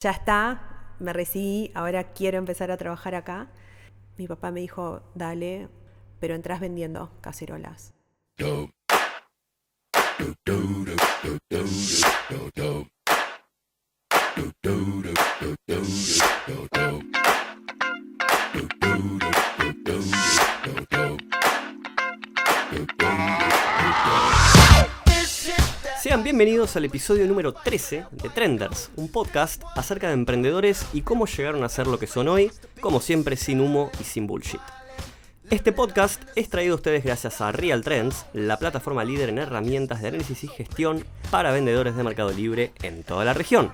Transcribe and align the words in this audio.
ya 0.00 0.12
está, 0.12 0.94
me 0.98 1.12
recibí, 1.12 1.70
ahora 1.74 2.12
quiero 2.12 2.38
empezar 2.38 2.70
a 2.70 2.78
trabajar 2.78 3.14
acá. 3.14 3.48
Mi 4.16 4.26
papá 4.26 4.50
me 4.50 4.60
dijo, 4.60 5.02
dale, 5.14 5.68
pero 6.18 6.34
entras 6.34 6.60
vendiendo 6.60 7.12
cacerolas. 7.20 7.92
Sean 26.10 26.24
bienvenidos 26.24 26.74
al 26.74 26.84
episodio 26.84 27.24
número 27.28 27.52
13 27.52 28.06
de 28.10 28.28
Trenders, 28.30 28.90
un 28.96 29.12
podcast 29.12 29.62
acerca 29.76 30.08
de 30.08 30.14
emprendedores 30.14 30.84
y 30.92 31.02
cómo 31.02 31.26
llegaron 31.26 31.62
a 31.62 31.68
ser 31.68 31.86
lo 31.86 32.00
que 32.00 32.08
son 32.08 32.26
hoy, 32.26 32.50
como 32.80 33.00
siempre 33.00 33.36
sin 33.36 33.60
humo 33.60 33.92
y 34.00 34.02
sin 34.02 34.26
bullshit. 34.26 34.60
Este 35.50 35.70
podcast 35.70 36.20
es 36.34 36.48
traído 36.48 36.72
a 36.72 36.78
ustedes 36.78 37.04
gracias 37.04 37.40
a 37.40 37.52
Real 37.52 37.84
Trends, 37.84 38.26
la 38.32 38.58
plataforma 38.58 39.04
líder 39.04 39.28
en 39.28 39.38
herramientas 39.38 40.02
de 40.02 40.08
análisis 40.08 40.42
y 40.42 40.48
gestión 40.48 41.04
para 41.30 41.52
vendedores 41.52 41.94
de 41.94 42.02
Mercado 42.02 42.32
Libre 42.32 42.72
en 42.82 43.04
toda 43.04 43.24
la 43.24 43.32
región. 43.32 43.70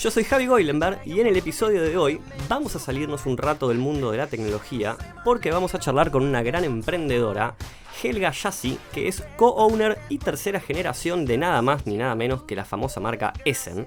Yo 0.00 0.10
soy 0.10 0.24
Javi 0.24 0.46
Goilenberg 0.46 1.02
y 1.04 1.20
en 1.20 1.28
el 1.28 1.36
episodio 1.36 1.82
de 1.82 1.96
hoy 1.96 2.20
vamos 2.48 2.74
a 2.74 2.80
salirnos 2.80 3.24
un 3.26 3.36
rato 3.36 3.68
del 3.68 3.78
mundo 3.78 4.10
de 4.10 4.16
la 4.16 4.26
tecnología 4.26 4.96
porque 5.24 5.52
vamos 5.52 5.76
a 5.76 5.78
charlar 5.78 6.10
con 6.10 6.24
una 6.24 6.42
gran 6.42 6.64
emprendedora, 6.64 7.54
Helga 8.02 8.30
Yassi, 8.30 8.78
que 8.92 9.08
es 9.08 9.22
co-owner 9.36 9.98
y 10.08 10.18
tercera 10.18 10.60
generación 10.60 11.26
de 11.26 11.38
nada 11.38 11.62
más 11.62 11.86
ni 11.86 11.96
nada 11.96 12.14
menos 12.14 12.42
que 12.42 12.56
la 12.56 12.64
famosa 12.64 13.00
marca 13.00 13.32
Essen, 13.44 13.86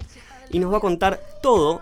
y 0.50 0.60
nos 0.60 0.72
va 0.72 0.78
a 0.78 0.82
contar 0.82 1.20
todo 1.42 1.82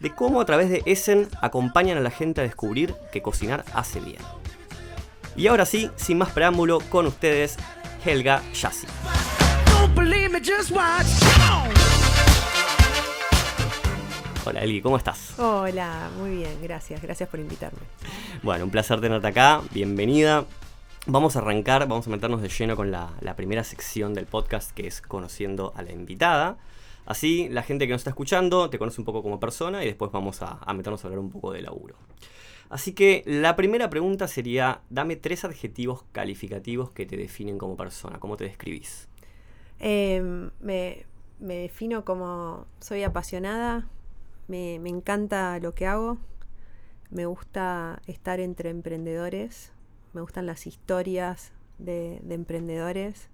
de 0.00 0.14
cómo 0.14 0.40
a 0.40 0.44
través 0.44 0.70
de 0.70 0.82
Essen 0.86 1.28
acompañan 1.40 1.98
a 1.98 2.00
la 2.00 2.10
gente 2.10 2.40
a 2.40 2.44
descubrir 2.44 2.94
que 3.12 3.22
cocinar 3.22 3.64
hace 3.74 4.00
bien. 4.00 4.20
Y 5.36 5.46
ahora 5.46 5.64
sí, 5.64 5.90
sin 5.96 6.18
más 6.18 6.30
preámbulo, 6.30 6.80
con 6.90 7.06
ustedes, 7.06 7.56
Helga 8.04 8.42
Yassi. 8.52 8.86
Hola 14.46 14.60
Eli, 14.62 14.80
¿cómo 14.80 14.96
estás? 14.96 15.38
Hola, 15.38 16.08
muy 16.18 16.36
bien, 16.36 16.58
gracias, 16.62 17.00
gracias 17.02 17.28
por 17.28 17.40
invitarme. 17.40 17.78
Bueno, 18.42 18.64
un 18.64 18.70
placer 18.70 19.00
tenerte 19.00 19.28
acá, 19.28 19.60
bienvenida. 19.70 20.46
Vamos 21.12 21.34
a 21.34 21.40
arrancar, 21.40 21.88
vamos 21.88 22.06
a 22.06 22.10
meternos 22.10 22.40
de 22.40 22.48
lleno 22.48 22.76
con 22.76 22.92
la, 22.92 23.34
primera 23.34 23.64
sección 23.64 24.14
del 24.14 24.26
podcast 24.26 24.70
que 24.70 24.86
es 24.86 25.02
conociendo 25.02 25.72
a 25.74 25.82
la 25.82 25.90
invitada. 25.90 26.56
Así 27.04 27.48
la 27.48 27.64
gente 27.64 27.88
que 27.88 27.92
nos 27.92 28.02
está 28.02 28.10
escuchando 28.10 28.70
te 28.70 28.78
conoce 28.78 29.00
un 29.00 29.04
poco 29.04 29.20
como 29.20 29.40
persona 29.40 29.82
y 29.82 29.86
después 29.86 30.12
vamos 30.12 30.40
a, 30.40 30.60
meternos 30.72 31.02
a 31.02 31.08
hablar 31.08 31.18
un 31.18 31.32
poco 31.32 31.50
de 31.50 31.62
laburo. 31.62 31.96
Así 32.68 32.92
que 32.92 33.24
la 33.26 33.56
primera 33.56 33.90
pregunta 33.90 34.28
sería, 34.28 34.82
dame 34.88 35.16
tres 35.16 35.44
adjetivos 35.44 36.04
calificativos 36.12 36.92
que 36.92 37.06
te 37.06 37.16
definen 37.16 37.58
como 37.58 37.76
persona, 37.76 38.20
¿cómo 38.20 38.36
te 38.36 38.44
describís? 38.44 39.08
Eh, 39.80 40.22
me, 40.60 41.06
defino 41.40 42.04
como 42.04 42.68
soy 42.78 43.02
apasionada, 43.02 43.88
me 44.46 44.76
encanta 44.76 45.58
lo 45.58 45.74
que 45.74 45.88
hago, 45.88 46.18
me 47.10 47.26
gusta 47.26 48.00
estar 48.06 48.38
entre 48.38 48.70
emprendedores, 48.70 49.72
me 50.12 50.20
gustan 50.20 50.46
las 50.46 50.66
historias 50.66 51.52
de, 51.78 52.20
de 52.22 52.34
emprendedores, 52.34 53.28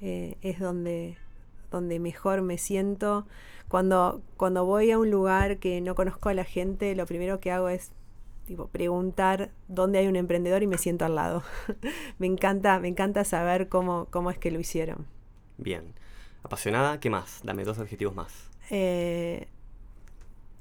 eh, 0.00 0.36
es 0.42 0.58
donde, 0.60 1.16
donde 1.70 1.98
mejor 1.98 2.42
me 2.42 2.58
siento. 2.58 3.26
Cuando, 3.68 4.22
cuando 4.36 4.64
voy 4.64 4.90
a 4.90 4.98
un 4.98 5.10
lugar 5.10 5.58
que 5.58 5.80
no 5.80 5.94
conozco 5.94 6.28
a 6.28 6.34
la 6.34 6.44
gente, 6.44 6.94
lo 6.94 7.06
primero 7.06 7.40
que 7.40 7.50
hago 7.50 7.68
es 7.68 7.92
tipo, 8.46 8.68
preguntar 8.68 9.50
dónde 9.68 9.98
hay 9.98 10.06
un 10.06 10.16
emprendedor 10.16 10.62
y 10.62 10.66
me 10.66 10.78
siento 10.78 11.04
al 11.04 11.14
lado. 11.14 11.42
me, 12.18 12.26
encanta, 12.26 12.78
me 12.78 12.88
encanta 12.88 13.24
saber 13.24 13.68
cómo, 13.68 14.06
cómo 14.10 14.30
es 14.30 14.38
que 14.38 14.50
lo 14.50 14.60
hicieron. 14.60 15.06
Bien. 15.58 15.94
Apasionada, 16.42 17.00
¿qué 17.00 17.10
más? 17.10 17.40
Dame 17.42 17.64
dos 17.64 17.78
adjetivos 17.80 18.14
más. 18.14 18.50
Eh, 18.70 19.48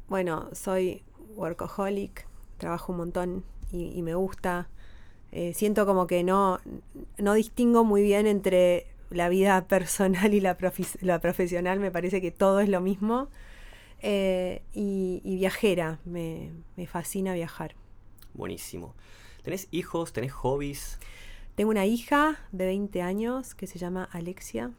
bueno, 0.09 0.49
soy 0.53 1.03
workaholic, 1.35 2.25
trabajo 2.57 2.91
un 2.91 2.97
montón 2.99 3.43
y, 3.71 3.91
y 3.95 4.01
me 4.01 4.15
gusta. 4.15 4.67
Eh, 5.37 5.53
siento 5.53 5.85
como 5.85 6.07
que 6.07 6.23
no, 6.23 6.61
no 7.17 7.33
distingo 7.33 7.83
muy 7.83 8.01
bien 8.01 8.25
entre 8.25 8.87
la 9.09 9.27
vida 9.27 9.65
personal 9.67 10.33
y 10.33 10.39
la, 10.39 10.57
la 11.01 11.19
profesional, 11.19 11.81
me 11.81 11.91
parece 11.91 12.21
que 12.21 12.31
todo 12.31 12.61
es 12.61 12.69
lo 12.69 12.79
mismo. 12.79 13.27
Eh, 14.01 14.61
y, 14.73 15.21
y 15.25 15.35
viajera, 15.35 15.99
me, 16.05 16.51
me 16.77 16.87
fascina 16.87 17.33
viajar. 17.33 17.75
Buenísimo. 18.33 18.95
¿Tenés 19.43 19.67
hijos? 19.71 20.13
¿Tenés 20.13 20.31
hobbies? 20.31 20.99
Tengo 21.55 21.69
una 21.69 21.85
hija 21.85 22.39
de 22.53 22.67
20 22.67 23.01
años 23.01 23.55
que 23.55 23.67
se 23.67 23.77
llama 23.77 24.07
Alexia. 24.13 24.71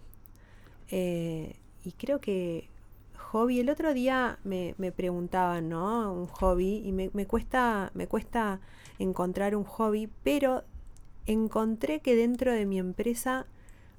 Eh, 0.90 1.56
y 1.84 1.92
creo 1.92 2.18
que 2.18 2.70
hobby, 3.18 3.60
el 3.60 3.68
otro 3.68 3.92
día 3.92 4.38
me, 4.42 4.74
me 4.78 4.90
preguntaban, 4.90 5.68
¿no? 5.68 6.14
Un 6.14 6.28
hobby, 6.28 6.82
y 6.82 6.92
me, 6.92 7.10
me 7.12 7.26
cuesta, 7.26 7.90
me 7.92 8.06
cuesta 8.06 8.60
encontrar 8.98 9.56
un 9.56 9.64
hobby, 9.64 10.08
pero 10.22 10.64
encontré 11.26 12.00
que 12.00 12.16
dentro 12.16 12.52
de 12.52 12.66
mi 12.66 12.78
empresa 12.78 13.46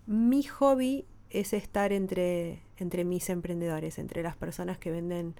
mi 0.05 0.43
hobby 0.43 1.05
es 1.29 1.53
estar 1.53 1.91
entre, 1.91 2.61
entre 2.77 3.03
mis 3.03 3.29
emprendedores, 3.29 3.99
entre 3.99 4.23
las 4.23 4.35
personas 4.35 4.77
que 4.77 4.91
venden 4.91 5.35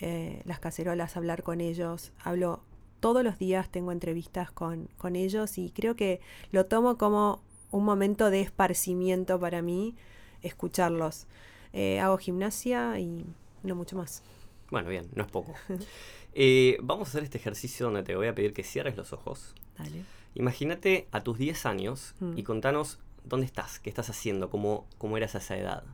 eh, 0.00 0.42
las 0.44 0.60
cacerolas, 0.60 1.16
hablar 1.16 1.42
con 1.42 1.60
ellos. 1.60 2.12
Hablo 2.22 2.62
todos 3.00 3.24
los 3.24 3.38
días, 3.38 3.70
tengo 3.70 3.92
entrevistas 3.92 4.50
con, 4.52 4.88
con 4.98 5.16
ellos 5.16 5.58
y 5.58 5.70
creo 5.70 5.96
que 5.96 6.20
lo 6.50 6.66
tomo 6.66 6.98
como 6.98 7.42
un 7.70 7.84
momento 7.84 8.30
de 8.30 8.42
esparcimiento 8.42 9.40
para 9.40 9.62
mí, 9.62 9.96
escucharlos. 10.42 11.26
Eh, 11.72 12.00
hago 12.00 12.18
gimnasia 12.18 12.98
y 13.00 13.24
no 13.62 13.74
mucho 13.74 13.96
más. 13.96 14.22
Bueno, 14.70 14.88
bien, 14.88 15.08
no 15.14 15.24
es 15.24 15.30
poco. 15.30 15.54
Eh, 16.34 16.78
vamos 16.82 17.08
a 17.08 17.10
hacer 17.10 17.24
este 17.24 17.38
ejercicio 17.38 17.86
donde 17.86 18.02
te 18.02 18.16
voy 18.16 18.26
a 18.26 18.34
pedir 18.34 18.52
que 18.52 18.62
cierres 18.62 18.96
los 18.96 19.12
ojos. 19.12 19.54
Dale. 19.78 20.04
Imagínate 20.34 21.06
a 21.12 21.22
tus 21.22 21.38
10 21.38 21.66
años 21.66 22.14
Mm. 22.20 22.38
y 22.38 22.42
contanos 22.42 22.98
dónde 23.24 23.46
estás, 23.46 23.78
qué 23.78 23.90
estás 23.90 24.08
haciendo, 24.10 24.48
cómo, 24.50 24.86
cómo 24.98 25.16
eras 25.16 25.34
a 25.34 25.38
esa 25.38 25.56
edad. 25.56 25.84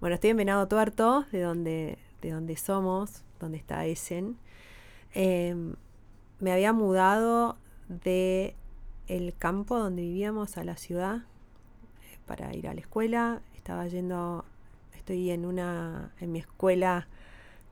Bueno, 0.00 0.14
estoy 0.14 0.30
en 0.30 0.36
Venado 0.36 0.66
Tuerto, 0.68 1.24
de 1.32 1.40
donde, 1.42 1.98
de 2.22 2.30
donde 2.30 2.56
somos, 2.56 3.24
donde 3.40 3.58
está 3.58 3.84
Essen. 3.86 4.36
Eh, 5.14 5.54
me 6.40 6.52
había 6.52 6.72
mudado 6.72 7.56
de 7.88 8.54
el 9.08 9.34
campo 9.36 9.76
donde 9.78 10.02
vivíamos 10.02 10.56
a 10.56 10.62
la 10.64 10.76
ciudad 10.76 11.16
eh, 11.16 12.18
para 12.26 12.54
ir 12.54 12.68
a 12.68 12.74
la 12.74 12.80
escuela. 12.80 13.42
Estaba 13.56 13.86
yendo, 13.88 14.44
estoy 14.94 15.30
en 15.30 15.44
una, 15.44 16.12
en 16.20 16.30
mi 16.30 16.38
escuela 16.38 17.08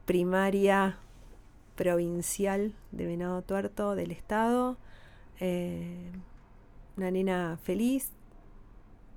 primaria 0.04 0.98
provincial 1.76 2.72
de 2.90 3.06
Venado 3.06 3.42
Tuerto 3.42 3.94
del 3.94 4.10
estado. 4.10 4.76
Eh, 5.38 6.10
una 6.96 7.10
nena 7.10 7.58
feliz 7.62 8.10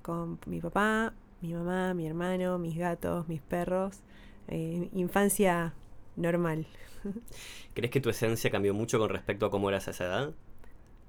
con 0.02 0.38
mi 0.46 0.60
papá, 0.60 1.14
mi 1.40 1.54
mamá, 1.54 1.94
mi 1.94 2.06
hermano, 2.06 2.58
mis 2.58 2.76
gatos, 2.76 3.26
mis 3.28 3.40
perros. 3.40 4.00
Eh, 4.48 4.88
infancia 4.94 5.74
normal. 6.16 6.66
¿Crees 7.74 7.90
que 7.90 8.00
tu 8.00 8.10
esencia 8.10 8.50
cambió 8.50 8.74
mucho 8.74 8.98
con 8.98 9.08
respecto 9.08 9.46
a 9.46 9.50
cómo 9.50 9.68
eras 9.68 9.88
a 9.88 9.92
esa 9.92 10.04
edad? 10.04 10.34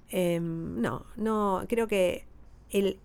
Eh, 0.10 0.40
no, 0.40 1.06
no, 1.16 1.66
creo 1.70 1.88
que 1.88 2.26
el, 2.70 3.00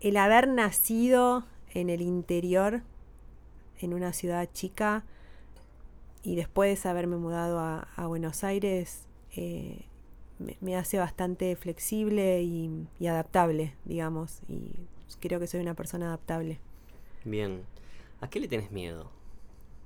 el 0.00 0.16
haber 0.16 0.48
nacido 0.48 1.44
en 1.72 1.90
el 1.90 2.00
interior, 2.00 2.82
en 3.80 3.94
una 3.94 4.12
ciudad 4.12 4.48
chica, 4.52 5.04
y 6.24 6.36
después 6.36 6.86
haberme 6.86 7.16
mudado 7.16 7.60
a, 7.60 7.88
a 7.96 8.06
Buenos 8.06 8.42
Aires, 8.42 9.06
eh, 9.36 9.84
me, 10.38 10.56
me 10.60 10.76
hace 10.76 10.98
bastante 10.98 11.54
flexible 11.54 12.42
y, 12.42 12.88
y 12.98 13.06
adaptable, 13.06 13.74
digamos. 13.84 14.40
Y 14.48 14.72
creo 15.20 15.38
que 15.38 15.46
soy 15.46 15.60
una 15.60 15.74
persona 15.74 16.06
adaptable. 16.06 16.58
Bien. 17.24 17.62
¿A 18.20 18.28
qué 18.28 18.40
le 18.40 18.48
tenés 18.48 18.70
miedo? 18.70 19.10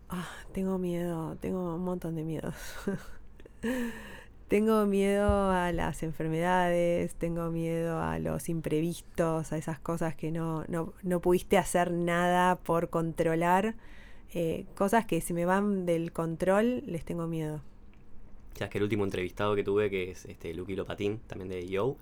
Ah, 0.08 0.28
tengo 0.52 0.78
miedo, 0.78 1.36
tengo 1.40 1.74
un 1.74 1.84
montón 1.84 2.14
de 2.14 2.24
miedos. 2.24 2.54
tengo 4.48 4.86
miedo 4.86 5.50
a 5.50 5.72
las 5.72 6.02
enfermedades, 6.02 7.14
tengo 7.16 7.50
miedo 7.50 8.00
a 8.00 8.18
los 8.18 8.48
imprevistos, 8.48 9.52
a 9.52 9.58
esas 9.58 9.78
cosas 9.80 10.14
que 10.14 10.30
no, 10.30 10.64
no, 10.68 10.94
no 11.02 11.20
pudiste 11.20 11.58
hacer 11.58 11.90
nada 11.90 12.56
por 12.56 12.90
controlar. 12.90 13.74
Eh, 14.34 14.66
cosas 14.74 15.06
que 15.06 15.20
si 15.20 15.32
me 15.32 15.44
van 15.44 15.86
del 15.86 16.12
control, 16.12 16.82
les 16.86 17.04
tengo 17.04 17.26
miedo. 17.26 17.60
Ya 18.56 18.68
que 18.68 18.78
el 18.78 18.84
último 18.84 19.04
entrevistado 19.04 19.54
que 19.54 19.64
tuve, 19.64 19.88
que 19.90 20.10
es 20.10 20.24
este 20.26 20.52
Lucky 20.52 20.76
Lopatín, 20.76 21.20
también 21.26 21.48
de 21.48 21.66
Yo, 21.66 21.96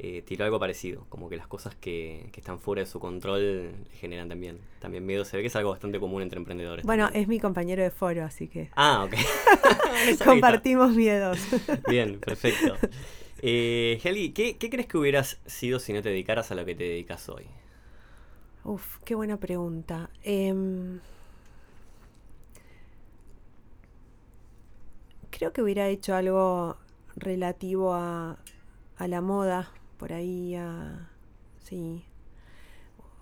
eh, 0.00 0.22
tiró 0.22 0.44
algo 0.44 0.58
parecido, 0.58 1.04
como 1.08 1.28
que 1.28 1.36
las 1.36 1.48
cosas 1.48 1.74
que, 1.74 2.28
que, 2.32 2.40
están 2.40 2.60
fuera 2.60 2.82
de 2.82 2.86
su 2.86 3.00
control 3.00 3.72
generan 4.00 4.28
también, 4.28 4.58
también 4.78 5.04
miedo. 5.04 5.24
Se 5.24 5.36
ve 5.36 5.42
que 5.42 5.48
es 5.48 5.56
algo 5.56 5.70
bastante 5.70 5.98
común 5.98 6.22
entre 6.22 6.38
emprendedores. 6.38 6.84
Bueno, 6.86 7.10
es 7.12 7.26
mi 7.28 7.40
compañero 7.40 7.82
de 7.82 7.90
foro, 7.90 8.24
así 8.24 8.48
que... 8.48 8.70
Ah, 8.76 9.04
ok. 9.04 9.14
Compartimos 10.24 10.94
miedos. 10.94 11.38
Bien, 11.88 12.20
perfecto. 12.20 12.76
Eh, 13.42 14.00
Heli, 14.02 14.30
¿qué, 14.30 14.56
¿qué 14.56 14.70
crees 14.70 14.86
que 14.86 14.98
hubieras 14.98 15.40
sido 15.46 15.78
si 15.78 15.92
no 15.92 16.00
te 16.00 16.10
dedicaras 16.10 16.50
a 16.50 16.54
lo 16.54 16.64
que 16.64 16.74
te 16.74 16.84
dedicas 16.84 17.28
hoy? 17.28 17.46
Uf, 18.64 18.98
qué 19.04 19.14
buena 19.14 19.36
pregunta. 19.38 20.10
Eh, 20.22 20.54
creo 25.30 25.52
que 25.52 25.62
hubiera 25.62 25.88
hecho 25.88 26.14
algo 26.14 26.76
relativo 27.16 27.94
a, 27.94 28.38
a 28.96 29.08
la 29.08 29.20
moda, 29.20 29.70
por 29.96 30.12
ahí 30.12 30.54
a... 30.54 31.10
Sí. 31.58 32.04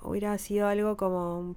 Hubiera 0.03 0.37
sido 0.39 0.69
algo 0.69 0.97
como 0.97 1.41
un 1.41 1.57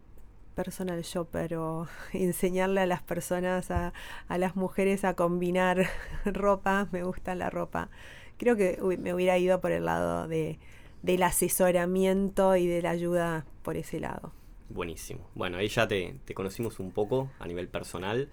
personal 0.56 1.02
shopper 1.04 1.56
o 1.56 1.88
enseñarle 2.14 2.82
a 2.82 2.86
las 2.86 3.02
personas, 3.02 3.72
a, 3.72 3.94
a 4.28 4.38
las 4.38 4.56
mujeres 4.56 5.06
a 5.06 5.14
combinar 5.14 5.88
ropa. 6.26 6.88
Me 6.92 7.04
gusta 7.04 7.36
la 7.36 7.50
ropa. 7.50 7.90
Creo 8.38 8.56
que 8.56 8.80
me 9.00 9.14
hubiera 9.14 9.38
ido 9.38 9.62
por 9.62 9.72
el 9.72 9.86
lado 9.86 10.28
de, 10.28 10.60
del 11.02 11.24
asesoramiento 11.24 12.56
y 12.56 12.68
de 12.68 12.82
la 12.82 12.92
ayuda 12.92 13.46
por 13.64 13.78
ese 13.78 14.00
lado. 14.00 14.34
Buenísimo. 14.70 15.28
Bueno, 15.36 15.58
ahí 15.58 15.68
ya 15.68 15.88
te, 15.88 16.20
te 16.26 16.34
conocimos 16.34 16.80
un 16.80 16.92
poco 16.92 17.32
a 17.40 17.48
nivel 17.48 17.68
personal. 17.68 18.30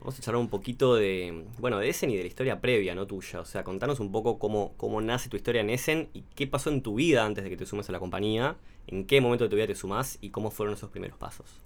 Vamos 0.00 0.18
a 0.18 0.22
charlar 0.22 0.40
un 0.40 0.48
poquito 0.48 0.94
de, 0.94 1.44
bueno, 1.58 1.78
de 1.78 1.90
Essen 1.90 2.08
y 2.10 2.16
de 2.16 2.22
la 2.22 2.28
historia 2.28 2.60
previa, 2.60 2.94
¿no? 2.94 3.06
Tuya. 3.06 3.40
O 3.40 3.44
sea, 3.44 3.64
contanos 3.64 4.00
un 4.00 4.10
poco 4.10 4.38
cómo, 4.38 4.72
cómo 4.78 5.02
nace 5.02 5.28
tu 5.28 5.36
historia 5.36 5.60
en 5.60 5.68
Essen 5.68 6.08
y 6.14 6.22
qué 6.34 6.46
pasó 6.46 6.70
en 6.70 6.80
tu 6.82 6.94
vida 6.94 7.26
antes 7.26 7.44
de 7.44 7.50
que 7.50 7.56
te 7.58 7.66
sumes 7.66 7.88
a 7.90 7.92
la 7.92 7.98
compañía, 7.98 8.56
en 8.86 9.04
qué 9.04 9.20
momento 9.20 9.44
de 9.44 9.50
tu 9.50 9.56
vida 9.56 9.66
te 9.66 9.74
sumás 9.74 10.16
y 10.22 10.30
cómo 10.30 10.50
fueron 10.50 10.74
esos 10.74 10.90
primeros 10.90 11.18
pasos. 11.18 11.60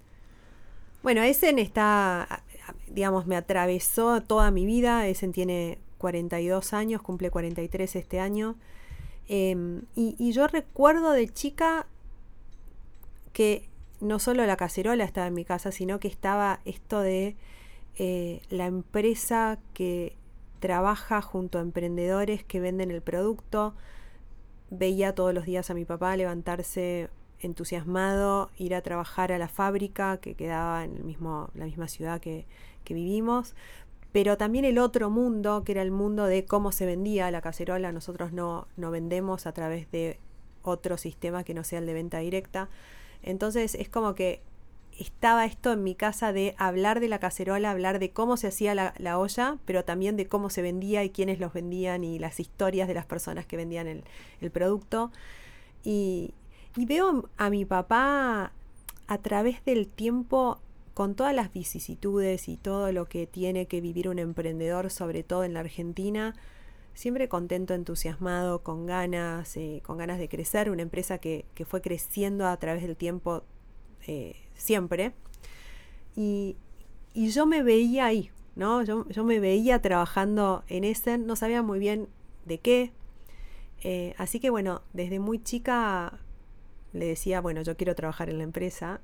Bueno, 1.01 1.23
Essen 1.23 1.59
está, 1.59 2.43
digamos, 2.87 3.25
me 3.25 3.37
atravesó 3.37 4.21
toda 4.21 4.51
mi 4.51 4.65
vida. 4.65 5.07
Essen 5.07 5.31
tiene 5.31 5.77
42 5.97 6.73
años, 6.73 7.01
cumple 7.01 7.29
43 7.29 7.95
este 7.95 8.19
año. 8.19 8.57
Y, 9.27 9.55
y 9.95 10.31
yo 10.33 10.47
recuerdo 10.47 11.11
de 11.11 11.29
chica 11.29 11.87
que 13.31 13.69
no 14.01 14.19
solo 14.19 14.45
la 14.45 14.57
cacerola 14.57 15.05
estaba 15.05 15.27
en 15.27 15.35
mi 15.35 15.45
casa, 15.45 15.71
sino 15.71 15.99
que 15.99 16.07
estaba 16.07 16.59
esto 16.65 16.99
de 16.99 17.35
eh, 17.97 18.41
la 18.49 18.65
empresa 18.65 19.59
que 19.73 20.17
trabaja 20.59 21.21
junto 21.21 21.59
a 21.59 21.61
emprendedores 21.61 22.43
que 22.43 22.59
venden 22.59 22.91
el 22.91 23.01
producto. 23.01 23.75
Veía 24.69 25.13
todos 25.13 25.33
los 25.33 25.45
días 25.45 25.69
a 25.69 25.73
mi 25.73 25.85
papá 25.85 26.17
levantarse 26.17 27.09
entusiasmado, 27.39 28.49
ir 28.57 28.73
a 28.73 28.81
trabajar 28.81 29.31
a 29.31 29.37
la 29.37 29.47
fábrica 29.47 30.17
que 30.17 30.35
quedaba 30.35 30.83
en 30.83 30.95
el 30.95 31.03
mismo, 31.03 31.49
la 31.53 31.65
misma 31.65 31.87
ciudad 31.87 32.19
que, 32.19 32.45
que 32.83 32.93
vivimos. 32.93 33.55
Pero 34.11 34.37
también 34.37 34.65
el 34.65 34.79
otro 34.79 35.09
mundo, 35.09 35.63
que 35.63 35.73
era 35.73 35.81
el 35.81 35.91
mundo 35.91 36.25
de 36.25 36.45
cómo 36.45 36.71
se 36.71 36.85
vendía 36.85 37.29
la 37.31 37.41
cacerola. 37.41 37.91
Nosotros 37.91 38.31
no, 38.31 38.67
no 38.77 38.89
vendemos 38.89 39.45
a 39.45 39.51
través 39.51 39.91
de 39.91 40.19
otro 40.63 40.97
sistema 40.97 41.43
que 41.43 41.53
no 41.53 41.63
sea 41.63 41.79
el 41.79 41.85
de 41.85 41.93
venta 41.93 42.19
directa. 42.19 42.69
Entonces 43.21 43.75
es 43.75 43.89
como 43.89 44.15
que 44.15 44.41
estaba 44.99 45.45
esto 45.45 45.73
en 45.73 45.83
mi 45.83 45.95
casa 45.95 46.31
de 46.31 46.55
hablar 46.57 46.99
de 46.99 47.09
la 47.09 47.19
cacerola, 47.19 47.71
hablar 47.71 47.99
de 47.99 48.11
cómo 48.11 48.37
se 48.37 48.47
hacía 48.47 48.75
la, 48.75 48.93
la, 48.97 49.19
olla, 49.19 49.57
pero 49.65 49.83
también 49.83 50.15
de 50.15 50.27
cómo 50.27 50.49
se 50.49 50.61
vendía 50.61 51.03
y 51.03 51.09
quiénes 51.09 51.39
los 51.39 51.53
vendían 51.53 52.03
y 52.03 52.19
las 52.19 52.39
historias 52.39 52.87
de 52.87 52.93
las 52.93 53.05
personas 53.05 53.45
que 53.45 53.57
vendían 53.57 53.87
el, 53.87 54.51
producto. 54.51 55.11
Y, 55.83 56.33
veo 56.75 57.29
a 57.37 57.49
mi 57.49 57.65
papá 57.65 58.51
a 59.07 59.17
través 59.19 59.63
del 59.65 59.87
tiempo 59.87 60.59
con 60.93 61.15
todas 61.15 61.33
las 61.33 61.51
vicisitudes 61.51 62.47
y 62.47 62.57
todo 62.57 62.91
lo 62.91 63.05
que 63.05 63.27
tiene 63.27 63.65
que 63.65 63.81
vivir 63.81 64.07
un 64.07 64.19
emprendedor, 64.19 64.89
sobre 64.89 65.23
todo 65.23 65.43
en 65.43 65.53
la 65.53 65.61
Argentina, 65.61 66.35
siempre 66.93 67.27
contento, 67.27 67.73
entusiasmado, 67.73 68.63
con 68.63 68.85
ganas, 68.85 69.57
eh, 69.57 69.81
con 69.85 69.97
ganas 69.97 70.19
de 70.19 70.29
crecer, 70.29 70.69
una 70.69 70.81
empresa 70.81 71.17
que, 71.17 71.45
que 71.53 71.65
fue 71.65 71.81
creciendo 71.81 72.47
a 72.47 72.57
través 72.57 72.83
del 72.83 72.95
tiempo 72.95 73.43
eh, 74.07 74.35
siempre. 74.55 75.13
Y, 76.15 76.57
y, 77.13 77.29
yo 77.29 77.45
me 77.45 77.63
veía 77.63 78.05
ahí, 78.05 78.31
¿no? 78.55 78.83
Yo, 78.83 79.07
yo, 79.09 79.23
me 79.23 79.39
veía 79.39 79.81
trabajando 79.81 80.63
en 80.67 80.83
Essen, 80.83 81.27
no 81.27 81.35
sabía 81.35 81.61
muy 81.61 81.79
bien 81.79 82.07
de 82.45 82.59
qué. 82.59 82.91
Eh, 83.83 84.15
así 84.17 84.39
que 84.39 84.49
bueno, 84.49 84.81
desde 84.93 85.19
muy 85.19 85.43
chica 85.43 86.19
le 86.93 87.07
decía, 87.07 87.41
bueno, 87.41 87.61
yo 87.61 87.75
quiero 87.77 87.95
trabajar 87.95 88.29
en 88.29 88.37
la 88.37 88.43
empresa. 88.43 89.01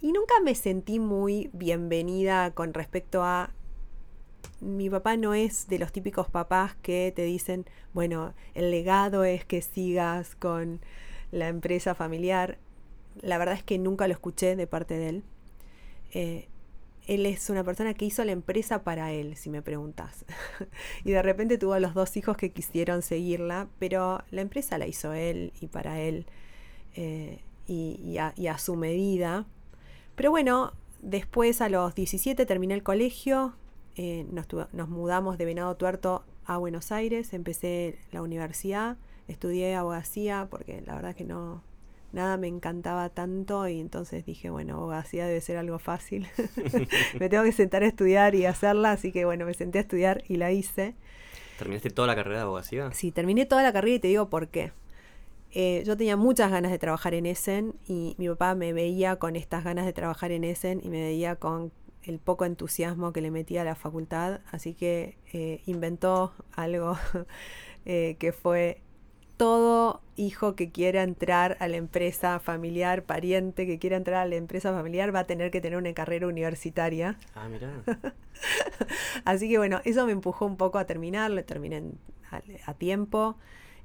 Y 0.00 0.12
nunca 0.12 0.34
me 0.42 0.54
sentí 0.54 0.98
muy 0.98 1.50
bienvenida 1.52 2.50
con 2.52 2.74
respecto 2.74 3.22
a... 3.22 3.52
Mi 4.60 4.88
papá 4.88 5.16
no 5.16 5.34
es 5.34 5.68
de 5.68 5.78
los 5.78 5.92
típicos 5.92 6.30
papás 6.30 6.76
que 6.76 7.12
te 7.14 7.22
dicen, 7.22 7.66
bueno, 7.92 8.34
el 8.54 8.70
legado 8.70 9.24
es 9.24 9.44
que 9.44 9.60
sigas 9.60 10.34
con 10.34 10.80
la 11.30 11.48
empresa 11.48 11.94
familiar 11.94 12.58
la 13.22 13.38
verdad 13.38 13.54
es 13.54 13.62
que 13.62 13.78
nunca 13.78 14.06
lo 14.08 14.14
escuché 14.14 14.56
de 14.56 14.66
parte 14.66 14.96
de 14.96 15.08
él. 15.08 15.24
Eh, 16.12 16.48
él 17.06 17.24
es 17.24 17.50
una 17.50 17.62
persona 17.62 17.94
que 17.94 18.04
hizo 18.04 18.24
la 18.24 18.32
empresa 18.32 18.82
para 18.82 19.12
él, 19.12 19.36
si 19.36 19.48
me 19.48 19.62
preguntas. 19.62 20.24
y 21.04 21.12
de 21.12 21.22
repente 21.22 21.58
tuvo 21.58 21.74
a 21.74 21.80
los 21.80 21.94
dos 21.94 22.16
hijos 22.16 22.36
que 22.36 22.50
quisieron 22.50 23.02
seguirla, 23.02 23.68
pero 23.78 24.22
la 24.30 24.40
empresa 24.40 24.76
la 24.78 24.86
hizo 24.86 25.12
él 25.12 25.52
y 25.60 25.68
para 25.68 26.00
él 26.00 26.26
eh, 26.96 27.40
y, 27.68 28.18
a, 28.18 28.58
su 28.58 28.76
medida. 28.76 29.46
Pero 30.16 30.30
bueno, 30.30 30.72
después 31.00 31.60
a 31.60 31.68
los 31.68 31.94
17 31.94 32.44
terminé 32.44 32.74
el 32.74 32.82
colegio, 32.82 33.54
eh, 33.94 34.26
nos, 34.30 34.46
nos 34.72 34.88
mudamos 34.88 35.38
de 35.38 35.44
Venado 35.44 35.76
Tuerto 35.76 36.24
a 36.44 36.58
Buenos 36.58 36.90
Aires, 36.90 37.32
empecé 37.32 37.98
la 38.10 38.22
universidad, 38.22 38.96
estudié 39.28 39.74
abogacía 39.74 40.48
porque 40.50 40.82
la 40.82 40.94
verdad 40.94 41.14
que 41.14 41.24
no, 41.24 41.62
nada 42.16 42.36
me 42.36 42.48
encantaba 42.48 43.08
tanto 43.10 43.68
y 43.68 43.78
entonces 43.78 44.24
dije, 44.24 44.50
bueno, 44.50 44.74
abogacía 44.74 45.26
debe 45.26 45.40
ser 45.40 45.58
algo 45.58 45.78
fácil. 45.78 46.26
me 47.20 47.28
tengo 47.28 47.44
que 47.44 47.52
sentar 47.52 47.84
a 47.84 47.86
estudiar 47.86 48.34
y 48.34 48.46
hacerla, 48.46 48.92
así 48.92 49.12
que 49.12 49.24
bueno, 49.24 49.46
me 49.46 49.54
senté 49.54 49.78
a 49.78 49.82
estudiar 49.82 50.24
y 50.26 50.36
la 50.36 50.50
hice. 50.50 50.96
¿Terminaste 51.58 51.90
toda 51.90 52.08
la 52.08 52.16
carrera 52.16 52.38
de 52.38 52.42
abogacía? 52.42 52.90
Sí, 52.92 53.12
terminé 53.12 53.46
toda 53.46 53.62
la 53.62 53.72
carrera 53.72 53.96
y 53.96 54.00
te 54.00 54.08
digo 54.08 54.28
por 54.28 54.48
qué. 54.48 54.72
Eh, 55.52 55.84
yo 55.86 55.96
tenía 55.96 56.16
muchas 56.16 56.50
ganas 56.50 56.72
de 56.72 56.78
trabajar 56.78 57.14
en 57.14 57.24
Essen 57.24 57.74
y 57.86 58.14
mi 58.18 58.28
papá 58.28 58.54
me 58.54 58.72
veía 58.72 59.16
con 59.16 59.36
estas 59.36 59.64
ganas 59.64 59.86
de 59.86 59.92
trabajar 59.92 60.32
en 60.32 60.44
Essen 60.44 60.80
y 60.82 60.88
me 60.88 61.00
veía 61.00 61.36
con 61.36 61.72
el 62.02 62.18
poco 62.18 62.44
entusiasmo 62.44 63.12
que 63.12 63.20
le 63.20 63.30
metía 63.30 63.62
a 63.62 63.64
la 63.64 63.74
facultad, 63.74 64.40
así 64.50 64.74
que 64.74 65.16
eh, 65.32 65.62
inventó 65.66 66.32
algo 66.52 66.98
eh, 67.84 68.16
que 68.18 68.32
fue 68.32 68.82
todo 69.36 70.00
hijo 70.16 70.54
que 70.54 70.70
quiera 70.70 71.02
entrar 71.02 71.56
a 71.60 71.68
la 71.68 71.76
empresa 71.76 72.38
familiar, 72.38 73.02
pariente 73.02 73.66
que 73.66 73.78
quiera 73.78 73.96
entrar 73.96 74.22
a 74.22 74.26
la 74.26 74.36
empresa 74.36 74.72
familiar, 74.72 75.14
va 75.14 75.20
a 75.20 75.24
tener 75.24 75.50
que 75.50 75.60
tener 75.60 75.78
una 75.78 75.92
carrera 75.92 76.26
universitaria. 76.26 77.18
Ah, 77.34 77.48
mira. 77.48 77.70
Así 79.24 79.48
que 79.48 79.58
bueno, 79.58 79.80
eso 79.84 80.06
me 80.06 80.12
empujó 80.12 80.46
un 80.46 80.56
poco 80.56 80.78
a 80.78 80.86
terminarlo, 80.86 81.44
terminé 81.44 81.82
a, 82.30 82.40
a, 82.66 82.74
tiempo. 82.74 83.36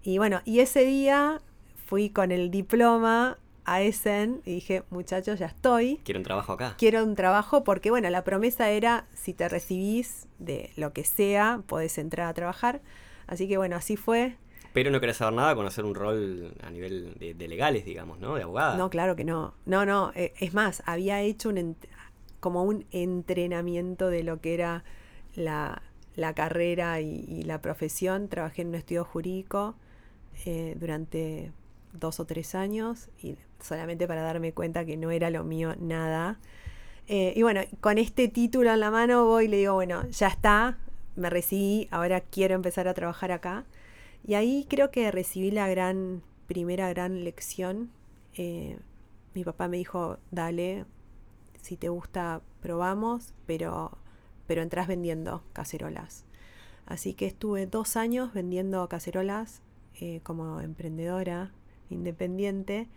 Y 0.03 0.17
bueno, 0.17 0.41
y 0.46 0.60
ese 0.60 0.86
día 0.86 1.41
fui 1.86 2.10
con 2.10 2.31
el 2.31 2.50
diploma 2.50 3.38
a 3.65 3.81
Essen 3.81 4.41
y 4.46 4.55
dije, 4.55 4.84
muchachos, 4.89 5.39
ya 5.39 5.48
estoy. 5.48 6.00
Quiero 6.03 6.20
un 6.20 6.24
trabajo 6.24 6.53
acá. 6.53 6.75
Quiero 6.77 7.03
un 7.03 7.15
trabajo 7.15 7.63
porque, 7.63 7.89
bueno, 7.89 8.10
la 8.10 8.24
promesa 8.24 8.70
era, 8.70 9.05
si 9.13 9.34
te 9.34 9.48
recibís 9.50 10.27
de 10.39 10.72
lo 10.75 10.93
que 10.93 11.03
sea, 11.03 11.62
podés 11.67 11.98
entrar 11.98 12.27
a 12.27 12.34
trabajar. 12.34 12.81
Así 13.27 13.48
que 13.48 13.58
bueno, 13.58 13.75
así 13.75 13.98
fue. 13.98 14.38
Pero 14.73 14.89
no 14.91 14.99
querés 14.99 15.17
saber 15.17 15.33
nada 15.33 15.55
con 15.55 15.65
hacer 15.65 15.83
un 15.83 15.95
rol 15.95 16.53
a 16.63 16.69
nivel 16.69 17.15
de, 17.19 17.47
legales, 17.47 17.85
digamos, 17.85 18.19
¿no? 18.19 18.35
De 18.35 18.43
abogada. 18.43 18.77
No, 18.77 18.89
claro 18.89 19.15
que 19.15 19.23
no. 19.23 19.53
No, 19.65 19.85
no. 19.85 20.11
Eh, 20.15 20.33
es 20.39 20.53
más, 20.53 20.81
había 20.85 21.21
hecho 21.21 21.49
un 21.49 21.75
como 22.39 22.63
un 22.63 22.85
entrenamiento 22.91 24.09
de 24.09 24.23
lo 24.23 24.41
que 24.41 24.53
era 24.55 24.83
la, 25.35 25.81
la 26.15 26.33
carrera 26.33 26.99
y, 27.01 27.25
y, 27.27 27.43
la 27.43 27.61
profesión. 27.61 28.29
Trabajé 28.29 28.63
en 28.63 28.69
un 28.69 28.75
estudio 28.75 29.03
jurídico 29.05 29.75
eh, 30.45 30.75
durante 30.79 31.51
dos 31.93 32.19
o 32.19 32.25
tres 32.25 32.55
años 32.55 33.09
y 33.21 33.35
solamente 33.59 34.07
para 34.07 34.21
darme 34.21 34.53
cuenta 34.53 34.85
que 34.85 34.97
no 34.97 35.11
era 35.11 35.29
lo 35.29 35.43
mío 35.43 35.75
nada. 35.79 36.39
Eh, 37.07 37.33
y 37.35 37.41
bueno, 37.43 37.61
con 37.79 37.97
este 37.97 38.27
título 38.27 38.71
en 38.73 38.79
la 38.79 38.91
mano 38.91 39.25
voy 39.25 39.45
y 39.45 39.47
le 39.49 39.57
digo, 39.57 39.73
bueno, 39.73 40.07
ya 40.09 40.27
está, 40.27 40.77
me 41.15 41.29
recibí, 41.29 41.87
ahora 41.91 42.21
quiero 42.21 42.55
empezar 42.55 42.87
a 42.87 42.93
trabajar 42.93 43.31
acá. 43.31 43.65
Y 44.25 44.35
ahí 44.35 44.65
creo 44.69 44.91
que 44.91 45.11
recibí 45.11 45.51
la 45.51 45.67
gran, 45.67 46.21
primera 46.47 46.89
gran 46.89 47.23
lección. 47.23 47.91
Eh, 48.35 48.77
mi 49.33 49.43
papá 49.43 49.67
me 49.67 49.77
dijo, 49.77 50.17
dale, 50.31 50.85
si 51.61 51.77
te 51.77 51.89
gusta, 51.89 52.41
probamos, 52.61 53.33
pero, 53.45 53.97
pero 54.47 54.61
entras 54.61 54.87
vendiendo 54.87 55.43
cacerolas. 55.53 56.25
Así 56.85 57.13
que 57.13 57.25
estuve 57.25 57.67
dos 57.67 57.95
años 57.95 58.33
vendiendo 58.33 58.87
cacerolas 58.89 59.61
eh, 59.99 60.19
como 60.23 60.61
emprendedora 60.61 61.51
independiente 61.89 62.87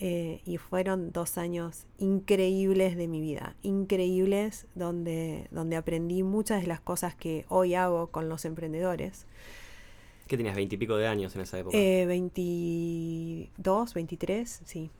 eh, 0.00 0.40
y 0.44 0.58
fueron 0.58 1.12
dos 1.12 1.38
años 1.38 1.86
increíbles 1.98 2.96
de 2.96 3.08
mi 3.08 3.20
vida, 3.20 3.56
increíbles 3.62 4.66
donde, 4.74 5.48
donde 5.50 5.76
aprendí 5.76 6.22
muchas 6.22 6.60
de 6.60 6.66
las 6.66 6.80
cosas 6.80 7.14
que 7.14 7.46
hoy 7.48 7.74
hago 7.74 8.08
con 8.08 8.28
los 8.28 8.44
emprendedores. 8.44 9.26
¿Qué 10.28 10.36
tenías? 10.36 10.54
¿Veintipico 10.54 10.96
de 10.96 11.06
años 11.06 11.34
en 11.34 11.40
esa 11.40 11.58
época? 11.58 11.76
Eh, 11.76 12.04
22, 12.06 13.94
23, 13.94 14.60
sí. 14.64 14.90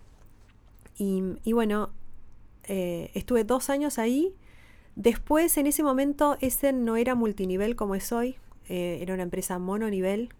Y, 0.99 1.23
y 1.45 1.53
bueno, 1.53 1.91
eh, 2.65 3.11
estuve 3.15 3.45
dos 3.45 3.69
años 3.71 3.99
ahí. 3.99 4.35
Después, 4.97 5.57
en 5.59 5.67
ese 5.67 5.83
momento, 5.83 6.39
ese 6.41 6.73
no 6.73 6.97
era 6.97 7.15
multinivel 7.15 7.77
como 7.77 7.95
es 7.95 8.11
hoy. 8.11 8.37
Eh, 8.69 8.99
era 9.03 9.15
una 9.15 9.23
empresa 9.23 9.59
mononivel. 9.59 10.31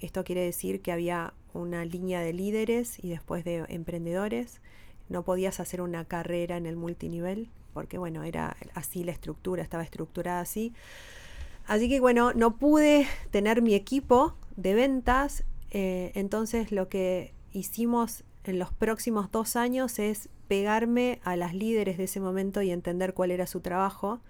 Esto 0.00 0.24
quiere 0.24 0.42
decir 0.42 0.80
que 0.80 0.92
había 0.92 1.34
una 1.52 1.84
línea 1.84 2.20
de 2.20 2.32
líderes 2.32 3.02
y 3.02 3.08
después 3.10 3.44
de 3.44 3.64
emprendedores. 3.68 4.60
No 5.08 5.24
podías 5.24 5.60
hacer 5.60 5.80
una 5.80 6.04
carrera 6.04 6.56
en 6.56 6.66
el 6.66 6.76
multinivel 6.76 7.48
porque, 7.74 7.98
bueno, 7.98 8.22
era 8.22 8.56
así 8.74 9.02
la 9.02 9.12
estructura, 9.12 9.62
estaba 9.62 9.82
estructurada 9.82 10.40
así. 10.40 10.72
Así 11.66 11.88
que, 11.88 12.00
bueno, 12.00 12.32
no 12.34 12.56
pude 12.56 13.06
tener 13.30 13.62
mi 13.62 13.74
equipo 13.74 14.34
de 14.56 14.74
ventas. 14.74 15.44
Eh, 15.70 16.12
entonces, 16.14 16.72
lo 16.72 16.88
que 16.88 17.32
hicimos 17.52 18.24
en 18.44 18.58
los 18.58 18.72
próximos 18.72 19.30
dos 19.30 19.56
años 19.56 19.98
es 19.98 20.28
pegarme 20.48 21.20
a 21.24 21.36
las 21.36 21.54
líderes 21.54 21.96
de 21.96 22.04
ese 22.04 22.20
momento 22.20 22.62
y 22.62 22.70
entender 22.70 23.14
cuál 23.14 23.30
era 23.30 23.46
su 23.46 23.60
trabajo. 23.60 24.20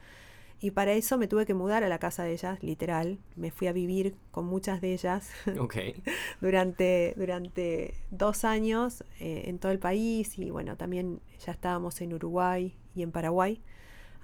Y 0.60 0.70
para 0.70 0.92
eso 0.92 1.18
me 1.18 1.26
tuve 1.26 1.44
que 1.44 1.52
mudar 1.52 1.84
a 1.84 1.88
la 1.88 1.98
casa 1.98 2.22
de 2.22 2.32
ellas, 2.32 2.62
literal. 2.62 3.18
Me 3.36 3.50
fui 3.50 3.66
a 3.66 3.72
vivir 3.72 4.14
con 4.30 4.46
muchas 4.46 4.80
de 4.80 4.94
ellas 4.94 5.28
okay. 5.58 6.02
durante, 6.40 7.14
durante 7.16 7.94
dos 8.10 8.44
años 8.44 9.04
eh, 9.20 9.42
en 9.46 9.58
todo 9.58 9.72
el 9.72 9.78
país. 9.78 10.38
Y 10.38 10.50
bueno, 10.50 10.76
también 10.76 11.20
ya 11.44 11.52
estábamos 11.52 12.00
en 12.00 12.14
Uruguay 12.14 12.74
y 12.94 13.02
en 13.02 13.10
Paraguay. 13.10 13.60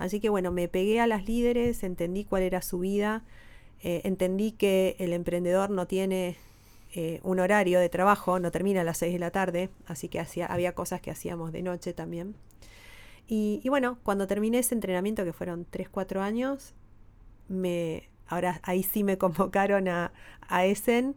Así 0.00 0.18
que 0.18 0.30
bueno, 0.30 0.50
me 0.50 0.66
pegué 0.66 0.98
a 0.98 1.06
las 1.06 1.26
líderes, 1.26 1.82
entendí 1.82 2.24
cuál 2.24 2.42
era 2.42 2.62
su 2.62 2.78
vida, 2.78 3.22
eh, 3.82 4.00
entendí 4.04 4.52
que 4.52 4.96
el 4.98 5.12
emprendedor 5.12 5.68
no 5.68 5.86
tiene 5.86 6.36
eh, 6.94 7.20
un 7.22 7.38
horario 7.38 7.78
de 7.80 7.90
trabajo, 7.90 8.40
no 8.40 8.50
termina 8.50 8.80
a 8.80 8.84
las 8.84 8.96
6 8.96 9.12
de 9.12 9.18
la 9.18 9.30
tarde, 9.30 9.68
así 9.86 10.08
que 10.08 10.24
había 10.48 10.74
cosas 10.74 11.02
que 11.02 11.10
hacíamos 11.10 11.52
de 11.52 11.62
noche 11.62 11.92
también. 11.92 12.34
Y, 13.28 13.60
y 13.62 13.68
bueno, 13.68 13.98
cuando 14.02 14.26
terminé 14.26 14.60
ese 14.60 14.74
entrenamiento, 14.74 15.22
que 15.22 15.34
fueron 15.34 15.66
3, 15.68 15.90
4 15.90 16.22
años, 16.22 16.72
me, 17.48 18.08
ahora 18.26 18.58
ahí 18.62 18.82
sí 18.82 19.04
me 19.04 19.18
convocaron 19.18 19.86
a, 19.88 20.12
a 20.48 20.64
Essen 20.64 21.14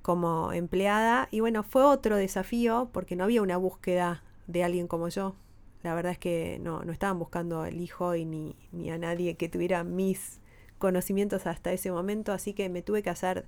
como 0.00 0.54
empleada. 0.54 1.28
Y 1.30 1.40
bueno, 1.40 1.64
fue 1.64 1.84
otro 1.84 2.16
desafío 2.16 2.88
porque 2.94 3.14
no 3.14 3.24
había 3.24 3.42
una 3.42 3.58
búsqueda 3.58 4.22
de 4.46 4.64
alguien 4.64 4.88
como 4.88 5.08
yo. 5.08 5.34
La 5.82 5.94
verdad 5.94 6.12
es 6.12 6.18
que 6.18 6.58
no, 6.62 6.82
no 6.84 6.92
estaban 6.92 7.18
buscando 7.18 7.64
el 7.64 7.80
hijo 7.80 8.14
y 8.14 8.24
ni, 8.24 8.56
ni 8.70 8.90
a 8.90 8.98
nadie 8.98 9.36
que 9.36 9.48
tuviera 9.48 9.84
mis 9.84 10.40
conocimientos 10.78 11.46
hasta 11.46 11.72
ese 11.72 11.92
momento, 11.92 12.32
así 12.32 12.54
que 12.54 12.68
me 12.68 12.82
tuve 12.82 13.02
que 13.02 13.10
hacer 13.10 13.46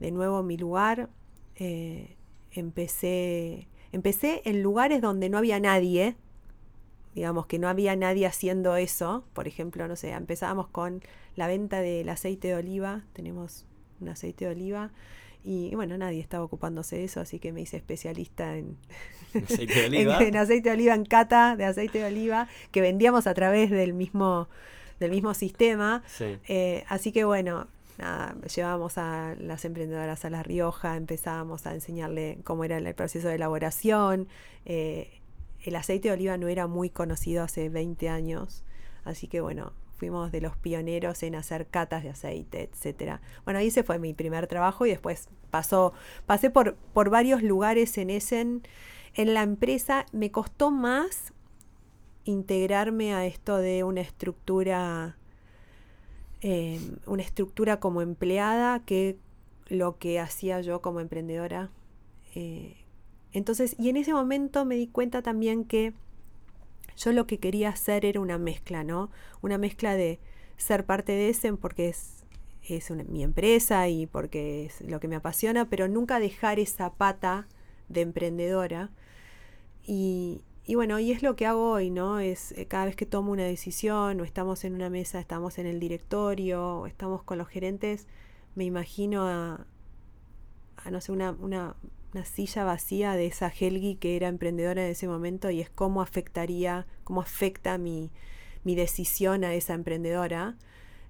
de 0.00 0.10
nuevo 0.10 0.42
mi 0.42 0.56
lugar. 0.56 1.08
Eh, 1.56 2.16
empecé, 2.50 3.68
empecé 3.92 4.42
en 4.44 4.62
lugares 4.62 5.00
donde 5.00 5.28
no 5.28 5.38
había 5.38 5.60
nadie, 5.60 6.16
digamos 7.14 7.46
que 7.46 7.58
no 7.58 7.68
había 7.68 7.96
nadie 7.96 8.26
haciendo 8.26 8.76
eso. 8.76 9.24
Por 9.32 9.48
ejemplo, 9.48 9.86
no 9.88 9.96
sé, 9.96 10.10
empezábamos 10.10 10.68
con 10.68 11.02
la 11.36 11.46
venta 11.46 11.80
del 11.80 12.08
aceite 12.08 12.48
de 12.48 12.54
oliva, 12.56 13.04
tenemos 13.12 13.66
un 14.00 14.08
aceite 14.08 14.44
de 14.46 14.52
oliva. 14.52 14.90
Y 15.44 15.74
bueno, 15.74 15.98
nadie 15.98 16.20
estaba 16.20 16.44
ocupándose 16.44 16.96
de 16.96 17.04
eso, 17.04 17.20
así 17.20 17.38
que 17.38 17.52
me 17.52 17.62
hice 17.62 17.76
especialista 17.76 18.56
en 18.56 18.76
aceite 19.34 19.74
de 19.74 19.86
oliva, 19.86 20.18
en, 20.18 20.28
en, 20.28 20.36
aceite 20.36 20.68
de 20.68 20.74
oliva, 20.74 20.94
en 20.94 21.04
cata 21.04 21.56
de 21.56 21.64
aceite 21.64 21.98
de 21.98 22.04
oliva, 22.04 22.48
que 22.70 22.80
vendíamos 22.80 23.26
a 23.26 23.34
través 23.34 23.70
del 23.70 23.92
mismo, 23.92 24.48
del 25.00 25.10
mismo 25.10 25.34
sistema. 25.34 26.02
Sí. 26.06 26.38
Eh, 26.46 26.84
así 26.88 27.10
que 27.10 27.24
bueno, 27.24 27.66
nada, 27.98 28.36
llevábamos 28.54 28.98
a 28.98 29.34
las 29.38 29.64
emprendedoras 29.64 30.24
a 30.24 30.30
La 30.30 30.42
Rioja, 30.42 30.96
empezábamos 30.96 31.66
a 31.66 31.74
enseñarle 31.74 32.38
cómo 32.44 32.64
era 32.64 32.78
el 32.78 32.94
proceso 32.94 33.28
de 33.28 33.34
elaboración. 33.34 34.28
Eh, 34.64 35.20
el 35.64 35.76
aceite 35.76 36.08
de 36.08 36.14
oliva 36.14 36.36
no 36.36 36.48
era 36.48 36.66
muy 36.66 36.90
conocido 36.90 37.42
hace 37.42 37.68
20 37.68 38.08
años, 38.08 38.64
así 39.04 39.28
que 39.28 39.40
bueno, 39.40 39.72
fuimos 40.02 40.32
de 40.32 40.40
los 40.40 40.56
pioneros 40.56 41.22
en 41.22 41.36
hacer 41.36 41.68
catas 41.68 42.02
de 42.02 42.10
aceite, 42.10 42.68
etcétera. 42.72 43.20
Bueno, 43.44 43.60
ahí 43.60 43.68
ese 43.68 43.84
fue 43.84 44.00
mi 44.00 44.14
primer 44.14 44.48
trabajo 44.48 44.84
y 44.84 44.90
después 44.90 45.28
pasó, 45.52 45.92
pasé 46.26 46.50
por, 46.50 46.74
por 46.92 47.08
varios 47.08 47.40
lugares 47.44 47.96
en 47.98 48.10
Essen. 48.10 48.62
En 49.14 49.32
la 49.32 49.44
empresa 49.44 50.04
me 50.10 50.32
costó 50.32 50.72
más 50.72 51.32
integrarme 52.24 53.14
a 53.14 53.24
esto 53.26 53.58
de 53.58 53.84
una 53.84 54.00
estructura 54.00 55.16
eh, 56.40 56.80
una 57.06 57.22
estructura 57.22 57.78
como 57.78 58.02
empleada 58.02 58.80
que 58.80 59.18
lo 59.68 59.98
que 59.98 60.18
hacía 60.18 60.62
yo 60.62 60.82
como 60.82 60.98
emprendedora. 60.98 61.70
Eh, 62.34 62.74
entonces, 63.32 63.76
y 63.78 63.88
en 63.88 63.98
ese 63.98 64.12
momento 64.12 64.64
me 64.64 64.74
di 64.74 64.88
cuenta 64.88 65.22
también 65.22 65.64
que 65.64 65.94
yo 66.96 67.12
lo 67.12 67.26
que 67.26 67.38
quería 67.38 67.70
hacer 67.70 68.04
era 68.04 68.20
una 68.20 68.38
mezcla, 68.38 68.84
¿no? 68.84 69.10
Una 69.40 69.58
mezcla 69.58 69.94
de 69.94 70.20
ser 70.56 70.84
parte 70.86 71.12
de 71.12 71.28
Essen 71.30 71.56
porque 71.56 71.88
es, 71.88 72.24
es 72.62 72.90
mi 72.90 73.22
empresa 73.22 73.88
y 73.88 74.06
porque 74.06 74.66
es 74.66 74.80
lo 74.82 75.00
que 75.00 75.08
me 75.08 75.16
apasiona, 75.16 75.68
pero 75.68 75.88
nunca 75.88 76.20
dejar 76.20 76.58
esa 76.58 76.92
pata 76.92 77.46
de 77.88 78.02
emprendedora. 78.02 78.90
Y, 79.84 80.42
y 80.64 80.76
bueno, 80.76 80.98
y 81.00 81.10
es 81.12 81.22
lo 81.22 81.34
que 81.34 81.46
hago 81.46 81.72
hoy, 81.72 81.90
¿no? 81.90 82.20
Es 82.20 82.52
eh, 82.52 82.66
cada 82.66 82.84
vez 82.86 82.96
que 82.96 83.06
tomo 83.06 83.32
una 83.32 83.44
decisión 83.44 84.20
o 84.20 84.24
estamos 84.24 84.64
en 84.64 84.74
una 84.74 84.90
mesa, 84.90 85.18
estamos 85.18 85.58
en 85.58 85.66
el 85.66 85.80
directorio 85.80 86.80
o 86.80 86.86
estamos 86.86 87.22
con 87.24 87.38
los 87.38 87.48
gerentes, 87.48 88.06
me 88.54 88.64
imagino 88.64 89.26
a, 89.26 89.66
a 90.76 90.90
no 90.90 91.00
sé, 91.00 91.12
una, 91.12 91.32
una, 91.32 91.74
una, 92.12 92.24
silla 92.24 92.64
vacía 92.64 93.14
de 93.14 93.26
esa 93.26 93.48
Helgi 93.48 93.96
que 93.96 94.16
era 94.16 94.28
emprendedora 94.28 94.84
en 94.84 94.90
ese 94.90 95.08
momento 95.08 95.50
y 95.50 95.60
es 95.60 95.70
cómo 95.70 96.02
afectaría, 96.02 96.86
cómo 97.04 97.20
afecta 97.20 97.78
mi, 97.78 98.10
mi 98.64 98.74
decisión 98.74 99.44
a 99.44 99.54
esa 99.54 99.74
emprendedora. 99.74 100.56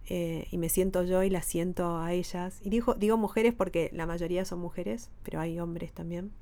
Eh, 0.09 0.49
y 0.51 0.59
me 0.59 0.69
siento 0.69 1.05
yo 1.05 1.23
y 1.23 1.31
la 1.31 1.43
siento 1.43 1.99
a 1.99 2.13
ellas. 2.13 2.61
Y 2.65 2.71
digo, 2.71 2.95
digo 2.95 3.17
mujeres 3.17 3.55
porque 3.55 3.91
la 3.93 4.07
mayoría 4.07 4.45
son 4.45 4.59
mujeres, 4.59 5.11
pero 5.23 5.41
hay 5.41 5.61
hombres 5.61 5.93
también. 5.93 6.33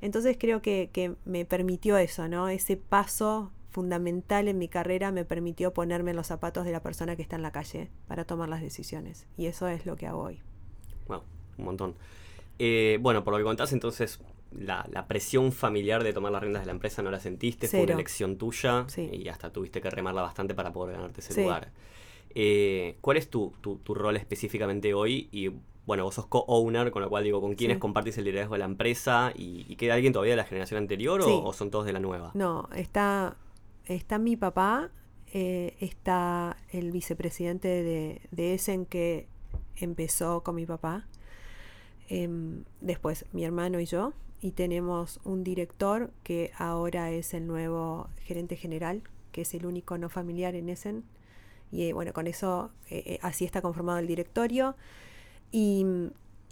Entonces 0.00 0.36
creo 0.38 0.62
que, 0.62 0.90
que, 0.92 1.16
me 1.24 1.44
permitió 1.44 1.98
eso, 1.98 2.28
¿no? 2.28 2.48
Ese 2.48 2.76
paso 2.76 3.50
fundamental 3.70 4.48
en 4.48 4.58
mi 4.58 4.68
carrera 4.68 5.10
me 5.10 5.24
permitió 5.24 5.74
ponerme 5.74 6.12
en 6.12 6.16
los 6.16 6.28
zapatos 6.28 6.64
de 6.64 6.72
la 6.72 6.80
persona 6.80 7.16
que 7.16 7.22
está 7.22 7.36
en 7.36 7.42
la 7.42 7.50
calle 7.50 7.90
para 8.06 8.24
tomar 8.24 8.48
las 8.48 8.62
decisiones. 8.62 9.26
Y 9.36 9.46
eso 9.46 9.66
es 9.68 9.84
lo 9.84 9.96
que 9.96 10.06
hago 10.06 10.22
hoy. 10.22 10.40
Wow, 11.08 11.22
un 11.58 11.64
montón. 11.64 11.94
Eh, 12.58 12.98
bueno, 13.00 13.24
por 13.24 13.32
lo 13.32 13.38
que 13.38 13.44
contás, 13.44 13.72
entonces 13.72 14.20
la, 14.50 14.86
la, 14.90 15.06
presión 15.06 15.52
familiar 15.52 16.02
de 16.02 16.12
tomar 16.12 16.32
las 16.32 16.40
riendas 16.42 16.62
de 16.62 16.66
la 16.66 16.72
empresa 16.72 17.02
no 17.02 17.10
la 17.10 17.20
sentiste, 17.20 17.66
Cero. 17.68 17.80
fue 17.82 17.84
una 17.84 17.94
elección 17.94 18.36
tuya 18.36 18.84
sí. 18.88 19.08
y 19.12 19.28
hasta 19.28 19.52
tuviste 19.52 19.80
que 19.80 19.90
remarla 19.90 20.22
bastante 20.22 20.54
para 20.54 20.72
poder 20.72 20.96
ganarte 20.96 21.20
ese 21.20 21.34
sí. 21.34 21.42
lugar. 21.42 21.70
Eh, 22.34 22.96
¿Cuál 23.00 23.16
es 23.16 23.30
tu, 23.30 23.52
tu, 23.60 23.76
tu, 23.78 23.94
rol 23.94 24.16
específicamente 24.16 24.92
hoy? 24.94 25.28
Y 25.32 25.50
bueno, 25.86 26.04
vos 26.04 26.14
sos 26.14 26.26
co-owner, 26.26 26.90
con 26.90 27.02
lo 27.02 27.08
cual 27.08 27.24
digo, 27.24 27.40
¿con 27.40 27.54
quiénes 27.54 27.76
Sí. 27.76 27.80
compartís 27.80 28.18
el 28.18 28.24
liderazgo 28.24 28.54
de 28.54 28.58
la 28.58 28.64
empresa? 28.66 29.32
¿Y, 29.34 29.64
y 29.68 29.76
queda 29.76 29.94
alguien 29.94 30.12
todavía 30.12 30.32
de 30.32 30.36
la 30.36 30.44
generación 30.44 30.78
anterior 30.78 31.20
o 31.22 31.52
son 31.52 31.70
todos 31.70 31.86
de 31.86 31.92
la 31.92 32.00
nueva? 32.00 32.30
No, 32.34 32.68
está, 32.76 33.36
está 33.86 34.18
mi 34.18 34.36
papá, 34.36 34.90
eh, 35.32 35.76
está 35.80 36.56
el 36.70 36.90
vicepresidente 36.92 37.68
de, 37.68 38.20
de 38.30 38.54
Essen 38.54 38.84
que 38.86 39.28
empezó 39.76 40.42
con 40.42 40.54
mi 40.56 40.66
papá, 40.66 41.06
em, 42.08 42.64
después 42.80 43.24
mi 43.32 43.44
hermano 43.44 43.80
y 43.80 43.86
yo, 43.86 44.12
y 44.40 44.52
tenemos 44.52 45.20
un 45.24 45.42
director 45.42 46.12
que 46.22 46.52
ahora 46.56 47.10
es 47.10 47.34
el 47.34 47.46
nuevo 47.46 48.08
gerente 48.22 48.56
general, 48.56 49.02
que 49.32 49.42
es 49.42 49.54
el 49.54 49.66
único 49.66 49.98
no 49.98 50.08
familiar 50.08 50.54
en 50.54 50.68
Essen. 50.68 51.04
Y 51.72 51.84
eh, 51.84 51.92
bueno, 51.92 52.12
con 52.12 52.26
eso 52.26 52.70
eh, 52.88 53.02
eh, 53.06 53.18
así 53.22 53.44
está 53.44 53.62
conformado 53.62 53.98
el 53.98 54.06
directorio. 54.06 54.76
Y, 55.50 55.84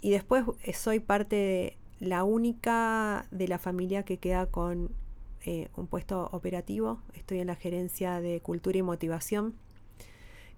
y 0.01 0.11
después 0.11 0.43
soy 0.73 0.99
parte 0.99 1.35
de 1.35 1.77
la 1.99 2.23
única 2.23 3.25
de 3.31 3.47
la 3.47 3.57
familia 3.57 4.03
que 4.03 4.17
queda 4.17 4.47
con 4.47 4.91
un 5.77 5.87
puesto 5.87 6.27
operativo. 6.33 6.99
Estoy 7.13 7.39
en 7.39 7.47
la 7.47 7.55
gerencia 7.55 8.19
de 8.19 8.41
cultura 8.41 8.77
y 8.77 8.81
motivación, 8.81 9.53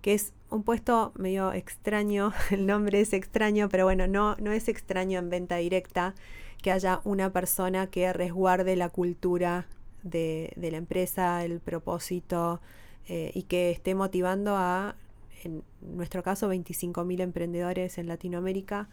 que 0.01 0.13
es 0.13 0.33
un 0.49 0.63
puesto 0.63 1.11
medio 1.15 1.53
extraño. 1.53 2.33
El 2.51 2.65
nombre 2.65 3.01
es 3.01 3.13
extraño, 3.13 3.69
pero 3.69 3.85
bueno, 3.85 4.07
no, 4.07 4.35
no 4.39 4.51
es 4.51 4.67
extraño 4.67 5.19
en 5.19 5.29
venta 5.29 5.57
directa 5.57 6.15
que 6.61 6.71
haya 6.71 7.01
una 7.03 7.31
persona 7.31 7.87
que 7.87 8.11
resguarde 8.11 8.75
la 8.75 8.89
cultura 8.89 9.67
de, 10.03 10.51
de 10.55 10.71
la 10.71 10.77
empresa, 10.77 11.43
el 11.43 11.59
propósito 11.59 12.61
eh, 13.07 13.31
y 13.33 13.43
que 13.43 13.71
esté 13.71 13.95
motivando 13.95 14.55
a, 14.55 14.95
en 15.43 15.63
nuestro 15.81 16.21
caso, 16.21 16.51
25.000 16.53 17.21
emprendedores 17.21 17.97
en 17.97 18.07
Latinoamérica. 18.07 18.89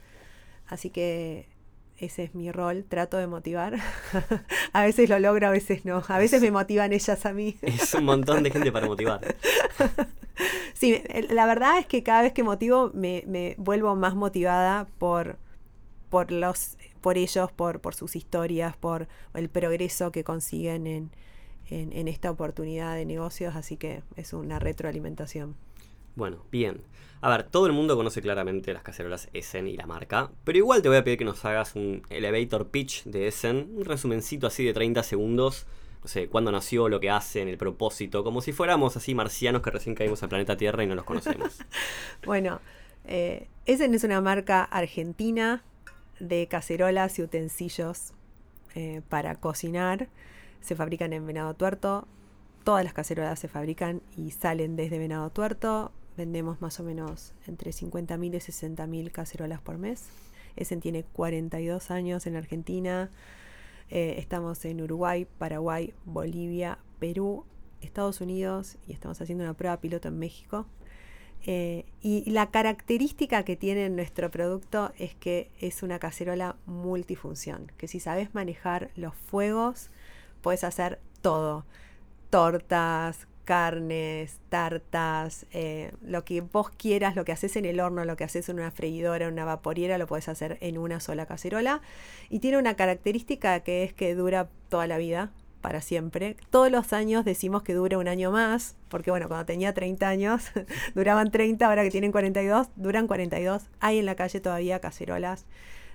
Así 0.66 0.90
que 0.90 1.48
ese 1.98 2.24
es 2.24 2.34
mi 2.34 2.52
rol, 2.52 2.84
trato 2.84 3.16
de 3.16 3.26
motivar. 3.26 3.76
a 4.72 4.84
veces 4.84 5.08
lo 5.08 5.18
logro, 5.18 5.46
a 5.46 5.50
veces 5.50 5.84
no. 5.84 6.02
A 6.08 6.18
veces 6.18 6.42
me 6.42 6.50
motivan 6.50 6.92
ellas 6.92 7.24
a 7.24 7.32
mí. 7.32 7.56
es 7.62 7.94
un 7.94 8.04
montón 8.04 8.42
de 8.42 8.50
gente 8.50 8.70
para 8.70 8.86
motivar. 8.86 9.34
sí, 10.74 11.02
la 11.30 11.46
verdad 11.46 11.78
es 11.78 11.86
que 11.86 12.02
cada 12.02 12.22
vez 12.22 12.32
que 12.32 12.42
motivo 12.42 12.90
me, 12.92 13.24
me 13.26 13.54
vuelvo 13.58 13.94
más 13.96 14.14
motivada 14.14 14.86
por, 14.98 15.38
por, 16.10 16.32
los, 16.32 16.76
por 17.00 17.16
ellos, 17.16 17.50
por, 17.52 17.80
por 17.80 17.94
sus 17.94 18.14
historias, 18.14 18.76
por 18.76 19.08
el 19.34 19.48
progreso 19.48 20.12
que 20.12 20.22
consiguen 20.22 20.86
en, 20.86 21.10
en, 21.70 21.92
en 21.92 22.08
esta 22.08 22.30
oportunidad 22.30 22.94
de 22.94 23.06
negocios. 23.06 23.56
Así 23.56 23.78
que 23.78 24.02
es 24.16 24.34
una 24.34 24.58
retroalimentación. 24.58 25.56
Bueno, 26.16 26.44
bien. 26.50 26.82
A 27.20 27.28
ver, 27.30 27.44
todo 27.44 27.66
el 27.66 27.72
mundo 27.72 27.96
conoce 27.96 28.22
claramente 28.22 28.72
las 28.72 28.82
cacerolas 28.82 29.28
Essen 29.32 29.68
y 29.68 29.76
la 29.76 29.86
marca, 29.86 30.30
pero 30.44 30.58
igual 30.58 30.82
te 30.82 30.88
voy 30.88 30.98
a 30.98 31.04
pedir 31.04 31.18
que 31.18 31.24
nos 31.24 31.44
hagas 31.44 31.74
un 31.74 32.02
elevator 32.10 32.68
pitch 32.68 33.04
de 33.04 33.28
Essen, 33.28 33.70
un 33.76 33.84
resumencito 33.84 34.46
así 34.46 34.64
de 34.64 34.72
30 34.72 35.02
segundos, 35.02 35.66
no 36.02 36.08
sé, 36.08 36.28
cuándo 36.28 36.52
nació, 36.52 36.88
lo 36.88 37.00
que 37.00 37.10
hacen, 37.10 37.48
el 37.48 37.58
propósito, 37.58 38.24
como 38.24 38.40
si 38.40 38.52
fuéramos 38.52 38.96
así 38.96 39.14
marcianos 39.14 39.62
que 39.62 39.70
recién 39.70 39.94
caímos 39.94 40.22
al 40.22 40.28
planeta 40.28 40.56
Tierra 40.56 40.84
y 40.84 40.86
no 40.86 40.94
los 40.94 41.04
conocemos. 41.04 41.58
bueno, 42.24 42.60
eh, 43.04 43.48
Essen 43.66 43.94
es 43.94 44.04
una 44.04 44.20
marca 44.20 44.62
argentina 44.64 45.64
de 46.20 46.46
cacerolas 46.48 47.18
y 47.18 47.22
utensilios 47.22 48.12
eh, 48.74 49.02
para 49.08 49.34
cocinar. 49.34 50.08
Se 50.60 50.76
fabrican 50.76 51.12
en 51.12 51.26
Venado 51.26 51.54
Tuerto. 51.54 52.06
Todas 52.64 52.84
las 52.84 52.92
cacerolas 52.92 53.38
se 53.38 53.48
fabrican 53.48 54.00
y 54.16 54.30
salen 54.30 54.76
desde 54.76 54.98
Venado 54.98 55.30
Tuerto 55.30 55.92
vendemos 56.16 56.60
más 56.60 56.80
o 56.80 56.84
menos 56.84 57.32
entre 57.46 57.70
50.000 57.70 58.26
y 58.26 58.30
60.000 58.30 59.12
cacerolas 59.12 59.60
por 59.60 59.78
mes. 59.78 60.08
Essen 60.56 60.80
tiene 60.80 61.04
42 61.04 61.90
años 61.90 62.26
en 62.26 62.36
Argentina. 62.36 63.10
Eh, 63.90 64.16
estamos 64.18 64.64
en 64.64 64.80
Uruguay, 64.80 65.26
Paraguay, 65.38 65.94
Bolivia, 66.04 66.78
Perú, 66.98 67.44
Estados 67.80 68.20
Unidos 68.20 68.76
y 68.86 68.92
estamos 68.92 69.20
haciendo 69.20 69.44
una 69.44 69.54
prueba 69.54 69.80
piloto 69.80 70.08
en 70.08 70.18
México. 70.18 70.66
Eh, 71.48 71.84
y 72.00 72.28
la 72.30 72.50
característica 72.50 73.44
que 73.44 73.54
tiene 73.54 73.88
nuestro 73.88 74.30
producto 74.30 74.92
es 74.98 75.14
que 75.14 75.50
es 75.60 75.84
una 75.84 76.00
cacerola 76.00 76.56
multifunción, 76.66 77.70
que 77.76 77.86
si 77.86 78.00
sabes 78.00 78.34
manejar 78.34 78.90
los 78.96 79.14
fuegos, 79.14 79.90
puedes 80.42 80.64
hacer 80.64 80.98
todo. 81.22 81.64
Tortas, 82.30 83.28
carnes, 83.46 84.38
tartas, 84.50 85.46
eh, 85.52 85.92
lo 86.02 86.26
que 86.26 86.42
vos 86.42 86.68
quieras, 86.68 87.16
lo 87.16 87.24
que 87.24 87.32
haces 87.32 87.56
en 87.56 87.64
el 87.64 87.80
horno, 87.80 88.04
lo 88.04 88.16
que 88.16 88.24
haces 88.24 88.50
en 88.50 88.56
una 88.56 88.70
freidora, 88.70 89.26
en 89.26 89.32
una 89.32 89.46
vaporiera, 89.46 89.96
lo 89.96 90.06
puedes 90.06 90.28
hacer 90.28 90.58
en 90.60 90.76
una 90.76 91.00
sola 91.00 91.24
cacerola. 91.24 91.80
Y 92.28 92.40
tiene 92.40 92.58
una 92.58 92.74
característica 92.74 93.60
que 93.60 93.84
es 93.84 93.94
que 93.94 94.14
dura 94.14 94.50
toda 94.68 94.86
la 94.86 94.98
vida, 94.98 95.32
para 95.62 95.80
siempre. 95.80 96.36
Todos 96.50 96.70
los 96.70 96.92
años 96.92 97.24
decimos 97.24 97.62
que 97.62 97.74
dura 97.74 97.98
un 97.98 98.08
año 98.08 98.30
más, 98.30 98.76
porque 98.88 99.10
bueno, 99.10 99.26
cuando 99.28 99.46
tenía 99.46 99.74
30 99.74 100.08
años 100.08 100.44
duraban 100.94 101.30
30, 101.30 101.66
ahora 101.66 101.82
que 101.82 101.90
tienen 101.90 102.12
42, 102.12 102.68
duran 102.76 103.06
42. 103.06 103.64
Hay 103.80 103.98
en 103.98 104.06
la 104.06 104.14
calle 104.14 104.40
todavía 104.40 104.80
cacerolas 104.80 105.46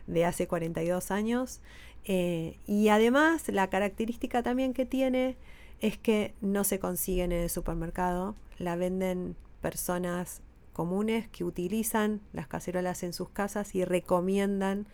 de 0.07 0.25
hace 0.25 0.47
42 0.47 1.11
años. 1.11 1.61
Eh, 2.03 2.57
y 2.65 2.89
además 2.89 3.47
la 3.47 3.69
característica 3.69 4.41
también 4.41 4.73
que 4.73 4.85
tiene 4.85 5.37
es 5.81 5.97
que 5.97 6.33
no 6.41 6.63
se 6.63 6.79
consiguen 6.79 7.31
en 7.31 7.41
el 7.41 7.49
supermercado, 7.49 8.35
la 8.57 8.75
venden 8.75 9.35
personas 9.61 10.41
comunes 10.73 11.27
que 11.27 11.43
utilizan 11.43 12.21
las 12.33 12.47
cacerolas 12.47 13.03
en 13.03 13.13
sus 13.13 13.29
casas 13.29 13.75
y 13.75 13.83
recomiendan 13.83 14.87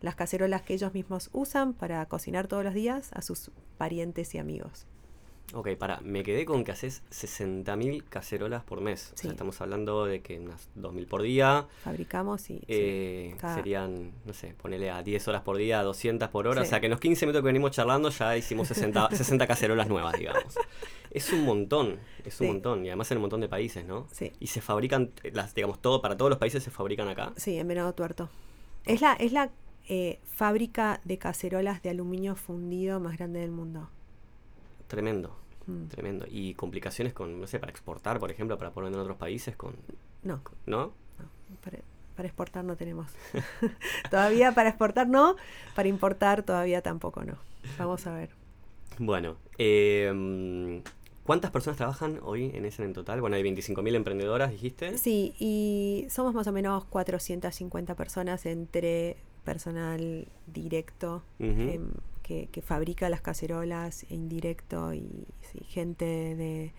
las 0.00 0.14
cacerolas 0.14 0.62
que 0.62 0.74
ellos 0.74 0.94
mismos 0.94 1.28
usan 1.32 1.74
para 1.74 2.04
cocinar 2.06 2.48
todos 2.48 2.64
los 2.64 2.74
días 2.74 3.10
a 3.12 3.22
sus 3.22 3.50
parientes 3.76 4.34
y 4.34 4.38
amigos. 4.38 4.86
Ok, 5.52 5.70
para, 5.76 6.00
me 6.02 6.22
quedé 6.22 6.44
con 6.44 6.62
que 6.62 6.70
haces 6.70 7.02
60.000 7.10 8.04
cacerolas 8.08 8.62
por 8.62 8.80
mes. 8.80 9.12
O 9.14 9.16
sea, 9.16 9.30
estamos 9.32 9.60
hablando 9.60 10.04
de 10.04 10.20
que 10.20 10.38
unas 10.38 10.68
2.000 10.78 11.06
por 11.08 11.22
día. 11.22 11.66
Fabricamos 11.82 12.48
y... 12.50 12.62
Eh, 12.68 13.36
serían, 13.54 14.12
no 14.24 14.32
sé, 14.32 14.54
ponele 14.54 14.90
a 14.90 15.02
10 15.02 15.26
horas 15.28 15.42
por 15.42 15.56
día, 15.56 15.82
200 15.82 16.28
por 16.28 16.46
hora. 16.46 16.62
O 16.62 16.64
sea, 16.64 16.78
que 16.78 16.86
en 16.86 16.90
los 16.90 17.00
15 17.00 17.26
minutos 17.26 17.42
que 17.42 17.46
venimos 17.46 17.72
charlando 17.72 18.10
ya 18.10 18.36
hicimos 18.36 18.68
60, 18.68 19.10
60 19.10 19.46
cacerolas 19.48 19.88
nuevas, 19.88 20.16
digamos. 20.16 20.56
Es 21.10 21.32
un 21.32 21.44
montón, 21.44 21.98
es 22.24 22.40
un 22.40 22.46
montón. 22.46 22.84
Y 22.84 22.88
además 22.88 23.10
en 23.10 23.18
un 23.18 23.22
montón 23.22 23.40
de 23.40 23.48
países, 23.48 23.84
¿no? 23.84 24.06
Sí. 24.12 24.30
Y 24.38 24.46
se 24.46 24.60
fabrican, 24.60 25.10
las, 25.32 25.54
digamos, 25.54 25.80
todo, 25.80 26.00
para 26.00 26.16
todos 26.16 26.28
los 26.28 26.38
países 26.38 26.62
se 26.62 26.70
fabrican 26.70 27.08
acá. 27.08 27.32
Sí, 27.36 27.58
en 27.58 27.66
Venado 27.66 27.92
Tuerto. 27.92 28.28
Es 28.84 29.00
la, 29.00 29.14
es 29.14 29.32
la 29.32 29.50
eh, 29.88 30.20
fábrica 30.24 31.00
de 31.04 31.18
cacerolas 31.18 31.82
de 31.82 31.90
aluminio 31.90 32.36
fundido 32.36 33.00
más 33.00 33.18
grande 33.18 33.40
del 33.40 33.50
mundo. 33.50 33.90
Tremendo. 34.90 35.36
Mm. 35.68 35.86
Tremendo. 35.86 36.26
¿Y 36.28 36.54
complicaciones 36.54 37.12
con, 37.14 37.40
no 37.40 37.46
sé, 37.46 37.60
para 37.60 37.70
exportar, 37.70 38.18
por 38.18 38.32
ejemplo, 38.32 38.58
para 38.58 38.72
poner 38.72 38.92
en 38.92 38.98
otros 38.98 39.16
países? 39.16 39.54
con 39.54 39.76
No. 40.24 40.42
¿No? 40.66 40.92
para, 41.62 42.26
exportar 42.26 42.64
no 42.64 42.76
tenemos. 42.76 43.12
todavía 44.10 44.52
para 44.52 44.68
exportar 44.70 45.08
no, 45.08 45.36
para 45.76 45.88
importar 45.88 46.42
todavía 46.42 46.82
tampoco 46.82 47.24
no. 47.24 47.36
Vamos 47.78 48.04
a 48.08 48.14
ver. 48.14 48.30
Bueno, 48.98 49.36
eh, 49.58 50.82
¿cuántas 51.22 51.52
personas 51.52 51.76
trabajan 51.76 52.18
hoy 52.24 52.50
en 52.52 52.64
ese 52.64 52.82
en 52.82 52.92
total? 52.92 53.20
Bueno, 53.20 53.36
hay 53.36 53.44
25.000 53.44 53.94
emprendedoras, 53.94 54.50
dijiste. 54.50 54.98
Sí, 54.98 55.34
y 55.38 56.06
somos 56.10 56.34
más 56.34 56.48
o 56.48 56.52
menos 56.52 56.84
450 56.86 57.94
personas 57.94 58.44
entre 58.44 59.16
personal 59.44 60.26
directo, 60.46 61.22
que, 62.50 62.62
fabrica 62.62 63.08
las 63.08 63.20
cacerolas 63.20 64.06
en 64.10 64.28
directo 64.28 64.94
y 64.94 65.26
gente 65.68 66.04
de, 66.04 66.72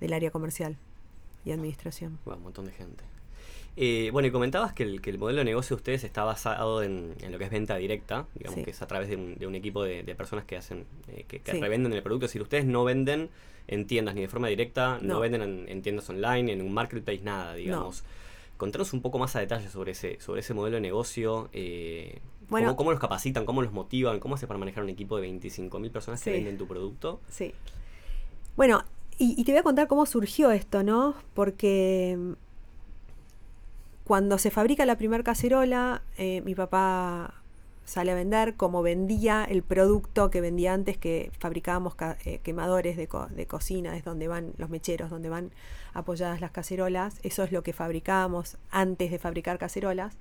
del 0.00 0.12
área 0.12 0.30
comercial 0.30 0.76
y 1.44 1.52
administración. 1.52 2.18
un 2.24 2.42
montón 2.42 2.66
de 2.66 2.72
gente. 2.72 3.04
Eh, 3.78 4.08
bueno, 4.10 4.26
y 4.26 4.30
comentabas 4.30 4.72
que 4.72 4.82
el, 4.84 5.02
que 5.02 5.10
el, 5.10 5.18
modelo 5.18 5.40
de 5.40 5.44
negocio 5.44 5.76
de 5.76 5.80
ustedes 5.80 6.04
está 6.04 6.24
basado 6.24 6.82
en, 6.82 7.14
lo 7.30 7.38
que 7.38 7.44
es 7.44 7.50
venta 7.50 7.76
directa, 7.76 8.26
digamos 8.34 8.64
que 8.64 8.70
es 8.70 8.80
a 8.80 8.86
través 8.86 9.08
de 9.10 9.46
un, 9.46 9.54
equipo 9.54 9.84
de, 9.84 10.02
personas 10.14 10.46
que 10.46 10.56
hacen, 10.56 10.86
eh, 11.08 11.24
que, 11.28 11.40
revenden 11.52 11.92
el 11.92 12.02
producto. 12.02 12.26
Si 12.26 12.40
ustedes 12.40 12.64
no 12.64 12.84
venden 12.84 13.28
en 13.68 13.86
tiendas 13.86 14.14
ni 14.14 14.22
de 14.22 14.28
forma 14.28 14.48
directa, 14.48 14.98
no, 15.02 15.20
venden 15.20 15.68
en, 15.68 15.82
tiendas 15.82 16.08
online, 16.08 16.52
en 16.52 16.62
un 16.62 16.72
marketplace, 16.72 17.22
nada, 17.22 17.54
digamos. 17.54 18.02
Contanos 18.56 18.94
un 18.94 19.02
poco 19.02 19.18
más 19.18 19.36
a 19.36 19.40
detalle 19.40 19.68
sobre 19.68 19.92
ese, 19.92 20.18
sobre 20.20 20.40
ese 20.40 20.54
modelo 20.54 20.76
de 20.76 20.80
negocio. 20.80 21.50
Eh, 21.52 22.20
¿cómo, 22.48 22.90
los 22.90 23.00
capacitan? 23.00 23.44
¿Cómo 23.44 23.62
los 23.62 23.72
motivan? 23.72 24.20
¿Cómo 24.20 24.34
hace 24.34 24.46
para 24.46 24.58
manejar 24.58 24.84
un 24.84 24.90
equipo 24.90 25.18
de 25.18 25.28
25.000 25.28 25.90
personas 25.90 26.22
que 26.22 26.30
venden 26.30 26.58
tu 26.58 26.66
producto? 26.66 27.20
Sí. 27.28 27.54
Bueno, 28.56 28.84
y, 29.18 29.42
te 29.44 29.52
voy 29.52 29.60
a 29.60 29.62
contar 29.62 29.88
cómo 29.88 30.04
surgió 30.04 30.50
esto, 30.50 30.82
¿no? 30.82 31.14
Porque 31.34 32.16
mm, 32.18 32.32
cuando 34.04 34.38
se 34.38 34.50
fabrica 34.50 34.84
la 34.84 34.96
primer 34.98 35.24
cacerola, 35.24 36.02
eh, 36.18 36.42
mi 36.42 36.54
papá 36.54 37.34
sale 37.86 38.10
a 38.10 38.14
vender 38.14 38.56
como 38.56 38.82
vendía 38.82 39.44
el 39.44 39.62
producto 39.62 40.30
que 40.30 40.40
vendía 40.40 40.74
antes, 40.74 40.98
que 40.98 41.30
fabricábamos 41.38 41.94
eh, 42.24 42.40
quemadores 42.42 42.96
de, 42.96 43.08
de, 43.30 43.46
cocina, 43.46 43.96
es 43.96 44.04
donde 44.04 44.28
van 44.28 44.52
los 44.58 44.68
mecheros, 44.68 45.08
donde 45.08 45.28
van 45.28 45.50
apoyadas 45.94 46.40
las 46.40 46.50
cacerolas. 46.50 47.18
Eso 47.22 47.42
es 47.42 47.52
lo 47.52 47.62
que 47.62 47.72
fabricábamos 47.72 48.58
antes 48.70 49.10
de 49.10 49.18
fabricar 49.18 49.58
cacerolas. 49.58 50.18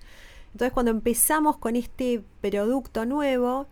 Entonces 0.55 0.71
cuando 0.71 0.91
empezamos 0.91 1.57
con 1.57 1.75
este 1.75 2.23
producto 2.39 3.05
nuevo, 3.05 3.67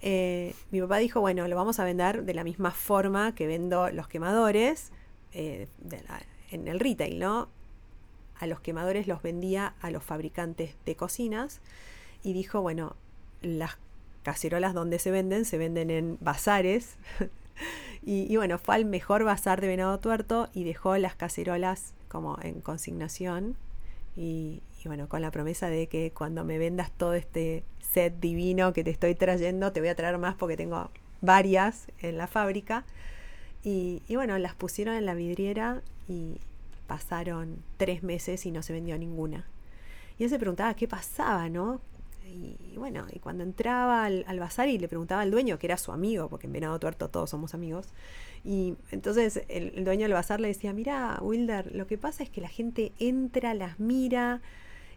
eh, 0.00 0.54
mi 0.70 0.80
papá 0.80 0.98
dijo, 0.98 1.20
bueno, 1.20 1.48
lo 1.48 1.56
vamos 1.56 1.80
a 1.80 1.84
vender 1.84 2.22
de 2.22 2.34
la 2.34 2.44
misma 2.44 2.70
forma 2.70 3.34
que 3.34 3.48
vendo 3.48 3.90
los 3.90 4.06
quemadores 4.06 4.92
eh, 5.32 5.66
en 6.52 6.68
el 6.68 6.78
retail, 6.78 7.18
¿no? 7.18 7.48
A 8.38 8.46
los 8.46 8.60
quemadores 8.60 9.08
los 9.08 9.22
vendía 9.22 9.74
a 9.80 9.90
los 9.90 10.04
fabricantes 10.04 10.76
de 10.86 10.94
cocinas 10.94 11.62
y 12.22 12.32
dijo, 12.32 12.62
bueno, 12.62 12.94
las 13.42 13.78
cacerolas 14.22 14.72
donde 14.72 15.00
se 15.00 15.10
venden, 15.10 15.44
se 15.44 15.58
venden 15.58 15.90
en 15.90 16.16
bazares. 16.20 16.94
y, 18.04 18.36
bueno, 18.36 18.56
fue 18.58 18.76
al 18.76 18.84
mejor 18.84 19.24
bazar 19.24 19.60
de 19.60 19.66
Venado 19.66 19.98
Tuerto 19.98 20.48
y 20.54 20.62
dejó 20.62 20.96
las 20.96 21.16
cacerolas 21.16 21.92
como 22.06 22.38
en 22.40 22.60
consignación. 22.60 23.56
Y, 24.16 24.62
y 24.82 24.88
bueno, 24.88 25.08
con 25.08 25.22
la 25.22 25.30
promesa 25.30 25.68
de 25.68 25.86
que 25.86 26.12
cuando 26.12 26.44
me 26.44 26.58
vendas 26.58 26.90
todo 26.90 27.14
este 27.14 27.64
set 27.80 28.18
divino 28.20 28.72
que 28.72 28.84
te 28.84 28.90
estoy 28.90 29.14
trayendo, 29.14 29.72
te 29.72 29.80
voy 29.80 29.88
a 29.88 29.94
traer 29.94 30.18
más 30.18 30.34
porque 30.34 30.56
tengo 30.56 30.90
varias 31.20 31.88
en 32.00 32.16
la 32.16 32.26
fábrica. 32.26 32.84
Y, 33.62 34.02
y 34.08 34.16
bueno, 34.16 34.38
las 34.38 34.54
pusieron 34.54 34.94
en 34.94 35.04
la 35.04 35.14
vidriera 35.14 35.82
y 36.08 36.38
pasaron 36.86 37.62
tres 37.76 38.02
meses 38.02 38.46
y 38.46 38.50
no 38.50 38.62
se 38.62 38.72
vendió 38.72 38.96
ninguna. 38.98 39.44
Y 40.18 40.24
él 40.24 40.30
se 40.30 40.38
preguntaba 40.38 40.74
qué 40.74 40.88
pasaba, 40.88 41.48
¿no? 41.48 41.80
Y, 42.26 42.76
bueno, 42.76 43.06
y 43.12 43.18
cuando 43.18 43.42
entraba 43.42 44.04
al, 44.04 44.38
bazar 44.38 44.68
y 44.68 44.78
le 44.78 44.88
preguntaba 44.88 45.22
al 45.22 45.30
dueño, 45.30 45.58
que 45.58 45.66
era 45.66 45.76
su 45.76 45.92
amigo, 45.92 46.28
porque 46.28 46.46
en 46.46 46.52
Venado 46.52 46.78
Tuerto 46.78 47.08
todos 47.08 47.30
somos 47.30 47.54
amigos, 47.54 47.88
y 48.44 48.76
entonces 48.90 49.42
el, 49.48 49.72
el 49.74 49.84
dueño 49.84 50.02
del 50.02 50.12
bazar 50.12 50.40
le 50.40 50.48
decía, 50.48 50.72
mira, 50.72 51.18
Wilder, 51.20 51.74
lo 51.74 51.86
que 51.86 51.98
pasa 51.98 52.22
es 52.22 52.30
que 52.30 52.40
la 52.40 52.48
gente 52.48 52.92
entra, 52.98 53.54
las 53.54 53.80
mira, 53.80 54.40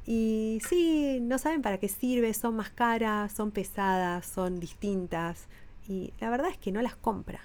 Y 0.05 0.59
sí, 0.67 1.19
no 1.21 1.37
saben 1.37 1.61
para 1.61 1.77
qué 1.77 1.87
sirve, 1.87 2.33
son 2.33 2.55
más 2.55 2.69
caras, 2.69 3.31
son 3.31 3.51
pesadas, 3.51 4.25
son 4.25 4.59
distintas. 4.59 5.47
Y 5.87 6.13
la 6.19 6.29
verdad 6.29 6.49
es 6.49 6.57
que 6.57 6.71
no 6.71 6.81
las 6.81 6.95
compra. 6.95 7.41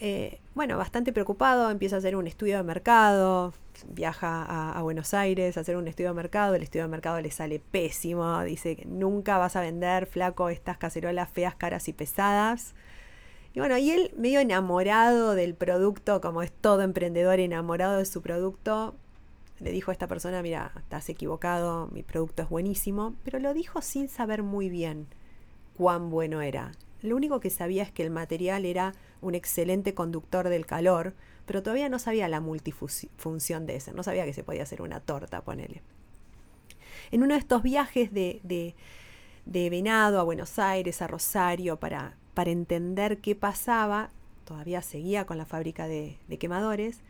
Eh, 0.00 0.40
bueno, 0.54 0.76
bastante 0.76 1.12
preocupado, 1.12 1.70
empieza 1.70 1.96
a 1.96 1.98
hacer 2.00 2.16
un 2.16 2.26
estudio 2.26 2.56
de 2.56 2.64
mercado, 2.64 3.54
viaja 3.88 4.42
a, 4.42 4.72
a, 4.72 4.82
Buenos 4.82 5.14
Aires 5.14 5.56
a 5.56 5.60
hacer 5.60 5.76
un 5.76 5.86
estudio 5.86 6.10
de 6.10 6.16
mercado, 6.16 6.56
el 6.56 6.62
estudio 6.64 6.82
de 6.82 6.88
mercado 6.88 7.20
le 7.20 7.30
sale 7.30 7.60
pésimo, 7.60 8.42
dice 8.42 8.74
que 8.74 8.84
nunca 8.84 9.38
vas 9.38 9.54
a 9.54 9.60
vender, 9.60 10.06
flaco, 10.06 10.48
estas 10.48 10.76
cacerolas 10.76 11.30
feas, 11.30 11.54
caras 11.54 11.86
y 11.86 11.92
pesadas. 11.92 12.74
Y 13.54 13.60
bueno, 13.60 13.78
y 13.78 13.92
él 13.92 14.12
medio 14.16 14.40
enamorado 14.40 15.34
del 15.34 15.54
producto, 15.54 16.20
como 16.20 16.42
es 16.42 16.50
todo 16.50 16.82
emprendedor 16.82 17.38
enamorado 17.38 17.98
de 17.98 18.04
su 18.06 18.22
producto, 18.22 18.96
le 19.62 19.70
dijo 19.70 19.90
a 19.90 19.94
esta 19.94 20.08
persona, 20.08 20.42
mira, 20.42 20.72
estás 20.76 21.08
equivocado, 21.08 21.88
mi 21.92 22.02
producto 22.02 22.42
es 22.42 22.48
buenísimo, 22.48 23.14
pero 23.22 23.38
lo 23.38 23.54
dijo 23.54 23.80
sin 23.80 24.08
saber 24.08 24.42
muy 24.42 24.68
bien 24.68 25.06
cuán 25.76 26.10
bueno 26.10 26.42
era. 26.42 26.72
Lo 27.00 27.16
único 27.16 27.40
que 27.40 27.50
sabía 27.50 27.82
es 27.82 27.92
que 27.92 28.02
el 28.02 28.10
material 28.10 28.64
era 28.64 28.92
un 29.20 29.34
excelente 29.34 29.94
conductor 29.94 30.48
del 30.48 30.66
calor, 30.66 31.14
pero 31.46 31.62
todavía 31.62 31.88
no 31.88 31.98
sabía 31.98 32.28
la 32.28 32.40
multifunción 32.40 33.66
de 33.66 33.76
ese, 33.76 33.92
no 33.92 34.02
sabía 34.02 34.24
que 34.24 34.32
se 34.32 34.44
podía 34.44 34.64
hacer 34.64 34.82
una 34.82 35.00
torta, 35.00 35.42
ponele. 35.42 35.82
En 37.10 37.22
uno 37.22 37.34
de 37.34 37.40
estos 37.40 37.62
viajes 37.62 38.12
de, 38.12 38.40
de, 38.42 38.74
de 39.44 39.70
Venado 39.70 40.18
a 40.18 40.24
Buenos 40.24 40.58
Aires, 40.58 41.02
a 41.02 41.06
Rosario, 41.06 41.78
para, 41.78 42.16
para 42.34 42.50
entender 42.50 43.18
qué 43.18 43.34
pasaba, 43.34 44.10
todavía 44.44 44.82
seguía 44.82 45.24
con 45.24 45.38
la 45.38 45.46
fábrica 45.46 45.86
de, 45.86 46.18
de 46.28 46.38
quemadores, 46.38 47.00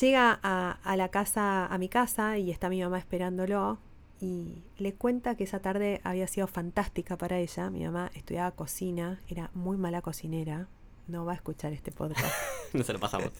llega 0.00 0.38
a, 0.42 0.78
a, 0.82 0.96
la 0.96 1.08
casa, 1.08 1.66
a 1.66 1.78
mi 1.78 1.88
casa, 1.88 2.38
y 2.38 2.50
está 2.50 2.68
mi 2.68 2.82
mamá 2.82 2.98
esperándolo, 2.98 3.78
y 4.20 4.62
le 4.78 4.94
cuenta 4.94 5.34
que 5.34 5.44
esa 5.44 5.60
tarde 5.60 6.00
había 6.04 6.26
sido 6.26 6.46
fantástica 6.46 7.16
para 7.16 7.38
ella. 7.38 7.70
Mi 7.70 7.84
mamá 7.84 8.10
estudiaba 8.14 8.50
cocina, 8.52 9.20
era 9.28 9.50
muy 9.54 9.76
mala 9.76 10.00
cocinera, 10.00 10.68
no 11.08 11.24
va 11.24 11.32
a 11.32 11.34
escuchar 11.36 11.72
este 11.72 11.92
podcast. 11.92 12.34
no 12.72 12.82
se 12.82 12.92
lo 12.92 12.98
pasamos. 12.98 13.30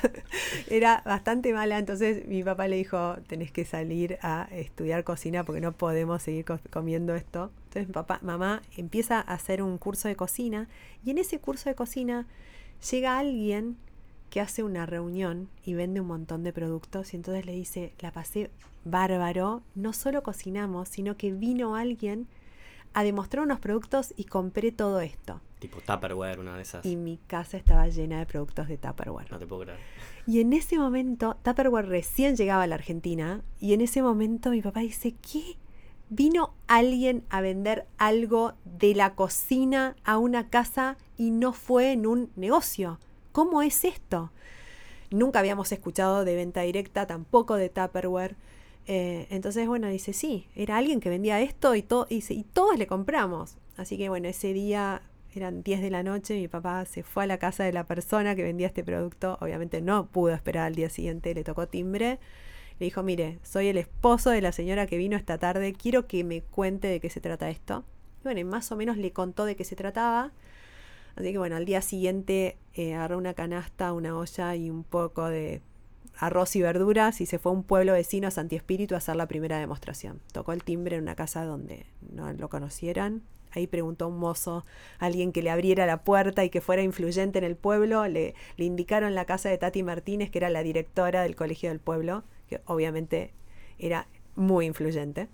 Era 0.68 1.02
bastante 1.04 1.52
mala, 1.52 1.78
entonces 1.78 2.26
mi 2.26 2.42
papá 2.42 2.68
le 2.68 2.76
dijo, 2.76 3.16
tenés 3.26 3.52
que 3.52 3.64
salir 3.64 4.18
a 4.22 4.48
estudiar 4.50 5.04
cocina 5.04 5.44
porque 5.44 5.60
no 5.60 5.72
podemos 5.72 6.22
seguir 6.22 6.44
co 6.44 6.58
comiendo 6.70 7.14
esto. 7.14 7.50
Entonces 7.64 7.92
papá, 7.92 8.18
mamá 8.22 8.62
empieza 8.76 9.18
a 9.18 9.34
hacer 9.34 9.62
un 9.62 9.78
curso 9.78 10.08
de 10.08 10.16
cocina 10.16 10.68
y 11.04 11.10
en 11.10 11.18
ese 11.18 11.38
curso 11.38 11.68
de 11.68 11.74
cocina 11.74 12.26
llega 12.90 13.18
alguien 13.18 13.76
que 14.32 14.40
hace 14.40 14.62
una 14.62 14.86
reunión 14.86 15.50
y 15.62 15.74
vende 15.74 16.00
un 16.00 16.06
montón 16.06 16.42
de 16.42 16.54
productos 16.54 17.12
y 17.12 17.16
entonces 17.16 17.44
le 17.44 17.52
dice, 17.52 17.92
la 18.00 18.12
pasé 18.12 18.50
bárbaro, 18.82 19.62
no 19.74 19.92
solo 19.92 20.22
cocinamos, 20.22 20.88
sino 20.88 21.18
que 21.18 21.32
vino 21.32 21.76
alguien 21.76 22.26
a 22.94 23.04
demostrar 23.04 23.44
unos 23.44 23.60
productos 23.60 24.14
y 24.16 24.24
compré 24.24 24.72
todo 24.72 25.02
esto. 25.02 25.42
Tipo 25.58 25.82
Tupperware, 25.82 26.40
una 26.40 26.56
de 26.56 26.62
esas. 26.62 26.86
Y 26.86 26.96
mi 26.96 27.18
casa 27.26 27.58
estaba 27.58 27.86
llena 27.88 28.20
de 28.20 28.24
productos 28.24 28.68
de 28.68 28.78
Tupperware. 28.78 29.30
No 29.30 29.38
te 29.38 29.46
puedo 29.46 29.64
creer. 29.64 29.78
Y 30.26 30.40
en 30.40 30.54
ese 30.54 30.78
momento, 30.78 31.36
Tupperware 31.42 31.86
recién 31.86 32.34
llegaba 32.34 32.62
a 32.62 32.66
la 32.66 32.76
Argentina, 32.76 33.42
y 33.60 33.74
en 33.74 33.82
ese 33.82 34.00
momento 34.00 34.48
mi 34.48 34.62
papá 34.62 34.80
dice, 34.80 35.14
¿qué? 35.30 35.58
Vino 36.08 36.54
alguien 36.68 37.22
a 37.28 37.42
vender 37.42 37.86
algo 37.98 38.54
de 38.64 38.94
la 38.94 39.14
cocina 39.14 39.94
a 40.04 40.16
una 40.16 40.48
casa 40.48 40.96
y 41.18 41.32
no 41.32 41.52
fue 41.52 41.92
en 41.92 42.06
un 42.06 42.30
negocio. 42.34 42.98
¿Cómo 43.32 43.62
es 43.62 43.84
esto? 43.84 44.30
Nunca 45.10 45.40
habíamos 45.40 45.72
escuchado 45.72 46.24
de 46.24 46.36
venta 46.36 46.62
directa, 46.62 47.06
tampoco 47.06 47.56
de 47.56 47.68
Tupperware. 47.68 48.36
Eh, 48.86 49.26
entonces, 49.30 49.66
bueno, 49.66 49.88
dice, 49.88 50.12
sí, 50.12 50.46
era 50.54 50.76
alguien 50.76 51.00
que 51.00 51.08
vendía 51.08 51.40
esto 51.40 51.74
y, 51.74 51.84
y 52.10 52.44
todos 52.44 52.78
le 52.78 52.86
compramos. 52.86 53.56
Así 53.76 53.96
que, 53.96 54.08
bueno, 54.08 54.28
ese 54.28 54.52
día 54.52 55.02
eran 55.34 55.62
10 55.62 55.80
de 55.80 55.90
la 55.90 56.02
noche, 56.02 56.34
mi 56.34 56.48
papá 56.48 56.84
se 56.84 57.02
fue 57.02 57.24
a 57.24 57.26
la 57.26 57.38
casa 57.38 57.64
de 57.64 57.72
la 57.72 57.84
persona 57.84 58.36
que 58.36 58.42
vendía 58.42 58.66
este 58.66 58.84
producto, 58.84 59.38
obviamente 59.40 59.80
no 59.80 60.06
pudo 60.06 60.34
esperar 60.34 60.66
al 60.66 60.74
día 60.74 60.90
siguiente, 60.90 61.34
le 61.34 61.42
tocó 61.44 61.68
timbre, 61.68 62.18
le 62.78 62.84
dijo, 62.84 63.02
mire, 63.02 63.38
soy 63.42 63.68
el 63.68 63.78
esposo 63.78 64.30
de 64.30 64.42
la 64.42 64.52
señora 64.52 64.86
que 64.86 64.98
vino 64.98 65.16
esta 65.16 65.38
tarde, 65.38 65.72
quiero 65.72 66.06
que 66.06 66.24
me 66.24 66.42
cuente 66.42 66.88
de 66.88 67.00
qué 67.00 67.08
se 67.08 67.20
trata 67.20 67.48
esto. 67.48 67.84
Y 68.20 68.24
bueno, 68.24 68.44
más 68.50 68.70
o 68.72 68.76
menos 68.76 68.96
le 68.98 69.12
contó 69.12 69.44
de 69.46 69.56
qué 69.56 69.64
se 69.64 69.76
trataba. 69.76 70.32
Así 71.16 71.32
que 71.32 71.38
bueno, 71.38 71.56
al 71.56 71.64
día 71.64 71.82
siguiente 71.82 72.56
eh, 72.74 72.98
una 73.14 73.34
canasta, 73.34 73.92
una 73.92 74.16
olla 74.16 74.56
y 74.56 74.70
un 74.70 74.84
poco 74.84 75.28
de 75.28 75.62
arroz 76.16 76.54
y 76.56 76.62
verduras 76.62 77.20
y 77.20 77.26
se 77.26 77.38
fue 77.38 77.52
a 77.52 77.54
un 77.54 77.64
pueblo 77.64 77.94
vecino 77.94 78.28
a 78.28 78.30
Santi 78.30 78.56
Espíritu 78.56 78.94
a 78.94 78.98
hacer 78.98 79.16
la 79.16 79.28
primera 79.28 79.58
demostración. 79.58 80.20
Tocó 80.32 80.52
el 80.52 80.62
timbre 80.62 80.96
en 80.96 81.02
una 81.02 81.14
casa 81.14 81.44
donde 81.44 81.86
no 82.12 82.32
lo 82.32 82.48
conocieran 82.48 83.22
Ahí 83.54 83.66
preguntó 83.66 84.08
un 84.08 84.18
mozo, 84.18 84.64
alguien 84.98 85.32
que 85.32 85.42
le 85.42 85.50
abriera 85.50 85.86
la 85.86 86.04
puerta 86.04 86.44
y 86.44 86.50
que 86.50 86.60
fuera 86.60 86.82
influyente 86.82 87.38
en 87.38 87.44
el 87.44 87.56
pueblo. 87.56 88.06
Le, 88.08 88.34
le 88.56 88.64
indicaron 88.64 89.14
la 89.14 89.26
casa 89.26 89.48
de 89.48 89.58
Tati 89.58 89.82
Martínez, 89.82 90.30
que 90.30 90.38
era 90.38 90.50
la 90.50 90.62
directora 90.62 91.22
del 91.22 91.36
Colegio 91.36 91.68
del 91.68 91.80
Pueblo, 91.80 92.24
que 92.48 92.60
obviamente 92.66 93.32
era 93.78 94.08
muy 94.34 94.66
influyente. 94.66 95.28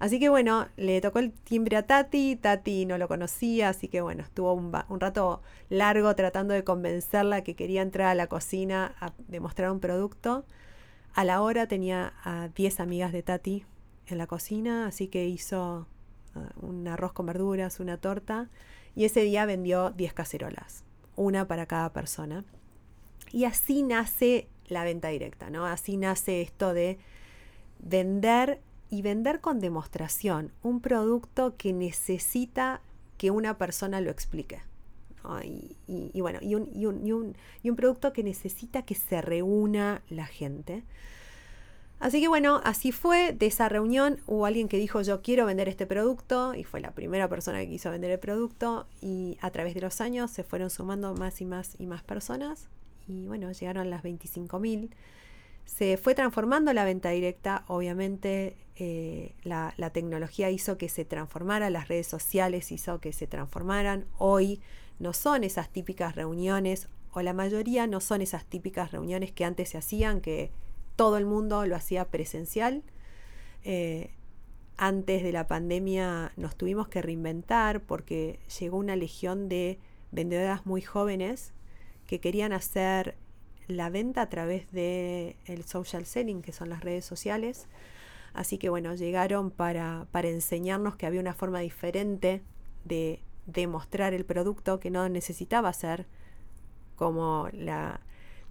Así 0.00 0.18
que 0.18 0.30
bueno, 0.30 0.66
le 0.78 0.98
tocó 1.02 1.18
el 1.18 1.30
timbre 1.30 1.76
a 1.76 1.86
Tati, 1.86 2.34
Tati 2.34 2.86
no 2.86 2.96
lo 2.96 3.06
conocía, 3.06 3.68
así 3.68 3.86
que 3.86 4.00
bueno, 4.00 4.22
estuvo 4.22 4.54
un, 4.54 4.72
rato 4.72 5.42
largo 5.68 6.16
tratando 6.16 6.54
de 6.54 6.64
convencerla 6.64 7.44
que 7.44 7.54
quería 7.54 7.82
entrar 7.82 8.08
a 8.08 8.14
la 8.14 8.26
cocina 8.26 8.94
a 8.98 9.12
demostrar 9.28 9.70
un 9.70 9.78
producto. 9.78 10.46
A 11.12 11.24
la 11.24 11.42
hora 11.42 11.68
tenía 11.68 12.14
a 12.24 12.48
10 12.48 12.80
amigas 12.80 13.12
de 13.12 13.22
Tati 13.22 13.66
en 14.06 14.16
la 14.16 14.26
cocina, 14.26 14.86
así 14.86 15.08
que 15.08 15.26
hizo 15.26 15.86
un 16.62 16.88
arroz 16.88 17.12
con 17.12 17.26
verduras, 17.26 17.78
una 17.78 17.98
torta, 17.98 18.48
y 18.96 19.04
ese 19.04 19.20
día 19.20 19.44
vendió 19.44 19.90
10 19.90 20.14
cacerolas, 20.14 20.82
una 21.14 21.46
para 21.46 21.66
cada 21.66 21.92
persona. 21.92 22.46
Y 23.32 23.44
así 23.44 23.82
nace 23.82 24.48
la 24.66 24.82
venta 24.82 25.08
directa, 25.08 25.50
¿no? 25.50 25.66
Así 25.66 25.98
nace 25.98 26.40
esto 26.40 26.72
de 26.72 26.98
vender 27.80 28.62
y 28.90 29.02
vender 29.02 29.40
con 29.40 29.60
demostración 29.60 30.52
un 30.62 30.80
producto 30.80 31.56
que 31.56 31.72
necesita 31.72 32.80
que 33.16 33.30
una 33.30 33.56
persona 33.58 34.00
lo 34.00 34.10
explique. 34.10 34.60
Y, 35.44 35.76
y, 35.86 36.10
y, 36.14 36.20
bueno, 36.22 36.38
y 36.40 36.54
un, 36.54 36.68
y, 36.74 36.86
un, 36.86 37.36
y 37.62 37.70
un 37.70 37.76
producto 37.76 38.12
que 38.12 38.22
necesita 38.22 38.82
que 38.82 38.94
se 38.94 39.20
reúna 39.20 40.02
la 40.08 40.26
gente. 40.26 40.82
Así 41.98 42.22
que 42.22 42.28
bueno, 42.28 42.62
así 42.64 42.90
fue. 42.90 43.34
De 43.34 43.46
esa 43.46 43.68
reunión 43.68 44.18
hubo 44.26 44.46
alguien 44.46 44.68
que 44.68 44.78
dijo 44.78 45.02
yo 45.02 45.20
quiero 45.20 45.44
vender 45.44 45.68
este 45.68 45.86
producto 45.86 46.54
y 46.54 46.64
fue 46.64 46.80
la 46.80 46.92
primera 46.92 47.28
persona 47.28 47.58
que 47.60 47.68
quiso 47.68 47.90
vender 47.90 48.10
el 48.10 48.18
producto 48.18 48.86
y 49.02 49.36
a 49.42 49.50
través 49.50 49.74
de 49.74 49.82
los 49.82 50.00
años 50.00 50.30
se 50.30 50.42
fueron 50.42 50.70
sumando 50.70 51.14
más 51.14 51.42
y 51.42 51.44
más 51.44 51.76
y 51.78 51.86
más 51.86 52.02
personas 52.02 52.70
y 53.10 53.26
bueno, 53.26 53.50
llegaron 53.52 53.90
las 53.90 54.02
25.000. 54.02 54.90
Se 55.64 55.96
fue 55.96 56.14
transformando 56.14 56.72
la 56.72 56.84
venta 56.84 57.10
directa, 57.10 57.64
obviamente 57.68 58.56
eh, 58.82 59.34
la, 59.42 59.90
tecnología 59.92 60.50
hizo 60.50 60.78
que 60.78 60.88
se 60.88 61.04
transformara, 61.04 61.68
las 61.68 61.88
redes 61.88 62.06
sociales 62.06 62.72
hizo 62.72 62.98
que 62.98 63.12
se 63.12 63.26
transformaran. 63.26 64.06
Hoy 64.16 64.60
no 64.98 65.12
son 65.12 65.44
esas 65.44 65.68
típicas 65.68 66.16
reuniones 66.16 66.88
o 67.12 67.20
la 67.20 67.34
mayoría 67.34 67.86
no 67.86 68.00
son 68.00 68.22
esas 68.22 68.46
típicas 68.46 68.90
reuniones 68.90 69.32
que 69.32 69.44
antes 69.44 69.68
se 69.70 69.78
hacían 69.78 70.20
que 70.20 70.50
todo 70.96 71.18
el 71.18 71.26
mundo 71.26 71.66
lo 71.66 71.76
hacía 71.76 72.06
presencial. 72.06 72.82
Eh, 73.64 74.12
antes 74.78 75.22
de 75.22 75.32
la 75.32 75.46
pandemia 75.46 76.32
nos 76.38 76.56
tuvimos 76.56 76.88
que 76.88 77.02
reinventar 77.02 77.82
porque 77.82 78.40
llegó 78.58 78.78
una 78.78 78.96
legión 78.96 79.50
de 79.50 79.78
vendedoras 80.10 80.64
muy 80.64 80.80
jóvenes 80.80 81.52
que 82.06 82.18
querían 82.18 82.54
hacer 82.54 83.14
la 83.70 83.90
venta 83.90 84.22
a 84.22 84.28
través 84.28 84.70
de 84.72 85.36
el 85.46 85.64
social 85.64 86.06
selling, 86.06 86.42
que 86.42 86.52
son 86.52 86.68
las 86.68 86.82
redes 86.82 87.04
sociales. 87.04 87.66
Así 88.32 88.58
que 88.58 88.68
bueno, 88.68 88.94
llegaron 88.94 89.50
para, 89.50 90.06
para 90.12 90.28
enseñarnos 90.28 90.96
que 90.96 91.06
había 91.06 91.20
una 91.20 91.34
forma 91.34 91.60
diferente 91.60 92.42
de 92.84 93.20
demostrar 93.46 94.14
el 94.14 94.24
producto 94.24 94.78
que 94.78 94.90
no 94.90 95.08
necesitaba 95.08 95.72
ser 95.72 96.06
como, 96.96 97.48
la, 97.52 98.00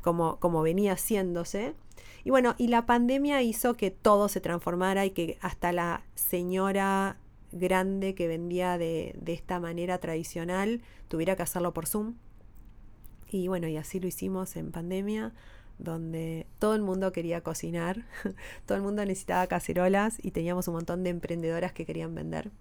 como, 0.02 0.40
como 0.40 0.62
venía 0.62 0.94
haciéndose 0.94 1.76
y 2.24 2.30
bueno, 2.32 2.56
y 2.58 2.68
la 2.68 2.86
pandemia 2.86 3.42
hizo 3.42 3.76
que 3.76 3.92
todo 3.92 4.28
se 4.28 4.42
transformara 4.42 5.06
y 5.06 5.12
que 5.12 5.38
hasta 5.42 5.72
la 5.72 6.04
señora 6.16 7.18
grande 7.52 8.14
que 8.14 8.28
vendía 8.28 8.78
de, 8.78 9.16
de 9.20 9.34
esta 9.34 9.60
manera 9.60 9.98
tradicional 9.98 10.82
tuviera 11.08 11.36
que 11.36 11.44
hacerlo 11.44 11.74
por 11.74 11.88
Zoom. 11.88 12.16
Y 13.30 13.48
bueno, 13.48 13.68
y 13.68 13.78
así 13.78 14.00
lo 14.00 14.08
hicimos 14.08 14.56
en 14.56 14.72
pandemia, 14.72 15.34
donde 15.78 16.48
todo 16.60 16.76
el 16.76 16.82
mundo 16.82 17.12
quería 17.12 17.42
cocinar, 17.42 18.06
todo 18.65 18.78
el 18.78 18.84
mundo 18.84 19.06
necesitaba 19.06 19.48
cacerolas 19.48 20.18
y 20.22 20.32
teníamos 20.32 20.68
un 20.68 20.76
montón 20.76 21.04
de 21.04 21.12
emprendedoras 21.12 21.72
que 21.72 21.86
querían 21.86 22.15
vender. 22.15 22.52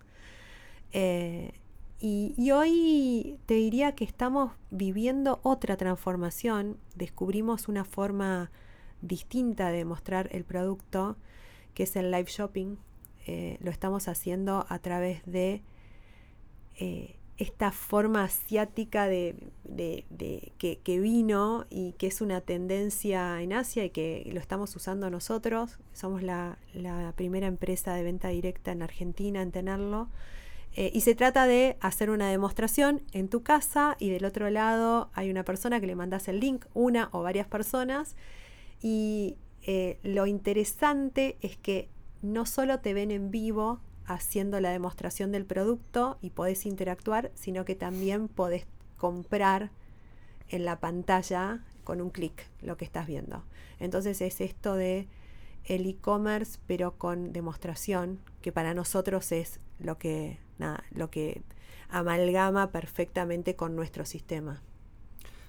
Eh, 0.92 1.52
y, 2.00 2.50
hoy 2.52 3.38
te 3.46 3.54
diría 3.54 3.92
que 3.96 4.04
estamos 4.04 4.52
viviendo 4.70 5.40
otra 5.42 5.76
transformación, 5.76 6.78
descubrimos 6.94 7.66
una 7.66 7.85
forma 7.85 8.52
distinta 9.02 9.70
de 9.72 9.85
mostrar 9.85 10.28
el 10.33 10.44
producto 10.44 11.16
que 11.74 11.85
es 11.85 11.96
el 11.96 12.12
live 12.12 12.26
shopping. 12.28 12.76
Eh, 13.26 13.59
lo 13.61 13.70
estamos 13.70 14.07
haciendo 14.07 14.64
a 14.68 14.78
través 14.78 15.22
de 15.26 15.62
eh, 16.76 17.17
esta 17.38 17.70
forma 17.70 18.24
asiática 18.24 19.07
de, 19.07 19.37
que, 20.59 21.01
vino 21.01 21.66
y 21.70 21.92
que 21.92 22.09
es 22.09 22.20
una 22.20 22.40
tendencia 22.40 23.40
en 23.40 23.53
Asia 23.53 23.85
y 23.85 23.90
que 23.90 24.29
lo 24.33 24.40
estamos 24.40 24.74
usando 24.74 25.09
nosotros. 25.09 25.79
Somos 25.92 26.22
la, 26.22 26.59
primera 27.14 27.46
empresa 27.46 27.94
de 27.94 28.03
venta 28.03 28.29
directa 28.29 28.72
en 28.72 28.83
Argentina 28.83 29.40
en 29.40 29.53
tenerlo. 29.53 30.09
Eh, 30.74 30.90
y 30.92 31.01
se 31.01 31.14
trata 31.14 31.46
de 31.46 31.77
hacer 31.81 32.11
una 32.11 32.29
demostración 32.29 33.03
en 33.12 33.29
tu 33.29 33.42
casa 33.42 33.96
y 33.98 34.11
del 34.11 34.24
otro 34.24 34.51
lado 34.51 35.11
hay 35.14 35.31
una 35.31 35.44
persona 35.44 35.81
que 35.81 35.87
le 35.87 35.94
mandas 35.94 36.29
el 36.29 36.40
link, 36.40 36.66
una 36.74 37.09
o 37.12 37.22
varias 37.22 37.46
personas. 37.46 38.16
Y 38.83 39.37
eh, 39.62 39.98
lo 40.03 40.27
interesante 40.27 41.38
es 41.40 41.57
que 41.57 41.88
no 42.20 42.46
solo 42.46 42.81
te 42.81 42.94
ven 42.94 43.12
en 43.12 43.31
vivo, 43.31 43.81
haciendo 44.09 44.61
la 44.61 44.71
demostración 44.71 45.31
del 45.33 45.44
producto 45.44 46.18
y 46.21 46.31
podés 46.31 46.66
interactuar, 46.66 47.31
sino 47.35 47.64
que 47.64 47.75
también 47.75 48.29
podés 48.29 48.66
comprar 48.97 49.71
en 50.49 50.64
la 50.64 50.81
pantalla 50.81 51.62
con 51.85 52.01
un 52.01 52.11
clic 52.11 52.47
lo 52.62 52.77
que 52.77 52.87
estás 52.87 53.07
viendo. 53.07 53.44
Entonces 53.79 54.21
es 54.23 54.40
esto 54.40 54.75
de 54.75 55.09
el 55.64 55.87
e-commerce 55.87 56.59
pero 56.66 56.97
con 56.97 57.33
demostración, 57.33 58.21
que 58.40 58.51
para 58.51 58.73
nosotros 58.73 59.31
es 59.33 59.61
lo 59.79 59.99
que, 59.99 60.38
nada, 60.59 60.85
lo 60.90 61.11
que 61.11 61.42
amalgama 61.90 62.71
perfectamente 62.73 63.57
con 63.57 63.77
nuestro 63.77 64.07
sistema. 64.07 64.62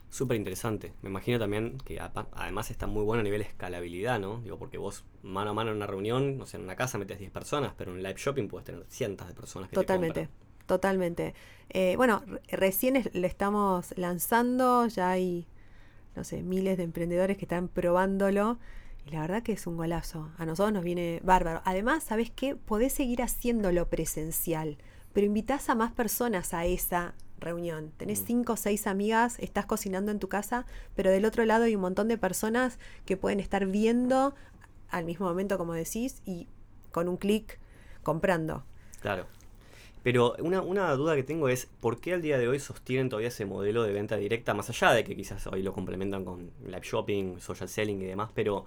Súper 0.09 0.37
interesante. 0.37 0.93
Me 1.01 1.09
imagino 1.09 1.37
también 1.37 1.77
que 1.85 1.99
además 1.99 2.71
está 2.71 2.87
muy 2.87 3.03
bueno 3.03 3.21
a 3.21 3.23
nivel 3.23 3.41
de 3.41 3.47
escalabilidad, 3.47 4.19
¿no? 4.19 4.41
Digo, 4.41 4.57
porque 4.57 4.77
vos 4.77 5.05
mano 5.21 5.51
a 5.51 5.53
mano 5.53 5.69
en 5.69 5.77
una 5.77 5.87
reunión, 5.87 6.37
no 6.37 6.45
sé, 6.47 6.57
en 6.57 6.63
una 6.63 6.75
casa 6.75 6.97
metes 6.97 7.19
10 7.19 7.31
personas, 7.31 7.73
pero 7.77 7.91
en 7.91 8.01
live 8.01 8.15
shopping 8.17 8.47
puedes 8.47 8.65
tener 8.65 8.85
cientos 8.89 9.27
de 9.27 9.33
personas 9.35 9.69
que 9.69 9.75
Totalmente. 9.75 10.25
Te 10.25 10.49
Totalmente. 10.69 11.33
Eh, 11.69 11.95
bueno, 11.97 12.23
recién 12.47 13.03
le 13.11 13.27
estamos 13.27 13.91
lanzando, 13.97 14.85
ya 14.85 15.09
hay, 15.09 15.47
no 16.15 16.23
sé, 16.23 16.43
miles 16.43 16.77
de 16.77 16.83
emprendedores 16.83 17.37
que 17.37 17.45
están 17.45 17.69
probándolo. 17.69 18.59
Y 19.07 19.09
la 19.09 19.21
verdad 19.21 19.41
que 19.41 19.53
es 19.53 19.65
un 19.65 19.77
golazo. 19.77 20.29
A 20.37 20.45
nosotros 20.45 20.73
nos 20.73 20.83
viene 20.83 21.21
bárbaro. 21.23 21.63
Además, 21.65 22.03
¿sabes 22.03 22.29
qué? 22.29 22.55
Podés 22.55 22.93
seguir 22.93 23.23
haciéndolo 23.23 23.89
presencial, 23.89 24.77
pero 25.11 25.25
invitás 25.25 25.69
a 25.69 25.75
más 25.75 25.91
personas 25.91 26.53
a 26.53 26.65
esa 26.65 27.15
reunión. 27.41 27.91
Tenés 27.97 28.21
mm. 28.21 28.25
cinco 28.25 28.53
o 28.53 28.57
seis 28.57 28.87
amigas, 28.87 29.37
estás 29.39 29.65
cocinando 29.65 30.11
en 30.11 30.19
tu 30.19 30.29
casa, 30.29 30.65
pero 30.95 31.11
del 31.11 31.25
otro 31.25 31.45
lado 31.45 31.65
hay 31.65 31.75
un 31.75 31.81
montón 31.81 32.07
de 32.07 32.17
personas 32.17 32.79
que 33.05 33.17
pueden 33.17 33.39
estar 33.39 33.65
viendo 33.65 34.35
al 34.89 35.05
mismo 35.05 35.27
momento, 35.27 35.57
como 35.57 35.73
decís, 35.73 36.21
y 36.25 36.47
con 36.91 37.07
un 37.07 37.17
clic 37.17 37.59
comprando. 38.03 38.63
Claro. 39.01 39.25
Pero 40.03 40.35
una, 40.39 40.61
una, 40.61 40.93
duda 40.93 41.15
que 41.15 41.23
tengo 41.23 41.49
es, 41.49 41.67
¿por 41.81 41.99
qué 41.99 42.13
al 42.13 42.21
día 42.21 42.37
de 42.37 42.47
hoy 42.47 42.59
sostienen 42.59 43.09
todavía 43.09 43.27
ese 43.27 43.45
modelo 43.45 43.83
de 43.83 43.91
venta 43.91 44.15
directa, 44.15 44.53
más 44.53 44.69
allá 44.69 44.93
de 44.93 45.03
que 45.03 45.15
quizás 45.15 45.45
hoy 45.47 45.61
lo 45.61 45.73
complementan 45.73 46.23
con 46.23 46.51
live 46.65 46.81
shopping, 46.83 47.39
social 47.39 47.67
selling 47.67 48.01
y 48.01 48.05
demás, 48.05 48.29
pero 48.33 48.65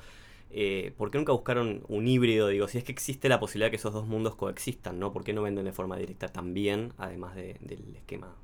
eh, 0.51 0.93
¿por 0.99 1.11
qué 1.11 1.17
nunca 1.17 1.33
buscaron 1.33 1.83
un 1.89 2.07
híbrido? 2.07 2.49
Digo, 2.49 2.69
si 2.69 2.77
es 2.77 2.85
que 2.85 2.93
existe 2.93 3.31
la 3.31 3.41
posibilidad 3.41 3.69
de 3.69 3.71
que 3.71 3.77
esos 3.77 3.95
dos 3.95 4.07
mundos 4.07 4.35
coexistan, 4.35 4.99
¿no? 4.99 5.13
¿Por 5.13 5.25
qué 5.25 5.33
no 5.33 5.43
venden 5.43 5.65
de 5.65 5.73
forma 5.73 5.97
directa 5.97 6.29
también, 6.29 6.93
además 6.99 7.35
del 7.35 7.97
esquema 7.97 8.37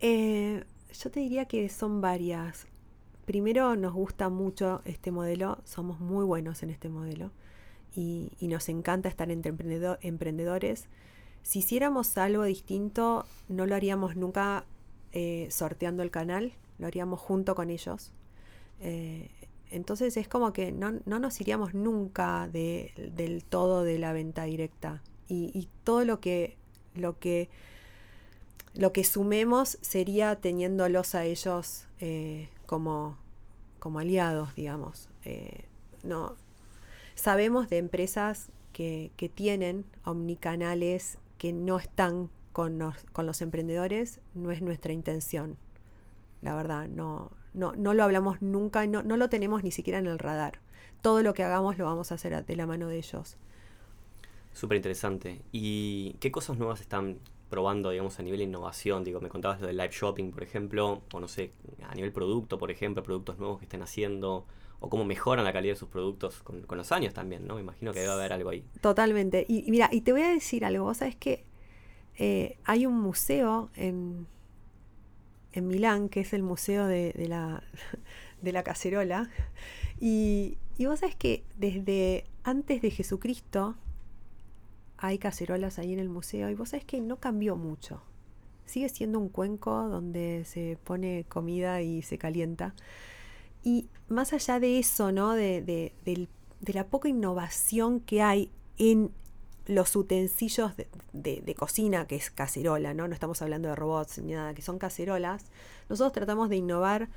eh, 0.00 0.64
yo 0.92 1.10
te 1.10 1.20
diría 1.20 1.46
que 1.46 1.68
son 1.68 2.00
varias. 2.00 2.66
Primero 3.24 3.76
nos 3.76 3.92
gusta 3.92 4.28
mucho 4.28 4.80
este 4.84 5.10
modelo, 5.10 5.58
somos 5.64 6.00
muy 6.00 6.24
buenos 6.24 6.62
en 6.62 6.70
este 6.70 6.88
modelo 6.88 7.30
y, 7.94 8.30
nos 8.40 8.68
encanta 8.68 9.08
estar 9.08 9.30
entre 9.30 9.54
emprendedores. 10.02 10.86
Si 11.42 11.60
hiciéramos 11.60 12.16
algo 12.16 12.44
distinto, 12.44 13.26
no 13.48 13.66
lo 13.66 13.74
haríamos 13.74 14.16
nunca 14.16 14.64
eh, 15.12 15.48
sorteando 15.50 16.02
el 16.02 16.10
canal, 16.10 16.52
lo 16.78 16.86
haríamos 16.86 17.20
junto 17.20 17.54
con 17.54 17.70
ellos. 17.70 18.12
Eh, 18.80 19.30
entonces 19.70 20.16
es 20.16 20.28
como 20.28 20.52
que 20.52 20.72
no, 20.72 20.92
nos 21.04 21.40
iríamos 21.40 21.74
nunca 21.74 22.48
del 22.48 23.44
todo 23.44 23.84
de 23.84 23.98
la 23.98 24.12
venta 24.12 24.44
directa. 24.44 25.02
Y, 25.28 25.50
y 25.52 25.68
todo 25.84 26.04
lo 26.04 26.20
que, 26.20 26.56
lo 26.94 27.18
que 27.18 27.50
lo 28.78 28.92
que 28.92 29.02
sumemos 29.02 29.76
sería 29.80 30.36
teniéndolos 30.36 31.16
a 31.16 31.24
ellos 31.24 31.88
eh, 31.98 32.48
como, 32.64 33.18
como, 33.80 33.98
aliados, 33.98 34.54
digamos. 34.54 35.08
Eh, 35.24 35.64
no, 36.04 36.36
sabemos 37.16 37.68
de 37.68 37.78
empresas 37.78 38.50
que, 38.72 39.10
que, 39.16 39.28
tienen 39.28 39.84
omnicanales 40.04 41.18
que 41.38 41.52
no 41.52 41.78
están 41.78 42.30
con 42.52 42.78
los, 42.78 42.94
con 43.12 43.26
los 43.26 43.42
emprendedores, 43.42 44.20
no 44.34 44.52
es 44.52 44.62
nuestra 44.62 44.92
intención. 44.92 45.56
La 46.40 46.54
verdad, 46.54 46.86
no, 46.86 47.32
no, 47.54 47.72
no 47.72 47.94
lo 47.94 48.04
hablamos 48.04 48.40
nunca, 48.42 48.86
no, 48.86 49.02
no 49.02 49.16
lo 49.16 49.28
tenemos 49.28 49.64
ni 49.64 49.72
siquiera 49.72 49.98
en 49.98 50.06
el 50.06 50.20
radar. 50.20 50.60
Todo 51.02 51.24
lo 51.24 51.34
que 51.34 51.42
hagamos 51.42 51.78
lo 51.78 51.84
vamos 51.84 52.12
a 52.12 52.14
hacer 52.14 52.46
de 52.46 52.56
la 52.56 52.66
mano 52.66 52.86
de 52.86 52.98
ellos. 52.98 53.38
Súper 54.52 54.76
interesante. 54.76 55.42
¿Y 55.50 56.12
qué 56.20 56.30
cosas 56.30 56.58
nuevas 56.58 56.80
están 56.80 57.18
probando, 57.48 57.90
digamos, 57.90 58.18
a 58.18 58.22
nivel 58.22 58.38
de 58.38 58.44
innovación? 58.44 59.04
Digo, 59.04 59.20
me 59.20 59.28
contabas 59.28 59.60
lo 59.60 59.66
del 59.66 59.76
live 59.76 59.90
shopping, 59.92 60.30
por 60.30 60.42
ejemplo, 60.42 61.02
o 61.12 61.20
no 61.20 61.28
sé, 61.28 61.52
a 61.88 61.94
nivel 61.94 62.12
producto, 62.12 62.58
por 62.58 62.70
ejemplo, 62.70 63.02
productos 63.02 63.38
nuevos 63.38 63.58
que 63.58 63.64
estén 63.64 63.82
haciendo, 63.82 64.46
o 64.80 64.88
cómo 64.88 65.04
mejoran 65.04 65.44
la 65.44 65.52
calidad 65.52 65.74
de 65.74 65.78
sus 65.78 65.88
productos 65.88 66.42
con, 66.42 66.64
los 66.68 66.92
años 66.92 67.14
también, 67.14 67.46
¿no? 67.46 67.56
Me 67.56 67.62
imagino 67.62 67.92
que 67.92 68.00
debe 68.00 68.12
haber 68.12 68.32
algo 68.32 68.50
ahí. 68.50 68.64
Totalmente. 68.80 69.44
Y, 69.48 69.70
mira, 69.70 69.88
y 69.90 70.02
te 70.02 70.12
voy 70.12 70.22
a 70.22 70.28
decir 70.28 70.64
algo, 70.64 70.84
vos 70.84 70.98
sabés 70.98 71.16
que 71.16 71.44
eh, 72.16 72.58
hay 72.64 72.86
un 72.86 73.00
museo 73.00 73.70
en, 73.74 74.26
en 75.52 75.66
Milán, 75.66 76.08
que 76.08 76.20
es 76.20 76.32
el 76.32 76.42
museo 76.42 76.86
de, 76.86 77.12
la, 77.28 77.62
de 78.42 78.52
la 78.52 78.62
cacerola, 78.62 79.30
y, 80.00 80.58
y 80.76 80.86
vos 80.86 81.00
sabés 81.00 81.16
que 81.16 81.44
desde 81.56 82.24
antes 82.44 82.80
de 82.82 82.90
Jesucristo, 82.90 83.76
hay 84.98 85.18
cacerolas 85.18 85.78
ahí 85.78 85.92
en 85.92 86.00
el 86.00 86.08
museo 86.08 86.50
y 86.50 86.54
vos 86.54 86.70
sabés 86.70 86.84
que 86.84 87.00
no 87.00 87.16
cambió 87.16 87.56
mucho. 87.56 88.02
Sigue 88.66 88.88
siendo 88.88 89.18
un 89.18 89.28
cuenco 89.28 89.88
donde 89.88 90.44
se 90.44 90.76
pone 90.84 91.24
comida 91.28 91.80
y 91.80 92.02
se 92.02 92.18
calienta. 92.18 92.74
Y 93.62 93.88
más 94.08 94.32
allá 94.32 94.60
de 94.60 94.78
eso, 94.78 95.12
¿no? 95.12 95.32
De, 95.32 95.62
de, 95.62 96.28
la 96.72 96.86
poca 96.86 97.08
innovación 97.08 98.00
que 98.00 98.20
hay 98.20 98.50
en 98.76 99.12
los 99.66 99.94
utensilios 99.96 100.72
de, 101.12 101.54
cocina, 101.56 102.06
que 102.06 102.16
es 102.16 102.30
cacerola, 102.30 102.92
¿no? 102.92 103.06
No 103.06 103.14
estamos 103.14 103.40
hablando 103.40 103.68
de 103.68 103.76
robots 103.76 104.18
ni 104.18 104.32
nada, 104.32 104.52
que 104.52 104.62
son 104.62 104.78
cacerolas. 104.78 105.44
Nosotros 105.88 106.12
tratamos 106.12 106.48
de 106.48 106.56
innovar 106.56 107.08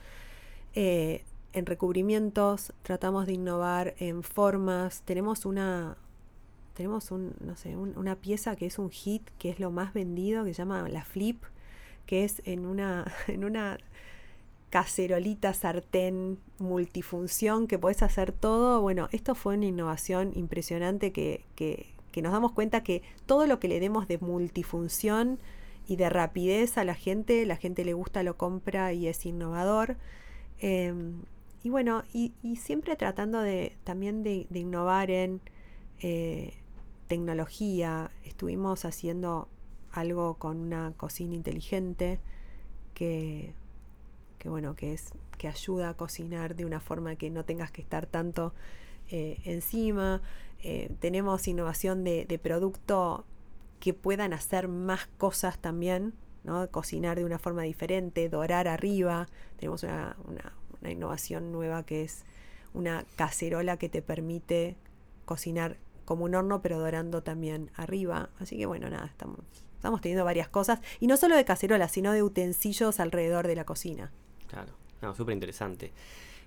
eh, 0.74 1.24
en 1.54 1.66
recubrimientos, 1.66 2.74
tratamos 2.84 3.26
de 3.26 3.34
innovar 3.34 3.96
en 3.98 4.24
formas. 4.24 5.02
Tenemos 5.02 5.46
una, 5.46 5.98
tenemos 6.74 7.12
un, 7.12 7.34
no 7.40 7.56
sé, 7.56 7.76
una 7.76 8.16
pieza 8.16 8.56
que 8.56 8.66
es 8.66 8.80
un 8.80 8.90
hit, 8.90 9.30
que 9.38 9.50
es 9.50 9.60
lo 9.60 9.72
más 9.72 9.94
vendido, 9.94 10.44
que 10.44 10.54
se 10.54 10.60
llama 10.60 10.88
la 10.90 11.04
flip, 11.04 11.44
que 12.06 12.24
es 12.24 12.42
en 12.46 12.66
una, 12.66 13.12
en 13.28 13.44
una 13.44 13.78
cacerolita 14.72 15.54
sartén 15.54 16.40
multifunción 16.58 17.68
que 17.68 17.78
puedes 17.78 18.02
hacer 18.02 18.32
todo. 18.32 18.82
Bueno, 18.82 19.10
esto 19.12 19.36
fue 19.36 19.56
una 19.56 19.66
innovación 19.66 20.32
impresionante 20.34 21.12
que, 21.12 21.44
que, 21.56 21.94
nos 22.22 22.32
damos 22.32 22.54
cuenta 22.54 22.84
que 22.84 23.04
todo 23.26 23.48
lo 23.48 23.60
que 23.60 23.68
le 23.68 23.80
demos 23.80 24.08
de 24.08 24.18
multifunción 24.18 25.40
y 25.88 25.98
de 25.98 26.10
rapidez 26.10 26.78
a 26.78 26.86
la 26.86 26.96
gente, 26.96 27.46
la 27.46 27.58
gente 27.58 27.84
le 27.84 27.94
gusta, 27.94 28.24
lo 28.24 28.38
compra 28.38 28.94
y 28.94 29.08
es 29.08 29.26
innovador. 29.26 29.98
Em, 30.60 31.24
y 31.64 31.70
bueno, 31.70 32.04
y, 32.14 32.34
siempre 32.56 32.96
tratando 32.96 33.42
de 33.42 33.76
también 33.84 34.24
de, 34.24 34.48
innovar 34.54 35.12
en 35.12 35.42
eh, 36.00 36.54
tecnología, 37.12 38.10
estuvimos 38.24 38.86
haciendo 38.86 39.50
algo 39.92 40.36
con 40.36 40.56
una 40.56 40.94
cocina 40.96 41.36
inteligente 41.36 42.22
que, 42.94 43.54
bueno, 44.46 44.78
que 44.78 44.94
es 44.94 45.12
que 45.38 45.50
ayuda 45.50 45.90
a 45.90 45.94
cocinar 45.96 46.56
de 46.56 46.64
una 46.64 46.80
forma 46.80 47.18
que 47.18 47.30
no 47.30 47.44
tengas 47.44 47.70
que 47.70 47.82
estar 47.82 48.06
tanto 48.06 48.54
eh, 49.10 49.42
encima. 49.44 50.22
Eh, 50.64 50.90
tenemos 51.02 51.50
innovación 51.50 52.06
de, 52.06 52.40
producto 52.42 53.26
que 53.82 53.94
puedan 53.94 54.32
hacer 54.32 54.70
más 54.70 55.08
cosas 55.18 55.60
también, 55.60 56.14
¿no? 56.46 56.66
cocinar 56.70 57.18
de 57.18 57.26
una 57.26 57.40
forma 57.40 57.64
diferente, 57.64 58.30
dorar 58.30 58.70
arriba. 58.70 59.28
Tenemos 59.58 59.84
una, 59.84 60.16
una 60.80 60.92
innovación 60.92 61.52
nueva 61.52 61.84
que 61.84 62.04
es 62.04 62.24
una 62.74 63.04
cacerola 63.18 63.76
que 63.76 63.90
te 63.90 64.02
permite 64.02 64.78
cocinar 65.26 65.76
como 66.06 66.26
un 66.26 66.36
horno, 66.36 66.62
pero 66.62 66.80
dorando 66.80 67.24
también 67.24 67.72
arriba. 67.76 68.30
Así 68.40 68.58
que 68.58 68.66
bueno, 68.66 68.90
nada, 68.90 69.06
estamos, 69.06 69.40
estamos 69.76 70.02
teniendo 70.02 70.26
varias 70.26 70.48
cosas. 70.48 70.80
Y 71.00 71.08
no 71.08 71.18
solo 71.18 71.36
de 71.36 71.46
cacerolas, 71.46 71.92
sino 71.92 72.12
de 72.12 72.24
utensilios 72.24 73.00
alrededor 73.00 73.48
de 73.48 73.56
la 73.56 73.66
cocina. 73.66 74.12
Claro, 74.48 74.74
no, 75.02 75.16
súper 75.16 75.34
interesante. 75.34 75.92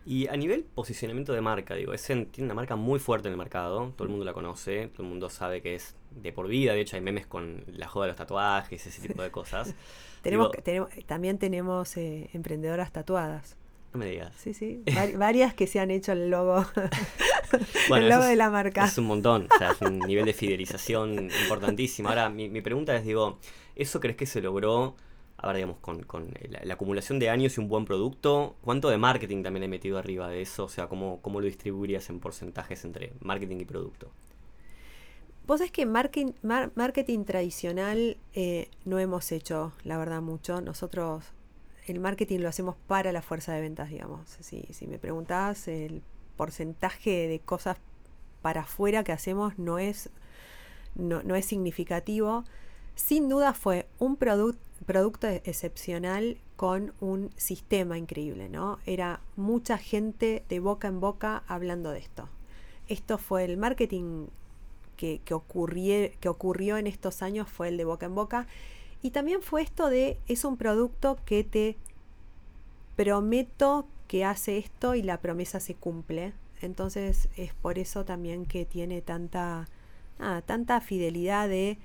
Y 0.06 0.28
a 0.28 0.36
nivel 0.36 0.64
posicionamiento 0.64 1.32
de 1.32 1.40
marca, 1.40 1.74
digo, 1.74 1.94
Essen 1.94 2.26
tiene 2.26 2.46
una 2.46 2.54
marca 2.54 2.76
muy 2.76 2.98
fuerte 2.98 3.28
en 3.28 3.32
el 3.32 3.38
mercado, 3.38 3.92
todo 3.96 4.04
el 4.04 4.10
mundo 4.10 4.24
la 4.26 4.34
conoce, 4.34 4.88
todo 4.88 5.02
el 5.02 5.08
mundo 5.08 5.30
sabe 5.30 5.62
que 5.62 5.76
es 5.76 5.96
de 6.10 6.30
por 6.30 6.46
vida, 6.46 6.74
de 6.74 6.82
hecho 6.82 6.96
hay 6.96 7.02
memes 7.02 7.26
con 7.26 7.64
la 7.68 7.88
joda 7.88 8.04
de 8.04 8.08
los 8.10 8.18
tatuajes, 8.18 8.86
ese 8.86 9.08
tipo 9.08 9.22
de 9.22 9.30
cosas. 9.30 9.74
tenemos, 10.22 10.50
tenemos, 10.62 10.90
también 11.06 11.38
tenemos 11.38 11.96
eh, 11.96 12.28
emprendedoras 12.34 12.92
tatuadas. 12.92 13.56
No 13.94 14.00
me 14.00 14.06
digas. 14.06 14.32
Sí, 14.36 14.52
sí, 14.52 14.82
varias 15.16 15.54
que 15.54 15.66
se 15.66 15.80
han 15.80 15.90
hecho 15.90 16.12
el 16.12 16.28
logo, 16.28 16.66
el 17.96 18.08
logo 18.08 18.24
de 18.24 18.36
la 18.36 18.50
marca. 18.50 18.84
Es 18.84 18.98
un 18.98 19.06
montón, 19.06 19.48
o 19.54 19.58
sea, 19.58 19.70
es 19.70 19.80
un 19.80 20.00
nivel 20.00 20.26
de 20.26 20.34
fidelización 20.34 21.30
importantísimo. 21.42 22.08
Ahora, 22.08 22.28
mi, 22.28 22.48
mi 22.48 22.60
pregunta 22.60 22.94
es, 22.96 23.04
digo, 23.04 23.38
¿eso 23.76 24.00
crees 24.00 24.16
que 24.16 24.26
se 24.26 24.42
logró 24.42 24.96
ahora 25.44 25.58
digamos, 25.58 25.78
con, 25.78 26.34
la, 26.64 26.74
acumulación 26.74 27.18
de 27.18 27.28
años 27.28 27.56
y 27.56 27.60
un 27.60 27.68
buen 27.68 27.84
producto, 27.84 28.56
¿cuánto 28.62 28.88
de 28.88 28.98
marketing 28.98 29.42
también 29.42 29.64
he 29.64 29.68
metido 29.68 29.98
arriba 29.98 30.28
de 30.28 30.42
eso? 30.42 30.64
O 30.64 30.68
sea, 30.68 30.88
¿cómo, 30.88 31.20
cómo 31.20 31.40
lo 31.40 31.46
distribuirías 31.46 32.08
en 32.08 32.18
porcentajes 32.18 32.84
entre 32.84 33.12
marketing 33.20 33.58
y 33.60 33.64
producto? 33.64 34.10
Vos 35.46 35.60
es 35.60 35.70
que 35.70 35.84
marketing, 35.84 36.32
marketing 36.42 37.24
tradicional 37.24 38.16
eh, 38.32 38.68
no 38.86 38.98
hemos 38.98 39.30
hecho, 39.30 39.72
la 39.84 39.98
verdad, 39.98 40.22
mucho. 40.22 40.62
Nosotros 40.62 41.24
el 41.86 42.00
marketing 42.00 42.40
lo 42.40 42.48
hacemos 42.48 42.76
para 42.86 43.12
la 43.12 43.22
fuerza 43.22 43.52
de 43.52 43.60
ventas, 43.60 43.90
digamos. 43.90 44.28
Si, 44.40 44.86
me 44.86 44.98
preguntás, 44.98 45.68
el 45.68 46.02
porcentaje 46.36 47.28
de 47.28 47.40
cosas 47.40 47.76
para 48.42 48.62
afuera 48.62 49.04
que 49.04 49.12
hacemos 49.12 49.58
no 49.58 49.78
es, 49.78 50.10
no, 50.94 51.22
no 51.22 51.34
es 51.34 51.44
significativo. 51.44 52.44
Sin 52.94 53.28
duda 53.28 53.54
fue 53.54 53.86
un 53.98 54.16
producto 54.16 55.26
excepcional 55.26 56.38
con 56.56 56.94
un 57.00 57.30
sistema 57.36 57.98
increíble, 57.98 58.48
¿no? 58.48 58.78
Era 58.86 59.20
mucha 59.36 59.76
gente 59.76 60.44
de 60.48 60.60
boca 60.60 60.88
en 60.88 61.00
boca 61.00 61.42
hablando 61.48 61.90
de 61.90 61.98
esto. 61.98 62.28
Esto 62.88 63.18
fue 63.18 63.44
el 63.44 63.56
marketing 63.56 64.26
que, 64.96 65.20
que, 65.24 66.14
que 66.20 66.28
ocurrió 66.28 66.78
en 66.78 66.86
estos 66.86 67.22
años, 67.22 67.48
fue 67.48 67.68
el 67.68 67.76
de 67.76 67.84
boca 67.84 68.06
en 68.06 68.14
boca. 68.14 68.46
Y 69.04 69.10
también 69.10 69.42
fue 69.42 69.60
esto 69.60 69.90
de, 69.90 70.18
es 70.28 70.46
un 70.46 70.56
producto 70.56 71.18
que 71.26 71.44
te 71.44 71.76
prometo 72.96 73.86
que 74.08 74.24
hace 74.24 74.56
esto 74.56 74.94
y 74.94 75.02
la 75.02 75.20
promesa 75.20 75.60
se 75.60 75.74
cumple. 75.74 76.32
Entonces 76.62 77.28
es 77.36 77.52
por 77.52 77.78
eso 77.78 78.06
también 78.06 78.46
que 78.46 78.64
tiene 78.64 79.02
tanta, 79.02 79.68
tanta 80.46 80.80
fidelidad 80.80 81.50
de 81.50 81.76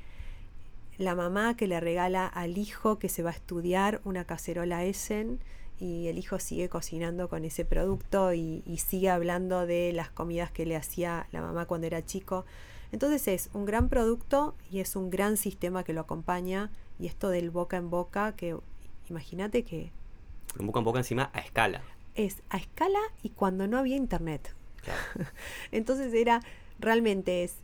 la 0.98 1.14
mamá 1.14 1.58
que 1.58 1.68
le 1.68 1.82
regala 1.82 2.26
al 2.26 2.58
hijo 2.58 3.00
que 3.00 3.10
se 3.10 3.22
va 3.22 3.32
a 3.32 3.34
estudiar 3.34 4.00
una 4.06 4.24
cacerola 4.24 4.86
Essen 4.86 5.42
y 5.78 6.08
el 6.08 6.20
hijo 6.20 6.40
sigue 6.40 6.70
cocinando 6.70 7.28
con 7.28 7.44
ese 7.44 7.66
producto 7.66 8.34
y, 8.34 8.64
sigue 8.78 9.10
hablando 9.10 9.66
de 9.66 9.92
las 9.92 10.10
comidas 10.10 10.52
que 10.52 10.66
le 10.66 10.78
hacía 10.78 11.28
la 11.34 11.42
mamá 11.42 11.66
cuando 11.66 11.86
era 11.86 12.06
chico. 12.06 12.46
Entonces 12.94 13.28
es 13.28 13.50
un 13.52 13.66
gran 13.66 13.90
producto 13.90 14.56
y 14.72 14.80
es 14.80 14.96
un 14.96 15.10
gran 15.10 15.36
sistema 15.36 15.84
que 15.84 15.92
lo 15.92 16.00
acompaña 16.00 16.72
y 17.00 17.08
esto 17.08 17.30
del 17.30 17.50
boca 17.50 17.78
en 17.78 17.90
boca 17.90 18.36
que 18.36 18.58
imagínate 19.10 19.64
que... 19.64 19.92
Un 20.60 20.68
boca 20.68 20.80
en 20.80 20.86
boca 20.86 21.00
encima 21.00 21.30
a 21.34 21.40
escala. 21.40 21.82
Es 22.16 22.42
a 22.50 22.58
escala 22.58 23.00
y 23.24 23.30
cuando 23.30 23.68
no 23.68 23.78
había 23.78 23.96
internet. 23.96 24.54
Entonces 25.72 26.14
era, 26.14 26.42
realmente 26.80 27.44
es 27.44 27.56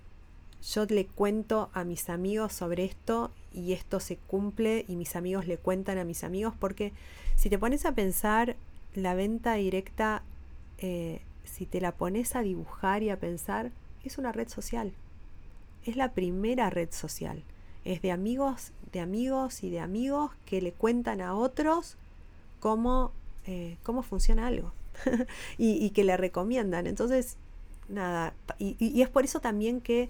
yo 0.73 0.85
le 0.85 1.05
cuento 1.05 1.69
a 1.73 1.83
mis 1.83 2.09
amigos 2.09 2.53
sobre 2.53 2.85
esto 2.85 3.31
y 3.53 3.73
esto 3.73 3.99
se 3.99 4.17
cumple 4.17 4.85
y 4.87 4.95
mis 4.95 5.15
amigos 5.15 5.47
le 5.47 5.57
cuentan 5.57 5.99
a 5.99 6.03
mis 6.03 6.23
amigos 6.23 6.55
porque 6.59 6.91
si 7.35 7.49
te 7.49 7.59
pones 7.59 7.85
a 7.85 7.93
pensar 7.93 8.55
la 8.95 9.13
venta 9.13 9.53
directa, 9.55 10.23
eh, 10.79 11.21
si 11.43 11.65
te 11.65 11.81
la 11.81 11.91
pones 11.91 12.35
a 12.35 12.41
dibujar 12.41 13.03
y 13.03 13.09
a 13.11 13.19
pensar, 13.19 13.71
es 14.03 14.17
una 14.17 14.31
red 14.31 14.47
social. 14.47 14.93
Es 15.83 15.97
la 15.97 16.13
primera 16.13 16.69
red 16.69 16.91
social. 16.91 17.43
Es 17.85 18.01
de 18.01 18.11
amigos, 18.11 18.71
de 18.91 18.99
amigos 18.99 19.63
y 19.63 19.69
de 19.69 19.79
amigos 19.79 20.31
que 20.45 20.61
le 20.61 20.71
cuentan 20.71 21.21
a 21.21 21.35
otros 21.35 21.95
cómo, 22.59 23.11
eh, 23.45 23.77
cómo 23.83 24.03
funciona 24.03 24.47
algo 24.47 24.73
y, 25.57 25.89
que 25.91 26.03
le 26.03 26.17
recomiendan. 26.17 26.87
Entonces, 26.87 27.37
nada, 27.87 28.33
y 28.59 29.01
es 29.01 29.09
por 29.09 29.23
eso 29.23 29.39
también 29.39 29.81
que 29.81 30.09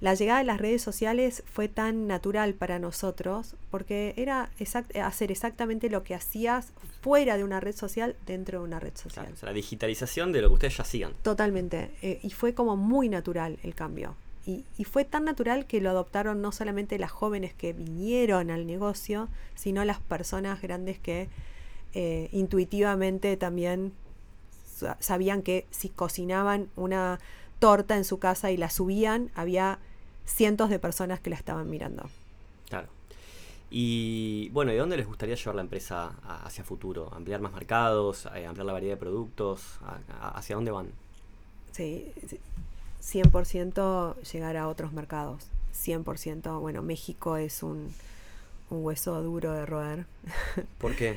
la 0.00 0.14
llegada 0.14 0.40
de 0.40 0.44
las 0.44 0.60
redes 0.60 0.82
sociales 0.82 1.42
fue 1.46 1.68
tan 1.68 2.06
natural 2.06 2.52
para 2.54 2.78
nosotros 2.78 3.54
porque 3.70 4.12
era 4.16 4.50
hacer 5.02 5.30
exactamente 5.30 5.88
lo 5.88 6.02
que 6.02 6.14
hacías 6.14 6.72
fuera 7.00 7.36
de 7.36 7.44
una 7.44 7.60
red 7.60 7.74
social 7.74 8.16
dentro 8.26 8.58
de 8.58 8.64
una 8.64 8.80
red 8.80 8.94
social. 8.96 9.32
la 9.40 9.52
digitalización 9.52 10.32
de 10.32 10.42
lo 10.42 10.48
que 10.48 10.54
ustedes 10.54 10.76
ya 10.76 10.82
hacían. 10.82 11.12
Totalmente. 11.22 11.92
Eh, 12.02 12.20
y 12.22 12.30
fue 12.30 12.54
como 12.54 12.76
muy 12.76 13.08
natural 13.08 13.58
el 13.62 13.74
cambio. 13.74 14.14
Y, 14.46 14.64
fue 14.84 15.04
tan 15.04 15.24
natural 15.24 15.66
que 15.66 15.80
lo 15.80 15.90
adoptaron 15.90 16.42
no 16.42 16.52
solamente 16.52 16.98
las 16.98 17.10
jóvenes 17.10 17.54
que 17.54 17.72
vinieron 17.72 18.50
al 18.50 18.66
negocio, 18.66 19.28
sino 19.54 19.84
las 19.84 20.00
personas 20.00 20.60
grandes 20.60 20.98
que 20.98 21.28
eh, 21.94 22.28
intuitivamente 22.32 23.36
también 23.36 23.92
sabían 24.98 25.42
que 25.42 25.66
si 25.70 25.88
cocinaban 25.88 26.68
una 26.76 27.20
torta 27.58 27.96
en 27.96 28.04
su 28.04 28.18
casa 28.18 28.50
y 28.50 28.56
la 28.56 28.68
subían, 28.68 29.30
había 29.34 29.78
cientos 30.26 30.68
de 30.68 30.78
personas 30.78 31.20
que 31.20 31.30
la 31.30 31.36
estaban 31.36 31.70
mirando. 31.70 32.10
Claro. 32.68 32.88
Y 33.70 34.50
bueno, 34.50 34.72
¿de 34.72 34.78
dónde 34.78 34.96
les 34.96 35.06
gustaría 35.06 35.34
llevar 35.34 35.54
la 35.56 35.62
empresa 35.62 36.16
hacia 36.44 36.64
futuro? 36.64 37.12
¿Ampliar 37.14 37.40
más 37.40 37.52
mercados? 37.52 38.28
Eh, 38.34 38.46
¿Ampliar 38.46 38.66
la 38.66 38.72
variedad 38.72 38.94
de 38.94 39.00
productos? 39.00 39.78
¿Hacia 40.20 40.56
dónde 40.56 40.70
van? 40.70 40.88
Sí, 41.72 42.12
100% 43.04 44.20
llegar 44.32 44.56
a 44.56 44.68
otros 44.68 44.92
mercados. 44.92 45.48
100%. 45.74 46.60
Bueno, 46.60 46.82
México 46.82 47.36
es 47.36 47.62
un, 47.62 47.92
hueso 48.70 49.22
duro 49.22 49.52
de 49.52 49.66
roer. 49.66 50.06
¿Por 50.78 50.96
qué? 50.96 51.16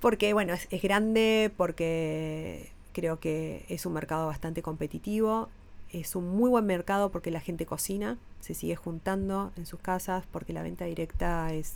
porque, 0.00 0.32
bueno, 0.32 0.54
es 0.54 0.82
grande, 0.82 1.50
porque 1.56 2.70
creo 2.92 3.18
que 3.18 3.64
es 3.68 3.86
un 3.86 3.92
mercado 3.94 4.26
bastante 4.26 4.62
competitivo 4.62 5.48
es 5.92 6.16
un 6.16 6.28
muy 6.28 6.50
buen 6.50 6.66
mercado 6.66 7.10
porque 7.10 7.30
la 7.30 7.40
gente 7.40 7.66
cocina, 7.66 8.18
se 8.40 8.54
sigue 8.54 8.76
juntando 8.76 9.52
en 9.56 9.66
sus 9.66 9.80
casas, 9.80 10.24
porque 10.30 10.52
la 10.52 10.62
venta 10.62 10.84
directa 10.84 11.52
es, 11.52 11.74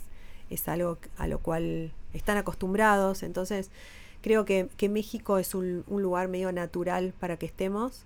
es 0.49 0.67
algo 0.67 0.97
a 1.17 1.27
lo 1.27 1.39
cual 1.39 1.91
están 2.13 2.37
acostumbrados. 2.37 3.23
Entonces, 3.23 3.71
creo 4.21 4.45
que, 4.45 4.69
México 4.89 5.37
es 5.37 5.55
un, 5.55 5.83
lugar 5.87 6.27
medio 6.27 6.51
natural 6.51 7.13
para 7.19 7.37
que 7.37 7.45
estemos. 7.45 8.05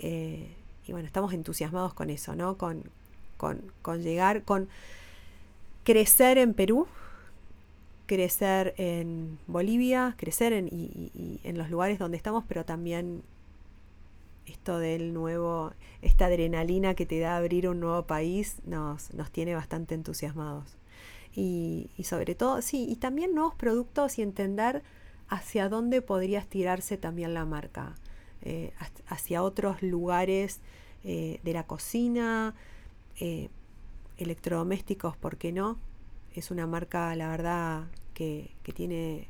Eh, 0.00 0.54
y 0.86 0.92
bueno, 0.92 1.06
estamos 1.06 1.32
entusiasmados 1.32 1.94
con 1.94 2.10
eso, 2.10 2.34
¿no? 2.34 2.56
Con, 2.56 2.84
con, 3.36 4.02
llegar, 4.02 4.42
con 4.44 4.68
crecer 5.82 6.38
en 6.38 6.54
Perú, 6.54 6.86
crecer 8.06 8.74
en 8.78 9.38
Bolivia, 9.46 10.14
crecer 10.16 10.52
en, 10.52 10.68
y 10.68 11.40
en 11.44 11.58
los 11.58 11.70
lugares 11.70 11.98
donde 11.98 12.16
estamos, 12.16 12.44
pero 12.46 12.64
también 12.64 13.22
esto 14.46 14.78
del 14.78 15.12
nuevo, 15.12 15.72
esta 16.02 16.26
adrenalina 16.26 16.94
que 16.94 17.06
te 17.06 17.18
da 17.18 17.36
abrir 17.36 17.68
un 17.68 17.80
nuevo 17.80 18.02
país 18.06 18.56
nos, 18.66 19.12
nos 19.14 19.30
tiene 19.30 19.54
bastante 19.54 19.94
entusiasmados. 19.94 20.76
Y, 21.36 21.90
sobre 22.04 22.34
todo, 22.34 22.62
sí, 22.62 22.86
y 22.88 22.96
también 22.96 23.34
nuevos 23.34 23.54
productos 23.56 24.18
y 24.18 24.22
entender 24.22 24.82
hacia 25.28 25.68
dónde 25.68 26.00
podría 26.00 26.38
estirarse 26.38 26.96
también 26.96 27.34
la 27.34 27.44
marca, 27.44 27.96
eh, 28.44 28.72
hacia 29.06 29.42
otros 29.42 29.82
lugares 29.82 30.60
eh, 31.02 31.40
de 31.42 31.52
la 31.52 31.66
cocina, 31.66 32.54
eh, 33.18 33.48
electrodomésticos, 34.18 35.16
¿por 35.16 35.36
qué 35.36 35.52
no? 35.52 35.78
Es 36.34 36.50
una 36.50 36.66
marca, 36.66 37.14
la 37.16 37.28
verdad, 37.28 37.84
que, 38.12 38.50
que 38.62 38.72
tiene, 38.72 39.28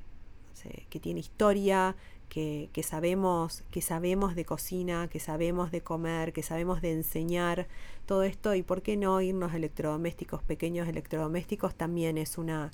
que 0.89 1.01
tiene 1.01 1.21
historia, 1.21 1.95
que, 2.29 2.83
sabemos, 2.83 3.63
que 3.71 3.81
sabemos 3.81 4.35
de 4.35 4.45
cocina, 4.45 5.09
que 5.09 5.21
sabemos 5.21 5.71
de 5.71 5.83
comer, 5.83 6.33
que 6.33 6.43
sabemos 6.43 6.83
de 6.83 6.93
enseñar 6.93 7.69
todo 8.07 8.25
esto 8.25 8.57
y 8.57 8.63
por 8.63 8.83
qué 8.83 8.97
no 8.97 9.21
irnos 9.21 9.53
a 9.53 9.57
electrodomésticos, 9.57 10.43
pequeños 10.43 10.89
electrodomésticos 10.89 11.77
también 11.77 12.19
es 12.19 12.37
una, 12.37 12.73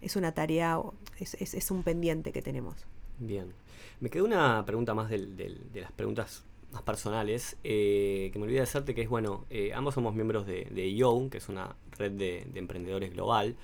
es 0.00 0.14
una 0.14 0.32
tarea, 0.32 0.80
es, 1.18 1.34
es, 1.34 1.70
un 1.72 1.82
pendiente 1.82 2.30
que 2.30 2.42
tenemos. 2.42 2.86
Bien. 3.18 3.52
Me 4.00 4.10
quedó 4.10 4.24
una 4.24 4.64
pregunta 4.66 4.94
más 4.94 5.08
de 5.10 5.60
las 5.74 5.92
preguntas 5.92 6.44
más 6.72 6.82
personales 6.82 7.56
eh, 7.64 8.30
que 8.32 8.38
me 8.38 8.44
olvidé 8.44 8.58
de 8.58 8.64
hacerte, 8.64 8.94
que 8.94 9.02
es, 9.02 9.08
bueno, 9.08 9.46
eh, 9.50 9.72
ambos 9.74 9.94
somos 9.94 10.14
miembros 10.14 10.46
de, 10.46 10.66
de 10.70 10.88
IO, 10.88 11.28
que 11.30 11.38
es 11.38 11.48
una 11.48 11.76
red 11.98 12.12
de, 12.12 12.46
de 12.52 12.58
emprendedores 12.58 13.12
global. 13.12 13.56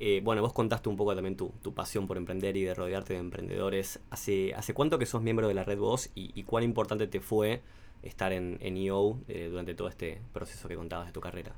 Eh, 0.00 0.20
bueno, 0.22 0.42
vos 0.42 0.52
contaste 0.52 0.88
un 0.88 0.96
poco 0.96 1.14
también 1.14 1.36
tu, 1.36 1.50
pasión 1.74 2.06
por 2.06 2.16
emprender 2.16 2.56
y 2.56 2.62
de 2.62 2.74
rodearte 2.74 3.14
de 3.14 3.20
emprendedores. 3.20 4.00
¿Hace, 4.10 4.54
hace 4.54 4.74
cuánto 4.74 4.98
que 4.98 5.06
sos 5.06 5.22
miembro 5.22 5.48
de 5.48 5.54
la 5.54 5.64
red 5.64 5.78
Voz 5.78 6.10
y, 6.14 6.42
cuán 6.44 6.62
importante 6.62 7.06
te 7.08 7.20
fue 7.20 7.62
estar 8.02 8.32
en, 8.32 8.58
en 8.60 8.76
EO 8.76 9.18
eh, 9.26 9.48
durante 9.50 9.74
todo 9.74 9.88
este 9.88 10.20
proceso 10.32 10.68
que 10.68 10.76
contabas 10.76 11.06
de 11.06 11.12
tu 11.12 11.20
carrera? 11.20 11.52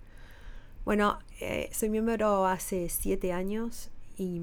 Bueno, 0.87 1.19
soy 1.73 1.91
miembro 1.91 2.47
hace 2.47 2.89
siete 2.89 3.35
años 3.35 3.91
y 4.17 4.41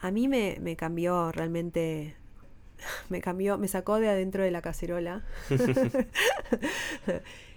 a 0.00 0.10
mí 0.10 0.28
me, 0.28 0.76
cambió 0.76 1.32
realmente 1.32 2.14
me 3.08 3.20
cambió, 3.20 3.58
me 3.58 3.68
sacó 3.68 4.00
de 4.00 4.08
adentro 4.08 4.42
de 4.42 4.50
la 4.50 4.62
cacerola. 4.62 5.24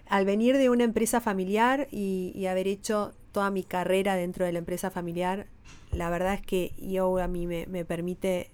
Al 0.08 0.26
venir 0.26 0.58
de 0.58 0.70
una 0.70 0.84
empresa 0.84 1.22
familiar 1.22 1.88
y, 1.90 2.46
haber 2.48 2.68
hecho 2.68 3.14
toda 3.32 3.50
mi 3.50 3.64
carrera 3.64 4.16
dentro 4.16 4.46
de 4.46 4.52
la 4.52 4.60
empresa 4.60 4.92
familiar, 4.92 5.48
la 5.94 6.10
verdad 6.10 6.34
es 6.34 6.42
que 6.42 6.74
yoga 6.78 7.24
a 7.24 7.28
mí 7.30 7.48
me, 7.48 7.86
permite 7.86 8.52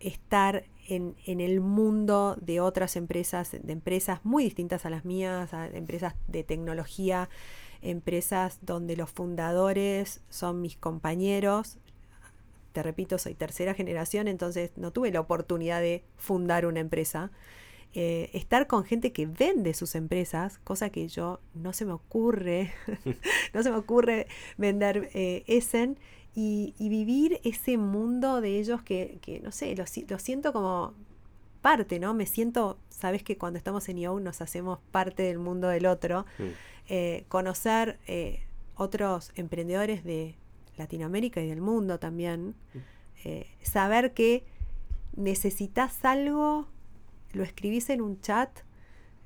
estar 0.00 0.64
en, 0.88 1.14
el 1.26 1.60
mundo 1.60 2.38
de 2.40 2.60
otras 2.60 2.96
empresas, 2.96 3.50
de 3.50 3.72
empresas 3.72 4.20
muy 4.24 4.44
distintas 4.44 4.86
a 4.86 4.90
las 4.90 5.04
mías, 5.04 5.50
empresas 5.74 6.14
de 6.26 6.42
tecnología, 6.42 7.28
empresas 7.82 8.58
donde 8.62 8.96
los 8.96 9.10
fundadores 9.10 10.22
son 10.30 10.62
mis 10.62 10.76
compañeros. 10.76 11.78
Te 12.76 12.82
repito, 12.82 13.16
soy 13.16 13.32
tercera 13.32 13.72
generación, 13.72 14.28
entonces 14.28 14.70
no 14.76 14.90
tuve 14.90 15.10
la 15.10 15.20
oportunidad 15.20 15.80
de 15.80 16.04
fundar 16.18 16.66
una 16.66 16.80
empresa. 16.80 17.30
Eh, 17.94 18.28
estar 18.34 18.66
con 18.66 18.84
gente 18.84 19.12
que 19.12 19.24
vende 19.24 19.72
sus 19.72 19.94
empresas, 19.94 20.58
cosa 20.58 20.90
que 20.90 21.08
yo 21.08 21.40
no 21.54 21.72
se 21.72 21.86
me 21.86 21.92
ocurre, 21.92 22.74
no 23.54 23.62
se 23.62 23.70
me 23.70 23.78
ocurre 23.78 24.26
vender 24.58 25.08
eh, 25.14 25.42
Essen 25.46 25.98
y, 26.34 26.74
vivir 26.78 27.40
ese 27.44 27.78
mundo 27.78 28.42
de 28.42 28.58
ellos 28.58 28.82
que, 28.82 29.40
no 29.42 29.52
sé, 29.52 29.74
lo, 29.74 29.86
siento 30.18 30.52
como 30.52 30.92
parte, 31.62 31.98
¿no? 31.98 32.12
Me 32.12 32.26
siento, 32.26 32.76
sabes 32.90 33.22
que 33.22 33.38
cuando 33.38 33.56
estamos 33.56 33.88
en 33.88 33.96
IO 33.96 34.20
nos 34.20 34.42
hacemos 34.42 34.80
parte 34.90 35.22
del 35.22 35.38
mundo 35.38 35.68
del 35.68 35.86
otro. 35.86 36.26
Mm. 36.38 36.44
Eh, 36.88 37.24
conocer 37.28 37.98
eh, 38.06 38.42
otros 38.74 39.32
emprendedores 39.34 40.04
de 40.04 40.36
Latinoamérica 40.76 41.40
y 41.40 41.48
del 41.48 41.60
mundo 41.60 41.98
también, 41.98 42.54
eh, 43.24 43.46
saber 43.62 44.12
que 44.14 44.44
necesitas 45.16 46.04
algo, 46.04 46.68
lo 47.32 47.42
escribís 47.42 47.90
en 47.90 48.00
un 48.02 48.20
chat 48.20 48.50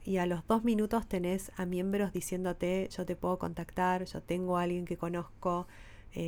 y 0.05 0.17
a 0.17 0.27
los 0.27 0.47
dos 0.47 0.65
minutos 0.65 1.07
tenés 1.07 1.53
a 1.57 1.67
miembros 1.67 2.13
diciéndote 2.13 2.89
yo 2.91 3.05
te 3.05 3.17
puedo 3.17 3.39
contactar, 3.39 4.05
yo 4.05 4.23
tengo 4.23 4.57
a 4.57 4.63
alguien 4.63 4.85
que 4.85 4.97
conozco, 4.97 5.67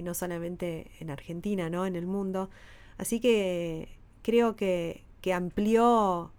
no 0.05 0.15
solamente 0.15 0.93
en 1.01 1.11
Argentina, 1.11 1.69
¿no? 1.69 1.87
En 1.87 1.97
el 1.97 2.07
mundo. 2.07 2.51
Así 2.99 3.19
que 3.19 3.89
creo 4.23 4.55
que, 4.55 5.03
que 5.21 5.33
amplió, 5.33 6.33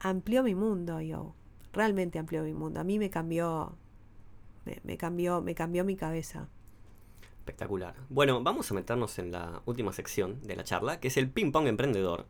amplió 0.00 0.42
mi 0.42 0.54
mundo, 0.54 1.00
yo. 1.00 1.34
Realmente 1.72 2.18
amplió 2.18 2.42
mi 2.44 2.54
mundo. 2.54 2.80
A 2.80 2.84
mí 2.84 2.98
me 2.98 3.10
cambió 3.10 3.76
me, 4.84 4.96
cambió, 4.96 5.40
me 5.42 5.54
cambió 5.54 5.84
mi 5.84 5.96
cabeza. 5.96 6.48
Espectacular. 7.48 7.94
Bueno, 8.10 8.42
vamos 8.42 8.70
a 8.70 8.74
meternos 8.74 9.18
en 9.18 9.32
la 9.32 9.62
última 9.64 9.90
sección 9.94 10.38
de 10.42 10.54
la 10.54 10.64
charla, 10.64 11.00
que 11.00 11.08
es 11.08 11.16
el 11.16 11.30
ping 11.30 11.50
pong 11.50 11.66
emprendedor. 11.66 12.26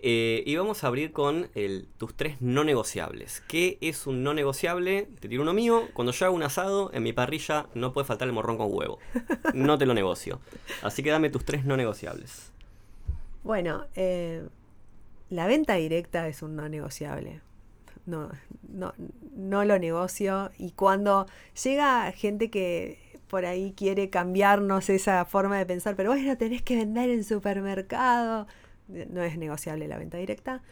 Eh, 0.00 0.42
y 0.44 0.54
vamos 0.54 0.84
a 0.84 0.88
abrir 0.88 1.12
con 1.12 1.48
tus 1.96 2.14
tres 2.14 2.42
no 2.42 2.62
negociables. 2.62 3.40
¿Qué 3.48 3.78
es 3.80 4.06
un 4.06 4.22
no 4.22 4.34
negociable? 4.34 5.08
Te 5.18 5.30
tiro 5.30 5.40
uno 5.40 5.54
mío. 5.54 5.88
Cuando 5.94 6.12
yo 6.12 6.26
hago 6.26 6.36
un 6.36 6.42
asado, 6.42 6.90
en 6.92 7.04
mi 7.04 7.14
parrilla 7.14 7.68
no 7.74 7.94
puede 7.94 8.06
faltar 8.06 8.28
el 8.28 8.34
morrón 8.34 8.58
con 8.58 8.68
huevo. 8.70 8.98
No 9.54 9.78
te 9.78 9.86
lo 9.86 9.94
negocio. 9.94 10.40
Así 10.82 11.02
que 11.02 11.08
dame 11.08 11.30
tus 11.30 11.46
tres 11.46 11.64
no 11.64 11.78
negociables. 11.78 12.52
Bueno, 13.42 13.86
eh, 13.94 14.46
la 15.30 15.46
venta 15.46 15.76
directa 15.76 16.28
es 16.28 16.42
un 16.42 16.54
no 16.54 16.68
negociable 16.68 17.40
no 18.06 19.64
lo 19.64 19.78
negocio. 19.78 20.50
Y 20.58 20.72
cuando 20.72 21.26
llega 21.62 22.12
gente 22.12 22.50
que 22.50 22.98
por 23.30 23.46
ahí 23.46 23.72
quiere 23.76 24.10
cambiarnos 24.10 24.90
esa 24.90 25.24
forma 25.24 25.56
de 25.56 25.64
pensar, 25.64 25.94
pero 25.94 26.10
bueno, 26.10 26.36
tenés 26.36 26.62
que 26.62 26.74
vender 26.74 27.10
en 27.10 27.22
supermercado, 27.22 28.48
no 28.88 29.22
es 29.22 29.38
negociable 29.38 29.86
la 29.86 29.98
venta 29.98 30.18
directa. 30.18 30.62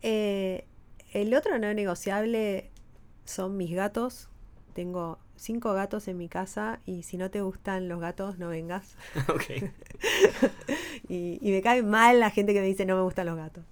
Eh, 0.00 0.64
el 1.12 1.34
otro 1.34 1.58
no 1.58 1.72
negociable 1.74 2.70
son 3.26 3.58
mis 3.58 3.74
gatos. 3.74 4.30
Tengo 4.72 5.18
cinco 5.36 5.74
gatos 5.74 6.08
en 6.08 6.16
mi 6.16 6.30
casa 6.30 6.80
y 6.86 7.02
si 7.02 7.18
no 7.18 7.30
te 7.30 7.42
gustan 7.42 7.88
los 7.88 8.00
gatos, 8.00 8.38
no 8.38 8.48
vengas. 8.48 8.96
y, 11.08 11.38
y, 11.42 11.50
me 11.50 11.60
cae 11.60 11.82
mal 11.82 12.18
la 12.18 12.30
gente 12.30 12.54
que 12.54 12.60
me 12.60 12.66
dice 12.66 12.86
no 12.86 12.96
me 12.96 13.02
gustan 13.02 13.26
los 13.26 13.36
gatos. 13.36 13.64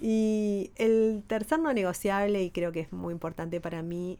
Y 0.00 0.70
el 0.76 1.22
tercer 1.26 1.58
no 1.58 1.72
negociable, 1.74 2.42
y 2.42 2.50
creo 2.50 2.72
que 2.72 2.80
es 2.80 2.92
muy 2.92 3.12
importante 3.12 3.60
para 3.60 3.82
mí, 3.82 4.18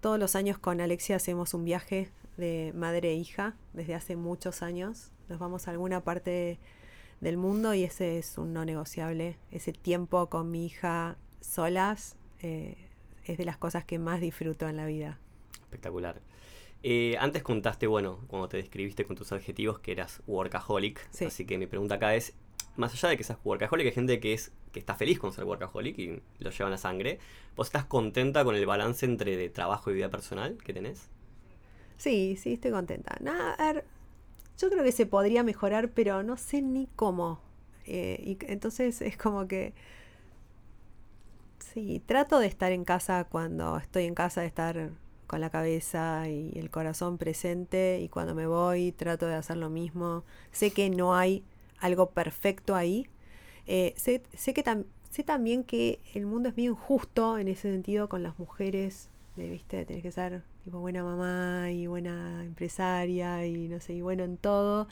todos 0.00 0.18
los 0.18 0.36
años 0.36 0.58
con 0.58 0.82
Alexia 0.82 1.16
hacemos 1.16 1.54
un 1.54 1.64
viaje 1.64 2.10
de 2.38 2.72
madre 2.74 3.10
e 3.10 3.14
hija 3.14 3.54
desde 3.74 3.94
hace 3.94 4.16
muchos 4.16 4.62
años. 4.62 5.10
Nos 5.28 5.38
vamos 5.38 5.68
a 5.68 5.72
alguna 5.72 6.02
parte 6.02 6.58
del 7.20 7.36
mundo 7.36 7.74
y 7.74 7.84
ese 7.84 8.18
es 8.18 8.38
un 8.38 8.52
no 8.52 8.64
negociable. 8.64 9.36
Ese 9.50 9.72
tiempo 9.72 10.28
con 10.30 10.50
mi 10.50 10.64
hija 10.64 11.18
solas 11.40 12.16
eh, 12.40 12.76
es 13.24 13.36
de 13.36 13.44
las 13.44 13.58
cosas 13.58 13.84
que 13.84 13.98
más 13.98 14.20
disfruto 14.20 14.68
en 14.68 14.76
la 14.76 14.86
vida. 14.86 15.18
Espectacular. 15.60 16.22
Eh, 16.82 17.16
antes 17.18 17.42
contaste, 17.42 17.88
bueno, 17.88 18.20
cuando 18.28 18.48
te 18.48 18.56
describiste 18.56 19.04
con 19.04 19.16
tus 19.16 19.32
adjetivos 19.32 19.80
que 19.80 19.92
eras 19.92 20.22
workaholic. 20.26 21.08
Así 21.26 21.44
que 21.44 21.58
mi 21.58 21.66
pregunta 21.66 21.96
acá 21.96 22.14
es, 22.14 22.34
más 22.76 22.94
allá 22.94 23.08
de 23.08 23.16
que 23.16 23.24
seas 23.24 23.38
workaholic, 23.44 23.86
hay 23.86 23.92
gente 23.92 24.20
que 24.20 24.32
es 24.32 24.52
que 24.72 24.78
está 24.78 24.94
feliz 24.94 25.18
con 25.18 25.32
ser 25.32 25.44
workaholic 25.44 25.98
y 25.98 26.22
lo 26.38 26.50
llevan 26.50 26.72
a 26.72 26.78
sangre. 26.78 27.18
¿Vos 27.56 27.66
estás 27.66 27.84
contenta 27.84 28.44
con 28.44 28.54
el 28.54 28.64
balance 28.64 29.04
entre 29.06 29.48
trabajo 29.48 29.90
y 29.90 29.94
vida 29.94 30.08
personal 30.08 30.56
que 30.62 30.72
tenés? 30.72 31.10
Sí, 31.98 32.36
sí, 32.36 32.54
estoy 32.54 32.70
contenta. 32.70 33.16
Nada, 33.20 33.54
a 33.54 33.72
ver, 33.72 33.84
yo 34.58 34.70
creo 34.70 34.84
que 34.84 34.92
se 34.92 35.06
podría 35.06 35.42
mejorar, 35.42 35.90
pero 35.90 36.22
no 36.22 36.36
sé 36.36 36.62
ni 36.62 36.88
cómo. 36.96 37.40
Eh, 37.86 38.22
y 38.24 38.38
entonces 38.52 39.02
es 39.02 39.16
como 39.16 39.48
que... 39.48 39.74
Sí, 41.58 42.02
trato 42.06 42.38
de 42.38 42.46
estar 42.46 42.72
en 42.72 42.84
casa 42.84 43.24
cuando 43.24 43.76
estoy 43.78 44.04
en 44.04 44.14
casa, 44.14 44.40
de 44.40 44.46
estar 44.46 44.90
con 45.26 45.40
la 45.40 45.50
cabeza 45.50 46.28
y 46.28 46.52
el 46.58 46.70
corazón 46.70 47.18
presente 47.18 48.00
y 48.00 48.08
cuando 48.08 48.34
me 48.34 48.46
voy 48.46 48.92
trato 48.92 49.26
de 49.26 49.34
hacer 49.34 49.58
lo 49.58 49.70
mismo. 49.70 50.24
Sé 50.52 50.70
que 50.72 50.90
no 50.90 51.14
hay 51.14 51.44
algo 51.80 52.10
perfecto 52.10 52.74
ahí. 52.74 53.06
Eh, 53.66 53.94
sé, 53.96 54.22
que 54.54 54.64
sé 55.10 55.24
también 55.24 55.64
que 55.64 56.00
el 56.14 56.26
mundo 56.26 56.48
es 56.48 56.56
muy 56.56 56.66
injusto 56.66 57.38
en 57.38 57.48
ese 57.48 57.70
sentido 57.72 58.08
con 58.08 58.22
las 58.22 58.38
mujeres. 58.38 59.10
¿viste? 59.36 59.84
Tenés 59.84 60.02
que 60.02 60.12
ser 60.12 60.42
tipo 60.68 60.80
buena 60.80 61.02
mamá 61.02 61.70
y 61.70 61.86
buena 61.86 62.44
empresaria 62.44 63.46
y 63.46 63.68
no 63.68 63.80
sé, 63.80 63.94
y 63.94 64.02
bueno 64.02 64.22
en 64.22 64.36
todo. 64.36 64.86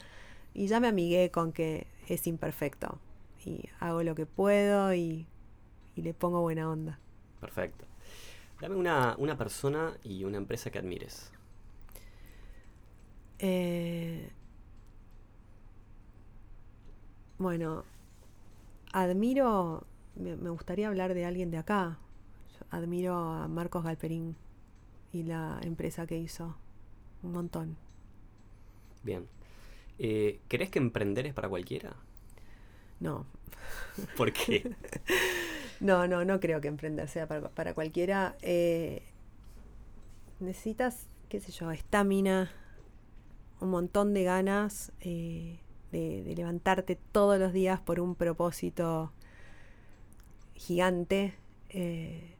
Y 0.55 0.65
ya 0.65 0.79
me 0.79 0.87
amigué 0.87 1.29
con 1.29 1.51
que 1.51 1.85
es 2.07 2.25
imperfecto. 2.25 2.97
Y 3.45 3.69
hago 3.79 4.01
lo 4.01 4.15
que 4.15 4.25
puedo 4.25 4.91
y, 4.95 5.27
le 5.95 6.15
pongo 6.15 6.41
buena 6.41 6.67
onda. 6.67 6.97
Perfecto. 7.39 7.85
Dame 8.59 8.75
una, 8.75 9.13
una 9.19 9.37
persona 9.37 9.95
y 10.03 10.23
una 10.23 10.37
empresa 10.37 10.71
que 10.71 10.79
admires. 10.79 11.31
Eh, 13.37 14.31
bueno, 17.37 17.83
admiro, 18.93 19.83
me, 20.15 20.49
gustaría 20.49 20.87
hablar 20.87 21.13
de 21.13 21.23
alguien 21.23 21.51
de 21.51 21.59
acá. 21.59 21.99
admiro 22.71 23.15
a 23.15 23.47
Marcos 23.47 23.83
Galperín 23.83 24.35
y 25.11 25.23
la 25.23 25.59
empresa 25.63 26.05
que 26.07 26.17
hizo. 26.17 26.55
Un 27.23 27.31
montón. 27.31 27.77
Bien. 29.03 29.27
Eh, 29.99 30.39
¿Crees 30.47 30.69
que 30.69 30.79
emprender 30.79 31.25
es 31.25 31.33
para 31.33 31.49
cualquiera? 31.49 31.95
No. 32.99 33.25
¿Por 34.15 34.31
qué? 34.31 34.75
no, 35.79 36.07
no, 36.07 36.23
no 36.25 36.39
creo 36.39 36.61
que 36.61 36.67
emprender 36.67 37.07
sea 37.07 37.27
para, 37.27 37.73
cualquiera. 37.73 38.35
Eh, 38.41 39.03
necesitas, 40.39 41.07
qué 41.29 41.39
sé 41.39 41.51
yo, 41.51 41.71
estamina, 41.71 42.51
un 43.59 43.71
montón 43.71 44.13
de 44.13 44.23
ganas. 44.23 44.91
Eh, 45.01 45.59
de, 45.91 46.33
levantarte 46.35 46.97
todos 47.11 47.39
los 47.39 47.53
días 47.53 47.79
por 47.79 47.99
un 47.99 48.15
propósito 48.15 49.11
gigante. 50.55 51.33
Eh, 51.69 52.35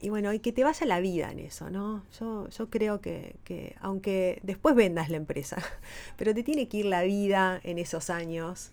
y 0.00 0.10
bueno, 0.10 0.32
y 0.32 0.38
que 0.38 0.52
te 0.52 0.64
vaya 0.64 0.86
la 0.86 1.00
vida 1.00 1.30
en 1.30 1.40
eso, 1.40 1.70
¿no? 1.70 2.04
Yo, 2.18 2.48
yo 2.48 2.70
creo 2.70 3.00
que, 3.00 3.36
aunque 3.80 4.40
después 4.42 4.74
vendas 4.74 5.10
la 5.10 5.16
empresa, 5.16 5.62
pero 6.16 6.34
te 6.34 6.42
tiene 6.42 6.68
que 6.68 6.78
ir 6.78 6.86
la 6.86 7.02
vida 7.02 7.60
en 7.64 7.78
esos 7.78 8.10
años 8.10 8.70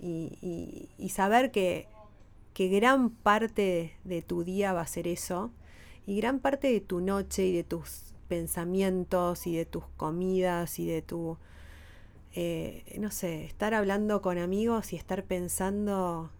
y, 0.00 0.88
y 0.96 1.08
saber 1.08 1.50
que, 1.50 1.88
que 2.54 2.68
gran 2.68 3.10
parte 3.10 3.94
de 4.04 4.22
tu 4.22 4.44
día 4.44 4.72
va 4.72 4.82
a 4.82 4.86
ser 4.86 5.08
eso 5.08 5.50
y 6.06 6.16
gran 6.16 6.38
parte 6.38 6.72
de 6.72 6.80
tu 6.80 7.00
noche 7.00 7.46
y 7.46 7.52
de 7.52 7.64
tus 7.64 8.14
pensamientos 8.28 9.46
y 9.46 9.56
de 9.56 9.64
tus 9.64 9.84
comidas 9.96 10.78
y 10.78 10.86
de 10.86 11.02
tu 11.02 11.38
eh, 12.34 12.96
no 13.00 13.10
sé, 13.10 13.44
estar 13.44 13.74
hablando 13.74 14.22
con 14.22 14.38
amigos 14.38 14.92
y 14.92 14.96
estar 14.96 15.24
pensando 15.24 16.30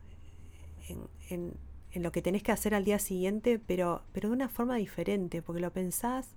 en, 1.29 1.55
lo 2.03 2.13
que 2.13 2.23
tenés 2.23 2.43
que 2.43 2.53
hacer 2.53 2.75
al 2.75 2.85
día 2.85 2.99
siguiente, 2.99 3.61
pero, 3.65 4.03
pero 4.13 4.29
de 4.29 4.35
una 4.35 4.49
forma 4.49 4.77
diferente, 4.77 5.43
porque 5.43 5.61
lo 5.61 5.73
pensás, 5.73 6.29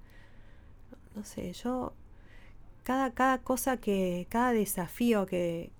no 1.15 1.23
sé, 1.23 1.53
yo, 1.53 1.93
cada, 2.83 3.11
cada 3.11 3.39
cosa 3.39 3.77
que, 3.77 4.27
cada 4.29 4.53
desafío 4.53 5.25
que, 5.25 5.71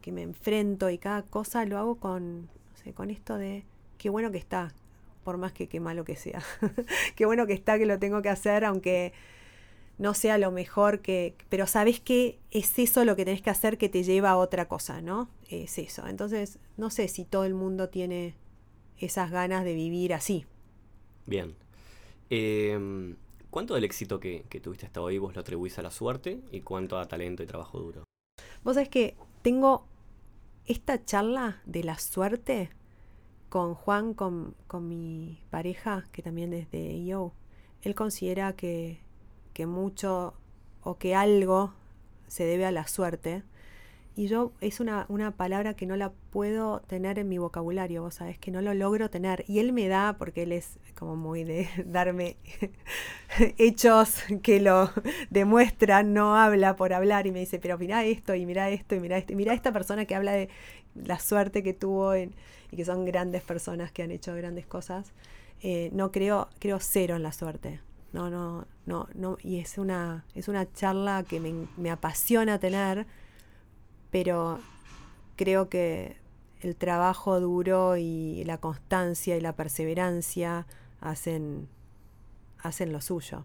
que 0.00 0.12
me 0.12 0.22
enfrento 0.22 0.90
y 0.90 0.98
cada 0.98 1.22
cosa 1.22 1.64
lo 1.64 1.78
hago 1.78 1.96
con, 1.96 2.42
no 2.42 2.76
sé, 2.82 2.92
con 2.92 3.10
esto 3.10 3.36
de 3.36 3.64
qué 3.98 4.08
bueno 4.08 4.30
que 4.30 4.38
está, 4.38 4.72
por 5.24 5.36
más 5.36 5.52
que 5.52 5.68
qué 5.68 5.80
malo 5.80 6.04
que 6.04 6.16
sea. 6.16 6.42
qué 7.16 7.26
bueno 7.26 7.46
que 7.46 7.52
está 7.52 7.78
que 7.78 7.86
lo 7.86 7.98
tengo 7.98 8.22
que 8.22 8.30
hacer, 8.30 8.64
aunque 8.64 9.12
no 9.98 10.14
sea 10.14 10.38
lo 10.38 10.50
mejor 10.50 11.00
que, 11.00 11.34
pero 11.50 11.66
sabes 11.66 12.00
que 12.00 12.38
es 12.50 12.78
eso 12.78 13.04
lo 13.04 13.16
que 13.16 13.24
tenés 13.24 13.42
que 13.42 13.50
hacer 13.50 13.76
que 13.76 13.90
te 13.90 14.02
lleva 14.02 14.30
a 14.30 14.36
otra 14.38 14.66
cosa, 14.66 15.02
¿no? 15.02 15.28
Es 15.50 15.78
eso. 15.78 16.06
Entonces, 16.06 16.58
no 16.78 16.88
sé 16.90 17.08
si 17.08 17.24
todo 17.24 17.44
el 17.44 17.54
mundo 17.54 17.90
tiene 17.90 18.34
esas 19.00 19.30
ganas 19.30 19.64
de 19.64 19.74
vivir 19.74 20.14
así. 20.14 20.46
Bien. 21.26 21.54
Em, 22.28 23.16
¿Cuánto 23.50 23.74
del 23.74 23.84
éxito 23.84 24.20
que, 24.20 24.44
tuviste 24.62 24.86
hasta 24.86 25.00
hoy 25.00 25.18
vos 25.18 25.34
lo 25.34 25.40
atribuís 25.40 25.78
a 25.78 25.82
la 25.82 25.90
suerte 25.90 26.40
y 26.52 26.60
cuánto 26.60 26.98
a 26.98 27.08
talento 27.08 27.42
y 27.42 27.46
trabajo 27.46 27.80
duro? 27.80 28.04
Vos 28.62 28.74
sabés 28.74 28.88
que 28.88 29.16
tengo 29.42 29.86
esta 30.66 31.04
charla 31.04 31.60
de 31.64 31.82
la 31.82 31.98
suerte 31.98 32.70
con 33.48 33.74
Juan, 33.74 34.14
con, 34.14 34.54
con 34.68 34.88
mi 34.88 35.42
pareja, 35.50 36.04
que 36.12 36.22
también 36.22 36.52
es 36.52 36.70
de 36.70 37.04
yo. 37.04 37.32
Él 37.82 37.96
considera 37.96 38.54
que 38.54 39.00
que 39.52 39.66
mucho 39.66 40.34
o 40.82 40.96
que 40.98 41.14
algo 41.14 41.74
se 42.28 42.44
debe 42.44 42.64
a 42.66 42.72
la 42.72 42.86
suerte. 42.86 43.42
Y 44.16 44.26
yo 44.26 44.52
es 44.60 44.80
una, 44.80 45.06
una, 45.08 45.30
palabra 45.30 45.74
que 45.74 45.86
no 45.86 45.96
la 45.96 46.12
puedo 46.30 46.80
tener 46.80 47.18
en 47.18 47.28
mi 47.28 47.38
vocabulario, 47.38 48.02
vos 48.02 48.14
sabés, 48.14 48.38
que 48.38 48.50
no 48.50 48.60
lo 48.60 48.74
logro 48.74 49.08
tener. 49.08 49.44
Y 49.46 49.60
él 49.60 49.72
me 49.72 49.88
da, 49.88 50.16
porque 50.18 50.42
él 50.42 50.52
es 50.52 50.78
como 50.98 51.16
muy 51.16 51.44
de 51.44 51.68
darme 51.86 52.36
hechos 53.58 54.16
que 54.42 54.60
lo 54.60 54.90
demuestran, 55.30 56.12
no 56.12 56.36
habla 56.36 56.76
por 56.76 56.92
hablar 56.92 57.26
y 57.26 57.32
me 57.32 57.40
dice, 57.40 57.58
pero 57.58 57.78
mira 57.78 58.04
esto 58.04 58.34
y 58.34 58.46
mira 58.46 58.68
esto 58.70 58.94
y 58.94 59.00
mira 59.00 59.16
esto. 59.16 59.34
Mira 59.34 59.54
esta 59.54 59.72
persona 59.72 60.04
que 60.04 60.14
habla 60.14 60.32
de 60.32 60.48
la 60.94 61.18
suerte 61.18 61.62
que 61.62 61.72
tuvo 61.72 62.16
y 62.16 62.30
que 62.76 62.84
son 62.84 63.04
grandes 63.04 63.42
personas 63.42 63.92
que 63.92 64.02
han 64.02 64.10
hecho 64.10 64.34
grandes 64.34 64.66
cosas. 64.66 65.12
Eh, 65.62 65.90
no 65.92 66.10
creo, 66.10 66.48
creo 66.58 66.78
cero 66.80 67.16
en 67.16 67.22
la 67.22 67.32
suerte. 67.32 67.80
No, 68.12 68.28
no, 68.28 68.66
no, 68.86 69.08
no. 69.14 69.38
Y 69.42 69.60
es 69.60 69.78
una, 69.78 70.24
es 70.34 70.48
una 70.48 70.70
charla 70.72 71.24
que 71.28 71.38
me, 71.38 71.52
me 71.76 71.90
apasiona 71.90 72.58
tener, 72.58 73.06
pero 74.10 74.60
creo 75.36 75.68
que 75.68 76.16
el 76.60 76.76
trabajo 76.76 77.40
duro 77.40 77.96
y 77.96 78.44
la 78.44 78.58
constancia 78.58 79.36
y 79.36 79.40
la 79.40 79.54
perseverancia 79.54 80.66
hacen, 81.00 81.68
hacen 82.58 82.92
lo 82.92 83.00
suyo. 83.00 83.44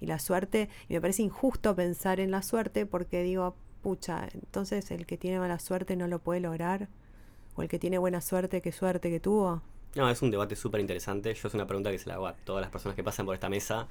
Y 0.00 0.06
la 0.06 0.18
suerte, 0.18 0.68
y 0.88 0.94
me 0.94 1.00
parece 1.00 1.22
injusto 1.22 1.76
pensar 1.76 2.20
en 2.20 2.30
la 2.30 2.42
suerte 2.42 2.86
porque 2.86 3.22
digo, 3.22 3.54
pucha, 3.82 4.28
entonces 4.34 4.90
el 4.90 5.06
que 5.06 5.16
tiene 5.16 5.38
mala 5.38 5.58
suerte 5.58 5.94
no 5.96 6.08
lo 6.08 6.18
puede 6.18 6.40
lograr, 6.40 6.88
o 7.54 7.62
el 7.62 7.68
que 7.68 7.78
tiene 7.78 7.98
buena 7.98 8.20
suerte, 8.20 8.62
qué 8.62 8.72
suerte 8.72 9.10
que 9.10 9.20
tuvo. 9.20 9.62
No, 9.94 10.08
es 10.08 10.22
un 10.22 10.30
debate 10.30 10.56
súper 10.56 10.80
interesante. 10.80 11.34
Yo 11.34 11.48
es 11.48 11.54
una 11.54 11.66
pregunta 11.66 11.90
que 11.90 11.98
se 11.98 12.08
la 12.08 12.14
hago 12.14 12.28
a 12.28 12.34
todas 12.34 12.62
las 12.62 12.70
personas 12.70 12.96
que 12.96 13.02
pasan 13.02 13.26
por 13.26 13.34
esta 13.34 13.48
mesa 13.48 13.88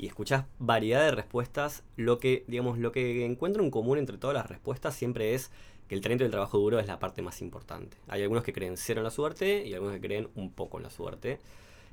y 0.00 0.06
escuchás 0.06 0.46
variedad 0.58 1.04
de 1.04 1.10
respuestas. 1.10 1.82
Lo 1.96 2.18
que, 2.18 2.44
digamos, 2.48 2.78
lo 2.78 2.90
que 2.90 3.26
encuentro 3.26 3.62
en 3.62 3.70
común 3.70 3.98
entre 3.98 4.16
todas 4.16 4.32
las 4.34 4.48
respuestas 4.48 4.94
siempre 4.94 5.34
es 5.34 5.50
que 5.88 5.94
el 5.94 6.00
talento 6.00 6.24
y 6.24 6.26
el 6.26 6.30
trabajo 6.30 6.56
duro 6.56 6.78
es 6.78 6.86
la 6.86 6.98
parte 6.98 7.20
más 7.20 7.42
importante. 7.42 7.98
Hay 8.08 8.22
algunos 8.22 8.42
que 8.42 8.54
creen 8.54 8.78
cero 8.78 9.00
en 9.00 9.04
la 9.04 9.10
suerte 9.10 9.66
y 9.66 9.74
algunos 9.74 9.94
que 9.96 10.00
creen 10.00 10.28
un 10.36 10.52
poco 10.52 10.78
en 10.78 10.84
la 10.84 10.90
suerte. 10.90 11.38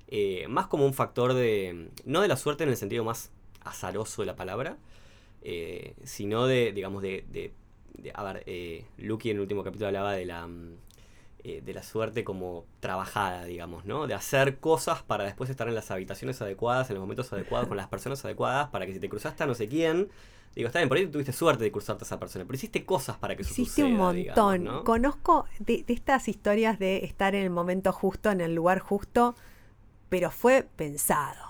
Eh, 0.07 0.47
más 0.47 0.67
como 0.67 0.85
un 0.85 0.93
factor 0.93 1.33
de. 1.33 1.89
no 2.05 2.21
de 2.21 2.29
la 2.29 2.37
suerte 2.37 2.63
en 2.63 2.69
el 2.69 2.77
sentido 2.77 3.03
más 3.03 3.29
azaroso 3.59 4.21
de 4.21 4.25
la 4.27 4.37
palabra, 4.37 4.77
eh, 5.41 5.93
sino 6.05 6.47
de, 6.47 6.71
digamos, 6.71 7.01
de. 7.01 7.25
de, 7.29 7.51
a 8.13 8.23
ver, 8.23 8.43
eh, 8.45 8.85
Lucky 8.99 9.31
en 9.31 9.37
el 9.37 9.41
último 9.41 9.65
capítulo 9.65 9.87
hablaba 9.87 10.13
de 10.13 10.25
la 10.25 10.47
mm, 10.47 10.77
eh, 11.47 11.61
de 11.65 11.73
la 11.73 11.81
suerte 11.81 12.25
como 12.25 12.65
trabajada, 12.81 13.45
digamos, 13.45 13.85
¿no? 13.85 14.05
De 14.05 14.13
hacer 14.13 14.57
cosas 14.57 15.01
para 15.01 15.23
después 15.23 15.49
estar 15.49 15.65
en 15.69 15.75
las 15.75 15.89
habitaciones 15.91 16.41
adecuadas, 16.41 16.89
en 16.89 16.95
los 16.95 17.01
momentos 17.01 17.31
adecuados, 17.31 17.69
con 17.69 17.77
las 17.77 17.87
personas 17.87 18.25
adecuadas, 18.25 18.67
para 18.67 18.85
que 18.85 18.91
si 18.91 18.99
te 18.99 19.07
cruzaste 19.07 19.43
a 19.43 19.47
no 19.47 19.55
sé 19.55 19.69
quién, 19.69 20.09
digo, 20.53 20.67
está 20.67 20.79
bien, 20.79 20.89
por 20.89 20.97
ahí 20.97 21.07
tuviste 21.07 21.31
suerte 21.31 21.63
de 21.63 21.71
cruzarte 21.71 22.03
a 22.03 22.05
esa 22.05 22.19
persona, 22.19 22.43
pero 22.43 22.55
hiciste 22.55 22.83
cosas 22.83 23.15
para 23.15 23.37
que 23.37 23.43
eso 23.43 23.53
Hiciste 23.53 23.85
un 23.85 23.95
montón. 23.95 24.83
Conozco 24.83 25.45
de, 25.59 25.85
estas 25.87 26.27
historias 26.27 26.79
de 26.79 27.05
estar 27.05 27.33
en 27.33 27.43
el 27.43 27.49
momento 27.49 27.93
justo, 27.93 28.29
en 28.29 28.41
el 28.41 28.53
lugar 28.53 28.79
justo, 28.79 29.33
pero 30.09 30.31
fue 30.31 30.67
pensado. 30.75 31.45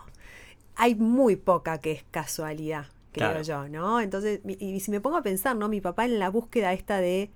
Hay 0.75 0.93
muy 0.93 1.37
poca 1.37 1.79
que 1.79 1.93
es 1.93 2.05
casualidad, 2.11 2.85
creo 3.13 3.41
yo, 3.41 3.67
¿no? 3.67 3.99
Entonces, 3.99 4.41
y 4.45 4.79
si 4.79 4.91
me 4.91 5.01
pongo 5.01 5.17
a 5.17 5.23
pensar, 5.23 5.55
¿no? 5.55 5.67
Mi 5.69 5.81
papá 5.81 6.05
en 6.05 6.19
la 6.19 6.29
búsqueda 6.29 6.73
esta 6.73 6.97
de 6.99 7.31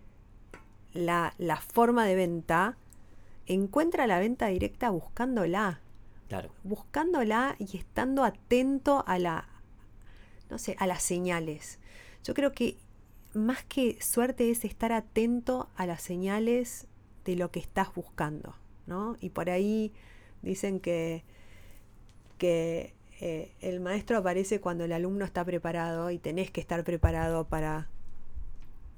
la, 0.93 1.33
forma 1.73 2.05
de 2.05 2.15
venta, 2.15 2.77
encuentra 3.45 4.07
la 4.07 4.19
venta 4.19 4.47
directa 4.47 4.89
buscándola. 4.89 5.81
Claro. 6.27 6.49
Buscándola 6.63 7.55
y 7.59 7.77
estando 7.77 8.23
atento 8.23 9.03
a 9.07 9.19
la, 9.19 9.47
no 10.49 10.57
sé, 10.57 10.75
a 10.79 10.87
las 10.87 11.03
señales. 11.03 11.79
Yo 12.23 12.33
creo 12.33 12.53
que 12.53 12.77
más 13.33 13.63
que 13.63 14.01
suerte 14.01 14.49
es 14.49 14.65
estar 14.65 14.91
atento 14.91 15.69
a 15.75 15.85
las 15.85 16.01
señales 16.01 16.87
de 17.25 17.35
lo 17.35 17.51
que 17.51 17.59
estás 17.59 17.93
buscando, 17.93 18.55
¿no? 18.87 19.17
Y 19.19 19.29
por 19.29 19.49
ahí 19.49 19.93
dicen 20.41 20.79
que, 20.79 21.23
que 22.37 22.93
eh, 23.19 23.53
el 23.61 23.79
maestro 23.79 24.17
aparece 24.17 24.59
cuando 24.59 24.85
el 24.85 24.91
alumno 24.91 25.25
está 25.25 25.45
preparado 25.45 26.11
y 26.11 26.17
tenés 26.17 26.49
que 26.49 26.61
estar 26.61 26.83
preparado 26.83 27.47
para, 27.47 27.89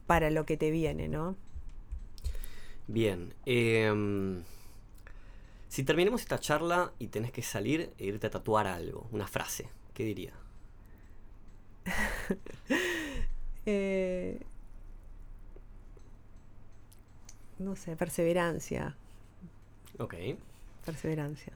para 0.07 0.29
lo 0.29 0.45
que 0.45 0.57
te 0.57 0.71
viene, 0.71 1.07
¿no? 1.07 1.35
Bien. 2.87 3.33
Em, 3.45 4.43
si 5.67 5.83
terminamos 5.83 6.21
esta 6.21 6.39
charla 6.39 6.93
y 6.99 7.07
tenés 7.07 7.31
que 7.31 7.41
salir 7.41 7.93
e 7.97 8.05
irte 8.05 8.27
a 8.27 8.29
tatuar 8.29 8.67
algo, 8.67 9.07
una 9.11 9.27
frase, 9.27 9.69
¿qué 9.93 10.03
diría? 10.03 10.33
Eh, 13.65 14.41
no 17.59 17.77
sé, 17.77 17.95
perseverancia. 17.95 18.97
Ok. 19.97 20.15
Perseverancia. 20.85 21.53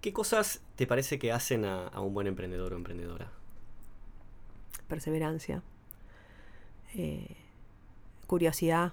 ¿Qué 0.00 0.12
cosas 0.12 0.62
te 0.76 0.86
parece 0.86 1.18
que 1.18 1.32
hacen 1.32 1.64
a, 1.64 1.88
un 2.00 2.14
buen 2.14 2.28
emprendedor 2.28 2.72
o 2.72 2.76
emprendedora? 2.76 3.32
Perseverancia. 4.86 5.62
Eh, 6.94 7.34
curiosidad 8.28 8.92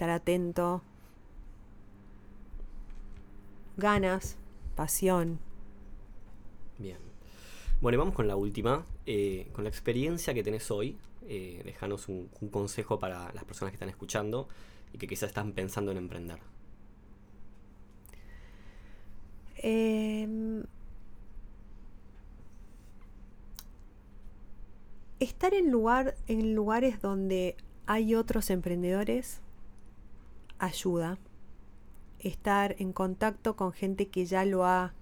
estar 0.00 0.08
atento, 0.08 0.80
ganas, 3.76 4.38
pasión. 4.74 5.38
Bien. 6.78 6.96
Bueno, 7.82 7.96
y 7.96 7.98
vamos 7.98 8.14
con 8.14 8.26
la 8.26 8.34
última. 8.34 8.86
Eh, 9.04 9.50
con 9.52 9.64
la 9.64 9.68
experiencia 9.68 10.32
que 10.32 10.42
tenés 10.42 10.70
hoy, 10.70 10.96
eh, 11.28 11.60
déjanos 11.66 12.08
un, 12.08 12.30
consejo 12.50 12.98
para 12.98 13.30
las 13.34 13.44
personas 13.44 13.72
que 13.72 13.74
están 13.74 13.90
escuchando 13.90 14.48
y 14.94 14.96
que 14.96 15.06
quizás 15.06 15.28
están 15.28 15.52
pensando 15.52 15.90
en 15.92 15.98
emprender. 15.98 16.38
Em, 19.56 20.64
estar 25.18 25.52
en, 25.52 25.70
lugar, 25.70 26.16
en 26.26 26.54
lugares 26.54 27.02
donde 27.02 27.54
hay 27.84 28.14
otros 28.14 28.48
emprendedores 28.48 29.42
ayuda. 30.60 31.18
Estar 32.20 32.76
en 32.78 32.92
contacto 32.92 33.56
con 33.56 33.72
gente 33.72 34.08
que 34.08 34.26
ya 34.26 34.44
lo 34.44 34.64
ha 34.64 34.92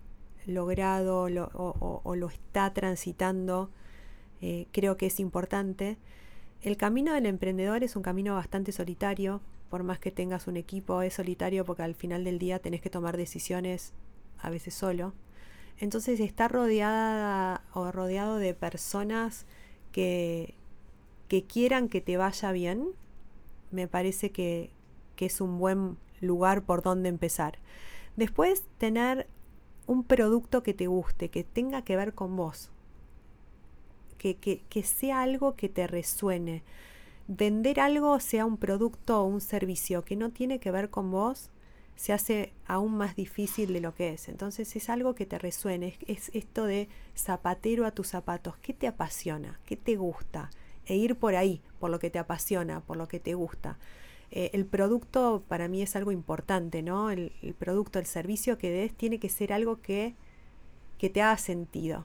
logrado 0.47 1.29
o, 1.53 2.17
lo 2.17 2.29
está 2.29 2.73
transitando, 2.73 3.71
eh, 4.41 4.67
creo 4.73 4.97
que 4.97 5.07
es 5.07 5.21
importante. 5.21 5.99
El 6.63 6.77
camino 6.77 7.13
del 7.13 7.27
emprendedor 7.27 7.85
es 7.85 7.97
un 7.97 8.03
camino 8.03 8.35
bastante 8.35 8.73
solitario, 8.73 9.41
por 9.69 9.83
más 9.83 9.99
que 9.99 10.11
tengas 10.11 10.47
un 10.47 10.57
equipo, 10.57 11.03
es 11.03 11.15
solitario 11.15 11.65
porque 11.65 11.83
al 11.83 11.95
final 11.95 12.25
del 12.25 12.39
día 12.39 12.59
tenés 12.59 12.81
que 12.81 12.91
tomar 12.91 13.17
decisiones 13.17 13.93
a 14.39 14.49
veces 14.49 14.75
solo. 14.75 15.13
Entonces 15.79 16.19
estar 16.21 16.51
rodeada 16.51 17.63
o 17.75 17.93
rodeado 17.93 18.39
de 18.39 18.55
personas 18.55 19.47
que, 19.93 20.55
que 21.29 21.45
quieran 21.45 21.89
que 21.89 22.01
te 22.01 22.17
vaya 22.17 22.51
bien, 22.53 22.89
me 23.71 23.87
parece 23.87 24.31
que, 24.31 24.71
que 25.19 25.27
es 25.27 25.41
un 25.41 25.59
buen 25.59 25.97
lugar 26.21 26.63
por 26.63 26.81
donde 26.81 27.09
empezar. 27.09 27.59
Después, 28.15 28.63
tener 28.79 29.27
un 29.89 30.05
producto 30.05 30.63
que 30.63 30.75
te 30.75 30.87
guste, 30.87 31.29
que 31.29 31.43
tenga 31.43 31.83
que 31.83 31.97
ver 31.97 32.15
con 32.15 32.37
vos, 32.37 32.71
que, 34.17 34.37
que, 34.37 34.83
sea 34.85 35.23
algo 35.23 35.57
que 35.57 35.69
te 35.69 35.89
resuene. 35.89 36.63
Vender 37.27 37.81
algo, 37.81 38.21
sea 38.21 38.47
un 38.47 38.59
producto 38.59 39.21
o 39.21 39.25
un 39.25 39.41
servicio 39.41 40.05
que 40.05 40.15
no 40.15 40.31
tiene 40.31 40.61
que 40.61 40.71
ver 40.71 40.89
con 40.89 41.11
vos, 41.11 41.51
se 41.97 42.13
hace 42.13 42.53
aún 42.65 42.97
más 42.97 43.17
difícil 43.17 43.73
de 43.73 43.81
lo 43.81 43.97
que 43.97 44.11
es. 44.11 44.29
Entonces 44.29 44.77
es 44.77 44.89
algo 44.89 45.17
que 45.17 45.27
te 45.27 45.41
resuene, 45.41 45.99
es, 46.07 46.31
esto 46.33 46.65
de 46.65 46.89
zapatero 47.17 47.87
a 47.87 47.91
tus 47.91 48.07
zapatos. 48.07 48.57
¿Qué 48.59 48.73
te 48.73 48.87
apasiona? 48.87 49.59
¿Qué 49.67 49.75
te 49.75 49.97
gusta? 49.97 50.51
e 50.89 50.97
ir 50.97 51.17
por 51.17 51.37
ahí, 51.37 51.61
por 51.79 51.91
lo 51.91 51.99
que 51.99 52.11
te 52.11 52.19
apasiona, 52.19 52.81
por 52.81 52.97
lo 52.97 53.07
que 53.09 53.21
te 53.21 53.35
gusta. 53.35 53.79
Eh, 54.31 54.51
el 54.53 54.67
producto 54.67 55.43
para 55.49 55.69
mí 55.69 55.83
es 55.83 55.97
algo 55.97 56.13
importante, 56.13 56.83
¿no? 56.83 57.11
El, 57.11 57.33
producto, 57.59 57.99
el 57.99 58.07
servicio 58.07 58.59
que 58.59 58.71
des 58.71 58.95
tiene 58.95 59.19
que 59.19 59.29
ser 59.29 59.53
algo 59.53 59.81
que, 59.81 60.15
que 60.99 61.09
te 61.09 61.23
haga 61.23 61.39
sentido. 61.39 62.05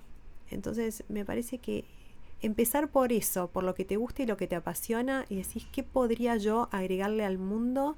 Entonces 0.50 1.04
me 1.10 1.26
parece 1.26 1.58
que 1.58 1.86
empezar 2.42 2.90
por 2.90 3.12
eso, 3.12 3.50
por 3.50 3.64
lo 3.64 3.76
que 3.76 3.86
te 3.86 3.98
gusta 3.98 4.24
y 4.24 4.26
lo 4.26 4.38
que 4.38 4.48
te 4.48 4.56
apasiona 4.56 5.26
y 5.30 5.36
decís, 5.36 5.68
¿qué 5.72 5.84
podría 5.84 6.38
yo 6.38 6.70
agregarle 6.72 7.26
al 7.26 7.38
mundo 7.38 7.98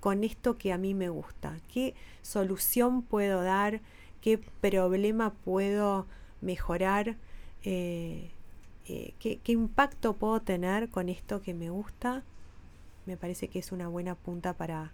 con 0.00 0.24
esto 0.24 0.58
que 0.58 0.72
a 0.72 0.78
mí 0.78 0.94
me 0.94 1.08
gusta? 1.08 1.58
¿Qué 1.72 1.94
solución 2.22 3.02
puedo 3.02 3.42
dar? 3.42 3.80
¿Qué 4.20 4.38
problema 4.38 5.32
puedo 5.32 6.06
mejorar? 6.40 7.16
Eh, 7.64 8.30
eh, 8.86 9.14
¿qué, 9.18 9.38
¿Qué 9.38 9.52
impacto 9.52 10.14
puedo 10.14 10.40
tener 10.40 10.90
con 10.90 11.08
esto 11.08 11.40
que 11.40 11.54
me 11.54 11.70
gusta? 11.70 12.22
Me 13.06 13.16
parece 13.16 13.48
que 13.48 13.58
es 13.58 13.72
una 13.72 13.88
buena 13.88 14.14
punta 14.14 14.52
para, 14.54 14.92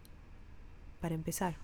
para 1.01 1.15
empezar. 1.15 1.55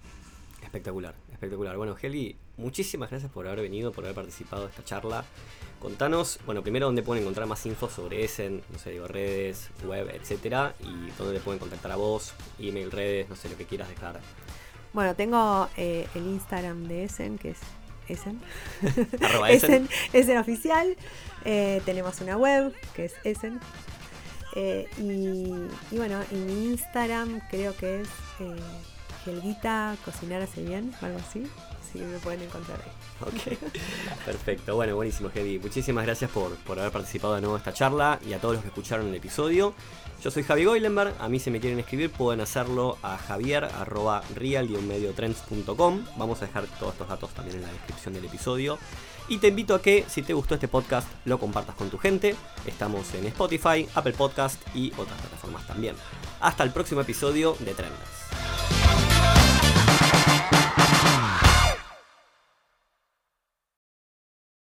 Espectacular, 0.63 1.15
espectacular. 1.33 1.77
Bueno, 1.77 1.97
Heli, 2.01 2.37
muchísimas 2.57 3.11
gracias 3.11 3.31
por 3.31 3.47
haber 3.47 3.63
venido, 3.63 3.93
por 3.93 4.05
haber 4.05 4.15
participado 4.15 4.65
de 4.65 4.71
esta 4.71 4.85
charla. 4.85 5.25
Contanos, 5.81 6.41
bueno, 6.45 6.63
primero 6.63 6.87
dónde 6.87 7.03
pueden 7.03 7.23
encontrar 7.23 7.47
más 7.47 7.65
info 7.67 7.89
sobre 7.89 8.25
Essen, 8.25 8.63
no 8.73 8.79
sé, 8.79 8.91
digo, 8.91 9.07
redes, 9.07 9.71
web, 9.85 10.11
etcétera, 10.13 10.75
y 10.81 11.11
dónde 11.17 11.39
te 11.39 11.41
pueden 11.41 11.61
contactar 11.61 11.93
a 11.93 11.97
vos, 11.97 12.35
email, 12.59 12.91
redes, 12.91 13.29
no 13.29 13.37
sé, 13.37 13.49
lo 13.49 13.57
que 13.57 13.65
quieras 13.65 13.89
dejar. 13.89 14.21
Bueno, 14.93 15.15
tengo 15.15 15.69
eh, 15.77 16.09
el 16.15 16.27
Instagram 16.27 16.89
de 16.89 17.05
Essen, 17.05 17.39
que 17.39 17.51
es 17.51 17.59
Essen. 18.09 18.41
Essen. 19.49 19.89
Essen. 20.13 20.39
oficial. 20.39 20.97
Eh, 21.45 21.81
tenemos 21.85 22.21
una 22.21 22.37
web, 22.37 22.75
que 22.95 23.05
es 23.05 23.15
Essen. 23.23 23.61
Eh, 24.61 24.89
y, 24.99 25.97
bueno, 25.97 26.21
en 26.33 26.47
mi 26.47 26.71
Instagram 26.71 27.41
creo 27.49 27.77
que 27.77 28.01
es 28.01 28.09
eh, 28.41 28.57
Helguita 29.25 29.97
Cocinar 30.05 30.43
hace 30.43 30.63
bien, 30.65 30.93
algo 31.01 31.17
así. 31.21 31.45
Sí, 31.93 31.99
me 31.99 32.19
pueden 32.19 32.43
encontrar 32.43 32.81
ahí. 32.81 32.91
Ok, 33.21 33.59
perfecto. 34.25 34.77
Bueno, 34.77 34.95
buenísimo, 34.95 35.29
Heavy. 35.31 35.59
Muchísimas 35.59 36.05
gracias 36.05 36.31
por, 36.31 36.55
por 36.59 36.79
haber 36.79 36.93
participado 36.93 37.35
de 37.35 37.41
nuevo 37.41 37.57
en 37.57 37.61
esta 37.61 37.73
charla 37.73 38.21
y 38.25 38.33
a 38.33 38.41
todos 38.41 38.55
los 38.55 38.63
que 38.63 38.69
escucharon 38.69 39.09
el 39.09 39.15
episodio. 39.17 39.75
Yo 40.23 40.33
soy 40.33 40.43
Javi 40.43 40.65
Goilenberg, 40.65 41.15
a 41.21 41.29
mí 41.29 41.39
si 41.39 41.51
me 41.51 41.61
quieren 41.61 41.79
escribir 41.79 42.11
pueden 42.11 42.41
hacerlo 42.41 42.99
a 43.03 43.17
javier 43.19 43.69
mediotrends.com 44.83 46.05
Vamos 46.17 46.43
a 46.43 46.47
dejar 46.47 46.67
todos 46.81 46.95
estos 46.95 47.09
datos 47.09 47.31
también 47.31 47.59
en 47.59 47.63
la 47.63 47.73
descripción 47.73 48.15
del 48.15 48.25
episodio. 48.25 48.79
Y 49.29 49.39
te 49.39 49.49
invito 49.49 49.75
a 49.75 49.83
que, 49.83 50.05
si 50.09 50.23
te 50.23 50.33
gustó 50.33 50.55
este 50.55 50.69
podcast, 50.69 51.07
lo 51.25 51.39
compartas 51.39 51.77
con 51.77 51.91
tu 51.91 51.99
gente. 51.99 52.35
Estamos 52.67 53.15
en 53.15 53.27
Spotify, 53.27 53.87
Apple 53.95 54.15
Podcast 54.15 54.61
y 54.75 54.91
otras 54.97 55.21
plataformas 55.21 55.67
también. 55.67 55.95
Hasta 56.41 56.65
el 56.65 56.71
próximo 56.73 57.03
episodio 57.03 57.57
de 57.61 57.75
Trenders. 57.75 59.48